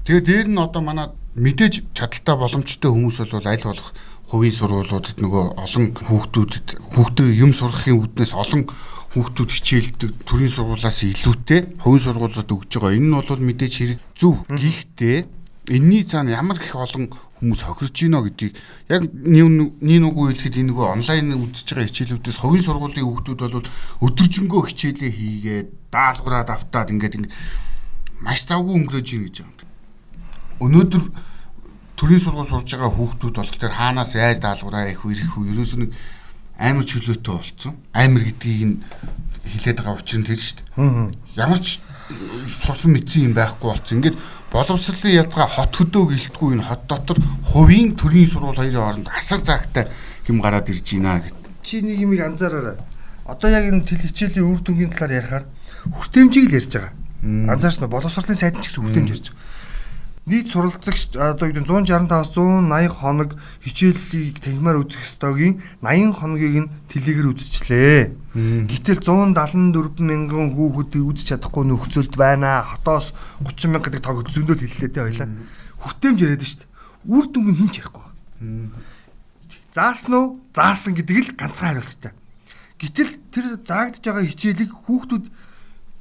Тэгээ 0.10 0.26
дээр 0.26 0.48
нь 0.50 0.58
одоо 0.58 0.82
манай 0.82 1.08
мэдээж 1.38 1.93
чадaltaа 1.93 2.36
боломжтой 2.41 2.89
хүмүүс 2.89 3.30
бол 3.30 3.45
аль 3.45 3.67
болох 3.69 3.93
хувийн 4.30 4.54
сургуулиудад 4.58 5.17
нөгөө 5.22 5.45
олон 5.58 5.86
хүүхдүүдэд 6.10 6.67
хүүхдээ 6.93 7.30
юм 7.38 7.52
сургахын 7.54 7.98
үүднээс 7.98 8.34
олон 8.34 8.62
хүүхдүүд 9.13 9.50
хичээлдэг 9.58 10.12
төрийн 10.22 10.54
сургуулиас 10.54 11.00
илүүтэй 11.02 11.62
хувийн 11.82 12.04
сургуулиуд 12.06 12.50
өгж 12.54 12.69
байгаа. 12.78 12.93
Энэ 12.93 13.10
нь 13.10 13.17
бол 13.17 13.41
мэдээж 13.41 13.74
хэрэг 13.74 14.00
зөв. 14.13 14.38
Гэхдээ 14.54 15.17
энэний 15.69 16.03
цаана 16.03 16.34
ямар 16.34 16.58
их 16.58 16.75
олон 16.75 17.13
хүмүүс 17.39 17.62
хохирж 17.63 17.93
гинэ 17.93 18.19
гэдгийг 18.25 18.53
яг 18.89 19.05
нэг 19.13 19.79
нүгүү 19.79 20.25
хэлэхэд 20.34 20.60
энэ 20.60 20.69
нөгөө 20.73 20.88
онлайн 20.97 21.38
үзэж 21.38 21.67
байгаа 21.71 21.88
хичээлүүдээс 21.88 22.38
хувийн 22.41 22.65
сургуулийн 22.65 23.08
хүүхдүүд 23.08 23.39
бол 23.39 23.69
өдөржингөө 24.03 24.62
хичээлээ 24.65 25.12
хийгээд 25.13 25.67
даалгавраад 25.93 26.49
автаад 26.49 26.89
ингээд 26.89 27.32
маш 28.19 28.43
завгүй 28.49 28.75
өнгөрөөж 28.75 29.08
гин 29.08 29.23
гэж 29.29 29.36
байгаа 29.45 29.63
юм. 29.63 29.71
Өнөөдөр 30.60 31.03
төрийн 31.95 32.23
сургууль 32.23 32.51
сурж 32.51 32.67
байгаа 32.75 32.91
хүүхдүүд 32.91 33.36
болох 33.39 33.58
тэр 33.62 33.71
хаанаас 33.71 34.12
яаж 34.19 34.43
даалгавраа 34.43 34.91
их 34.91 35.05
ирэх 35.08 35.38
үү 35.39 35.55
ерөөс 35.55 35.73
нь 35.79 35.91
амар 36.60 36.84
чөлөөтэй 36.84 37.34
болцсон. 37.36 37.73
Амар 37.95 38.23
гэдгийг 38.27 38.63
нь 38.67 38.75
хилээд 39.47 39.79
байгаа 39.79 40.03
нь 40.03 40.27
тэр 40.27 40.39
шүү 40.39 40.60
дээ. 40.75 41.39
Ямар 41.39 41.60
ч 41.63 41.79
сурсан 42.48 42.93
мэдсэн 42.93 43.30
юм 43.30 43.34
байхгүй 43.38 43.69
болсон. 43.69 43.98
Ингээд 44.02 44.17
боловсролын 44.50 45.19
ялгаа 45.22 45.48
хот 45.48 45.74
хөдөө 45.78 46.04
гэлтгүй 46.10 46.50
энэ 46.58 46.65
хот 46.65 46.84
дотор 46.89 47.17
хувийн 47.54 47.93
төрийн 47.93 48.30
сургууль 48.30 48.58
хоёрын 48.58 48.82
хооронд 48.82 49.08
асар 49.13 49.41
заагтай 49.45 49.88
юм 50.28 50.41
гараад 50.41 50.69
ирж 50.69 50.88
байна 50.98 51.22
гэд. 51.22 51.38
Чи 51.62 51.82
нэг 51.86 52.02
юм 52.02 52.17
анзаараарай. 52.17 52.78
Одоо 53.30 53.50
яг 53.50 53.65
энэ 53.69 53.86
тэл 53.86 54.02
хичээлийн 54.02 54.50
үр 54.50 54.62
дүнгийн 54.65 54.89
талаар 54.89 55.22
ярихаар 55.22 55.45
хүртээмжийг 55.93 56.50
л 56.50 56.58
ярьж 56.58 56.72
байгаа. 56.74 56.93
Анзаарч 57.54 57.78
нь 57.78 57.89
боловсролын 57.89 58.38
сайдын 58.38 58.62
ч 58.65 58.74
гэсэн 58.74 58.84
хүртээмж 58.84 59.10
ярьж 59.13 59.26
байгаа 59.30 59.48
нийт 60.29 60.45
суралцагч 60.53 61.17
одоо 61.17 61.49
юу 61.49 61.57
гэдэг 61.57 61.65
165-аас 61.89 62.29
180 62.37 62.93
хоног 62.93 63.29
хичээлийг 63.65 64.37
тагмаар 64.37 64.85
үзэх 64.85 65.01
ёстойгийн 65.01 65.57
80 65.81 66.13
хоногийг 66.13 66.55
нь 66.61 66.71
тэлэгээр 66.93 67.31
үзчихлээ. 67.33 68.01
Гэтэл 68.69 69.01
174 69.01 70.05
мянган 70.05 70.53
хүүхэд 70.53 71.01
үзэж 71.01 71.33
чадахгүй 71.33 71.65
нөхцөлд 71.65 72.13
байна. 72.13 72.61
Хотоос 72.61 73.17
30 73.41 73.73
мянга 73.73 73.89
гэдэг 73.89 74.05
тог 74.05 74.21
зөндөл 74.29 74.61
хэллээ 74.61 74.93
те 74.93 75.01
хоёлаа. 75.01 75.29
Хүртээмж 75.81 76.19
яриад 76.21 76.45
шүү 76.45 76.61
дээ. 76.61 76.69
Үр 77.09 77.25
дүнг 77.25 77.49
нь 77.49 77.59
хинч 77.65 77.75
ярихгүй. 77.81 78.05
Заасан 79.73 80.13
уу? 80.13 80.27
Заасан 80.53 80.93
гэдэг 80.93 81.17
л 81.25 81.33
ганцхан 81.33 81.81
хариулттай. 81.81 82.13
Гэтэл 82.77 83.11
тэр 83.33 83.45
заагдж 83.65 84.05
байгаа 84.05 84.29
хичээлийг 84.29 84.77
хүүхдүүд 84.77 85.25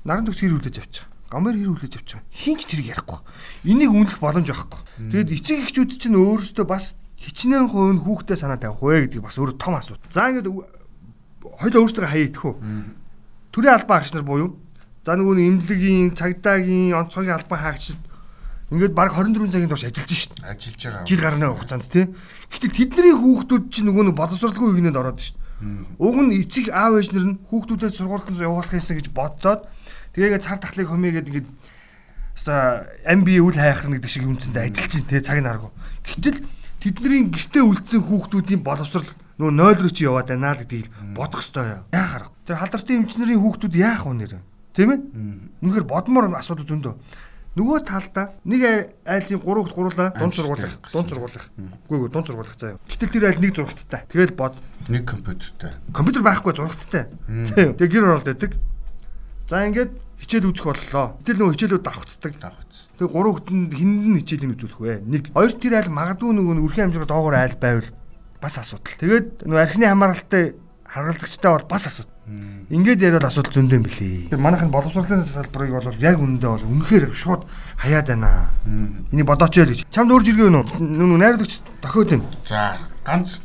наран 0.04 0.28
төгс 0.28 0.44
хэрүүлж 0.44 0.76
авчих 0.76 1.07
гамбар 1.28 1.56
хэрүүлж 1.56 1.94
авч 2.00 2.10
байгаа. 2.16 2.32
Хинч 2.32 2.60
тэрийг 2.64 2.88
ярихгүй. 2.96 3.20
Энийг 3.68 3.92
үнэлэх 3.92 4.20
боломж 4.20 4.48
байхгүй. 4.48 4.80
Тэгэд 5.12 5.34
эцэг 5.36 5.58
эхчүүд 5.68 5.90
чинь 6.00 6.16
өөрөөсөө 6.16 6.64
бас 6.64 6.96
хичнээн 7.20 7.68
хувь 7.68 7.92
нь 7.92 8.02
хүүхдээ 8.02 8.38
санаа 8.40 8.56
тавих 8.56 8.80
вэ 8.80 9.12
гэдэг 9.12 9.22
бас 9.22 9.36
өөр 9.36 9.60
том 9.60 9.76
асуудал. 9.76 10.08
За 10.08 10.32
ингээд 10.32 10.48
хоёул 10.48 11.76
өөрсдөө 11.84 12.06
хаяа 12.08 12.26
идэх 12.32 12.44
үү. 12.48 12.54
Төрийн 13.52 13.74
албан 13.76 13.96
хаагч 14.00 14.12
нар 14.16 14.24
буюу 14.24 14.56
за 15.04 15.16
нөгөө 15.16 15.36
имлэгийн, 15.36 16.16
цагдаагийн, 16.16 16.96
онцгойн 16.96 17.36
албан 17.36 17.60
хаагч 17.60 17.92
ингээд 18.70 18.94
баг 18.94 19.12
24 19.12 19.52
цагийн 19.52 19.68
турш 19.72 19.84
ажиллаж 19.84 20.12
шít. 20.12 20.32
Ажиллаж 20.44 20.80
байгаа. 20.84 21.06
Жил 21.08 21.20
гарны 21.20 21.46
хугацаанд 21.48 21.88
тий. 21.88 22.06
Гэтэл 22.52 22.76
тэдний 22.76 23.14
хүүхдүүд 23.16 23.64
чинь 23.72 23.88
нөгөө 23.88 24.12
нэг 24.12 24.16
боловсролгүй 24.16 24.68
үгнэнд 24.76 25.00
ороод 25.00 25.20
шít. 25.24 25.36
Уг 25.98 26.16
нь 26.22 26.36
эцэг 26.38 26.68
аав 26.70 27.00
ээж 27.00 27.16
нар 27.16 27.26
нь 27.32 27.38
хүүхдүүдэд 27.48 27.96
сургуультанд 27.96 28.38
явуулах 28.38 28.70
юмсан 28.70 29.00
гэж 29.00 29.08
бодцоод 29.10 29.66
Тэгээд 30.18 30.42
цар 30.42 30.58
тахлыг 30.58 30.90
хумигээд 30.90 31.30
ингээд 31.30 31.46
MB 33.06 33.28
үл 33.38 33.54
хайхна 33.54 34.02
гэдэг 34.02 34.10
шиг 34.10 34.26
юмцэндээ 34.26 34.66
ажиллаж 34.66 34.90
чинь 34.90 35.06
те 35.06 35.22
цаг 35.22 35.38
наргу. 35.46 35.70
Гэтэл 36.02 36.42
тэдний 36.82 37.30
гэртээ 37.30 37.62
үлдсэн 37.62 38.02
хүүхдүүдийн 38.02 38.66
боловсрал 38.66 39.06
нөө 39.38 39.50
0 39.54 39.78
руу 39.78 39.94
чи 39.94 40.10
яваад 40.10 40.34
байна 40.34 40.58
л 40.58 40.62
гэдгийг 40.66 40.90
бодох 41.14 41.46
ёстой. 41.46 41.86
Яахаар. 41.94 42.34
Тэр 42.50 42.58
халдвартын 42.58 43.06
эмчнэрийн 43.06 43.38
хүүхдүүд 43.38 43.74
яах 43.78 44.10
вэ 44.10 44.14
нэр? 44.18 44.42
Тийм 44.74 44.90
ээ? 44.90 44.98
Үнэхээр 45.62 45.86
бодмоор 45.86 46.34
асуудал 46.34 46.66
зөндөө. 46.66 46.94
Нөгөө 47.58 47.78
талдаа 47.86 48.34
нэг 48.42 48.94
айлын 49.02 49.42
3 49.42 49.42
хот 49.42 49.74
гурлаа 49.74 50.14
дунд 50.14 50.34
сургуулах, 50.34 50.78
дунд 50.94 51.10
сургуулах. 51.10 51.46
Үгүй 51.90 52.06
ээ, 52.06 52.14
дунд 52.14 52.26
сургуулах 52.30 52.54
заяа. 52.54 52.78
Гэтэл 52.86 53.14
тэр 53.18 53.26
айл 53.34 53.42
нэг 53.42 53.54
зурагттай. 53.54 54.06
Тэгэл 54.06 54.38
бод. 54.38 54.54
Нэг 54.86 55.02
компьютертэй. 55.02 55.74
Компьютер 55.90 56.22
байхгүй 56.22 56.54
зурагттай. 56.54 57.10
Тэгээ 57.26 57.90
гэр 57.90 58.06
оролт 58.14 58.30
өгдөг. 58.30 58.54
За 59.50 59.66
ингээд 59.66 59.90
хичээл 60.22 60.50
үзэх 60.50 60.66
боллоо. 60.66 61.06
Гэтэл 61.22 61.38
нөгөө 61.38 61.54
хичээлүүд 61.54 61.84
давхцдаг. 61.86 62.32
Давхц. 62.42 62.90
Тэгээ 62.98 63.12
гурван 63.14 63.38
хүнд 63.38 63.72
хинд 63.74 64.02
нь 64.10 64.18
хичээлийг 64.22 64.52
үзүүлэх 64.58 64.80
вэ? 64.82 64.94
Нэг 65.06 65.22
хоёр 65.30 65.52
тэр 65.54 65.74
айл 65.78 65.90
магадгүй 65.94 66.30
нөгөө 66.34 66.62
үрхэн 66.66 66.84
хэмжээ 66.90 67.06
доогоор 67.06 67.36
айл 67.38 67.56
байвал 67.56 67.90
бас 68.42 68.54
асуудал. 68.58 68.98
Тэгээд 68.98 69.46
нөгөө 69.46 69.62
архины 69.62 69.86
хамааралтай 69.86 70.44
харгалзагчтай 70.82 71.50
бол 71.54 71.66
бас 71.70 71.86
асуудал. 71.86 72.18
Ингээд 72.68 73.00
яриад 73.00 73.24
асуудал 73.24 73.54
зөндөө 73.56 73.78
юм 73.80 73.84
билий. 73.88 74.28
Манайхын 74.36 74.68
боловсролын 74.68 75.24
салбарыг 75.24 75.72
бол 75.72 75.96
яг 75.96 76.20
үнэндээ 76.20 76.50
бол 76.52 76.68
үнэхээр 76.68 77.16
шууд 77.16 77.48
хаяад 77.80 78.12
байна. 78.12 78.52
Энийг 79.12 79.24
бодооч 79.24 79.56
яа 79.56 79.64
гэж. 79.64 79.88
Чамд 79.88 80.12
өөр 80.12 80.24
жиргээ 80.28 80.48
өнөө 80.52 80.64
нүг 80.76 81.16
найруулагч 81.16 81.54
дохиод 81.80 82.12
юм. 82.20 82.22
За 82.44 82.76
ганц 83.08 83.40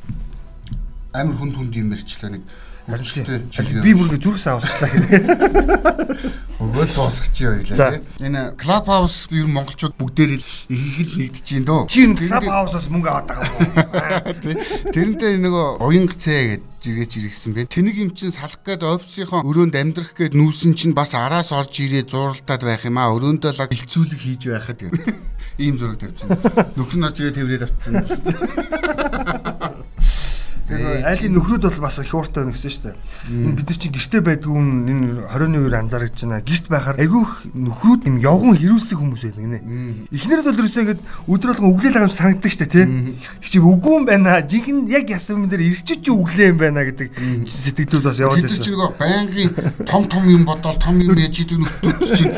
амар 1.16 1.40
хүнд 1.40 1.56
хүнд 1.56 1.74
юм 1.80 1.96
ярьчлаа 1.96 2.36
нэг 2.36 2.44
Би 2.84 3.94
бүр 3.96 4.18
зүрхс 4.20 4.48
авалчлаа 4.52 4.92
гэдэг. 4.92 6.44
Өгөөл 6.64 6.92
дуусгах 6.96 7.32
чи 7.32 7.48
байлаа 7.48 7.96
тийм. 7.96 8.04
Энэ 8.24 8.42
клуб 8.60 8.86
хаус 8.88 9.28
ер 9.32 9.48
нь 9.48 9.56
монголчууд 9.56 9.96
бүгдээр 10.00 10.32
л 10.36 10.44
их 10.44 11.00
их 11.00 11.12
нэгдэж 11.16 11.48
байна 11.48 11.68
дөө. 11.68 11.82
Чи 11.88 12.04
энэ 12.08 12.20
клуб 12.20 12.44
хаусаас 12.44 12.88
мөнгө 12.92 13.08
аваад 13.08 13.28
байгаа 13.32 13.50
юм. 13.56 14.60
Тэрнтэй 14.96 15.34
нөгөө 15.44 15.68
уянг 15.80 16.12
цэ 16.20 16.36
гэж 16.60 16.62
жиргэж 16.84 17.12
иргсэн 17.24 17.52
бэ. 17.56 17.72
Тэнийг 17.72 17.98
юм 18.04 18.12
чин 18.12 18.32
салах 18.36 18.60
гээд 18.64 18.84
офисынхоо 18.84 19.48
өрөөнд 19.48 19.76
амьдрах 19.80 20.12
гээд 20.20 20.36
нүүсэн 20.36 20.76
чинь 20.76 20.96
бас 20.96 21.16
араас 21.16 21.56
орж 21.56 21.72
ирээ 21.80 22.08
зуралтаад 22.08 22.64
байх 22.64 22.84
юм 22.84 23.00
аа. 23.00 23.16
Өрөөндөө 23.16 23.52
л 23.56 23.64
хилцүүлэг 23.72 24.20
хийж 24.20 24.52
байхад 24.52 24.84
ийм 25.64 25.80
зураг 25.80 26.00
тавьчихсан. 26.04 26.36
Нөхөр 26.76 26.98
нь 27.00 27.08
орж 27.08 27.18
ирээ 27.24 27.36
тэврээд 27.40 27.64
авчихсан. 27.64 28.04
Тэгэхээр 30.64 31.04
айлын 31.04 31.34
нөхрүүд 31.36 31.64
бол 31.68 31.80
бас 31.84 32.00
их 32.00 32.14
ууртай 32.16 32.48
байна 32.48 32.56
гэсэн 32.56 32.72
шүү 32.72 32.84
дээ. 32.88 32.96
Энэ 33.28 33.56
бид 33.60 33.68
нар 33.68 33.80
чинь 33.84 33.92
гэрте 33.92 34.20
байдгүй 34.24 34.56
энэ 34.56 35.28
20-ны 35.28 35.58
үеэр 35.60 35.76
анзаарч 35.76 36.16
байна. 36.24 36.40
Гэрт 36.40 36.66
байхаар 36.72 36.98
айгүйх 37.04 37.32
нөхрүүд 37.52 38.02
юм 38.08 38.16
явган 38.24 38.56
хэрүүлсэн 38.56 38.96
хүмүүс 38.96 39.24
байдаг 39.28 39.44
нэ. 39.44 39.60
Эхнэрд 40.08 40.48
бол 40.48 40.62
ерөөсөө 40.64 40.84
ингэж 40.88 41.00
өдрөлгөн 41.28 41.68
өглөөл 41.68 41.96
байгаа 42.00 42.08
юм 42.08 42.16
санагддаг 42.16 42.52
шүү 42.56 42.64
дээ 42.64 42.72
тий. 42.72 42.86
Тэг 43.44 43.50
чи 43.52 43.60
үгүй 43.60 43.92
юм 43.92 44.06
байна. 44.08 44.40
Жинхэнэ 44.40 44.88
яг 44.88 45.06
ясан 45.12 45.44
юм 45.44 45.52
дээр 45.52 45.68
ирчиж 45.68 46.00
чи 46.00 46.12
өглөө 46.16 46.48
юм 46.48 46.58
байна 46.64 46.88
гэдэг 46.88 47.10
сэтгэлүүд 47.12 48.04
бас 48.08 48.24
яваад 48.24 48.40
байсан. 48.40 48.56
Тэр 48.56 48.64
чинь 48.64 48.80
нөгөө 48.80 48.92
байнгын 49.04 49.50
том 49.84 50.04
том 50.08 50.24
юм 50.32 50.44
бодоод 50.48 50.80
том 50.80 50.96
юм 50.96 51.20
яж 51.20 51.36
идэг 51.44 51.60
нөхдүүд 51.60 52.00
чинь 52.08 52.32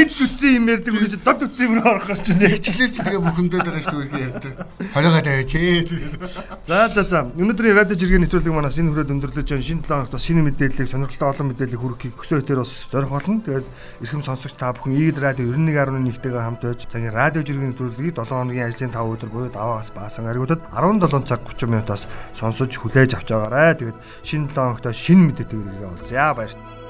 гэрт 0.00 0.16
үтсэн 0.16 0.52
юм 0.56 0.64
ярьдаг 0.72 0.92
үгүй 0.96 1.20
дод 1.20 1.40
үтсэн 1.44 1.64
юм 1.68 1.84
орох 1.84 2.08
гэж 2.08 2.20
чинь. 2.24 2.40
Хичгэлэр 2.40 2.88
чи 2.92 3.00
тэгээ 3.04 3.20
бүхэндээд 3.20 3.64
байгаа 3.68 3.84
шүү 3.84 4.00
дээ 4.08 4.24
ярьдаг. 4.32 4.52
Хориогоо 4.96 5.22
тавиач 5.24 5.52
ээ. 5.60 6.53
За 6.66 6.88
за 6.88 7.02
за. 7.02 7.20
Өнөөдрийн 7.34 7.76
радио 7.76 7.98
жиргээ 7.98 8.22
нэвтрүүлэг 8.24 8.54
манаас 8.54 8.78
энэ 8.78 8.94
хүрээд 8.94 9.12
өндөрлөж 9.12 9.48
байна. 9.50 9.64
Шинэ 9.64 9.82
7 9.82 9.90
хоногт 9.90 10.14
бас 10.14 10.24
шинэ 10.24 10.42
мэдээллийг 10.46 10.88
сонирхолтой 10.88 11.28
олон 11.34 11.46
мэдээллийг 11.50 11.80
хүргэхийг 11.82 12.14
өсөө 12.16 12.38
өтер 12.40 12.58
бас 12.62 12.72
зорих 12.88 13.10
болно. 13.10 13.42
Тэгээд 13.44 13.66
эрхэм 14.00 14.22
сонсогч 14.24 14.54
та 14.56 14.72
бүхэн 14.72 14.96
Игд 14.96 15.18
радио 15.20 15.44
91.1-тэйгээ 15.50 16.44
хамт 16.44 16.62
байж 16.64 16.80
цагийн 16.88 17.12
радио 17.12 17.42
жиргээ 17.44 17.68
нэвтрүүлгийг 17.74 18.14
7 18.16 18.30
хоногийн 18.30 18.68
ажлын 18.70 18.94
5 18.94 19.12
өдөр 19.12 19.30
буюу 19.34 19.50
даваагаас 19.52 19.90
баасан 19.92 20.30
аригуудад 20.30 20.62
17 20.72 21.28
цаг 21.28 21.40
30 21.44 21.68
минутаас 21.68 22.02
сонсож 22.38 22.72
хүлээж 22.72 23.18
авч 23.18 23.28
байгаарай. 23.34 23.74
Тэгээд 23.76 23.98
шинэ 24.24 24.48
7 24.48 24.78
хоногт 24.78 24.86
шинэ 24.94 25.22
мэдээлэл 25.32 25.68
иргээ 25.68 25.92
олзъя. 25.92 26.32
Баярлалаа. 26.32 26.83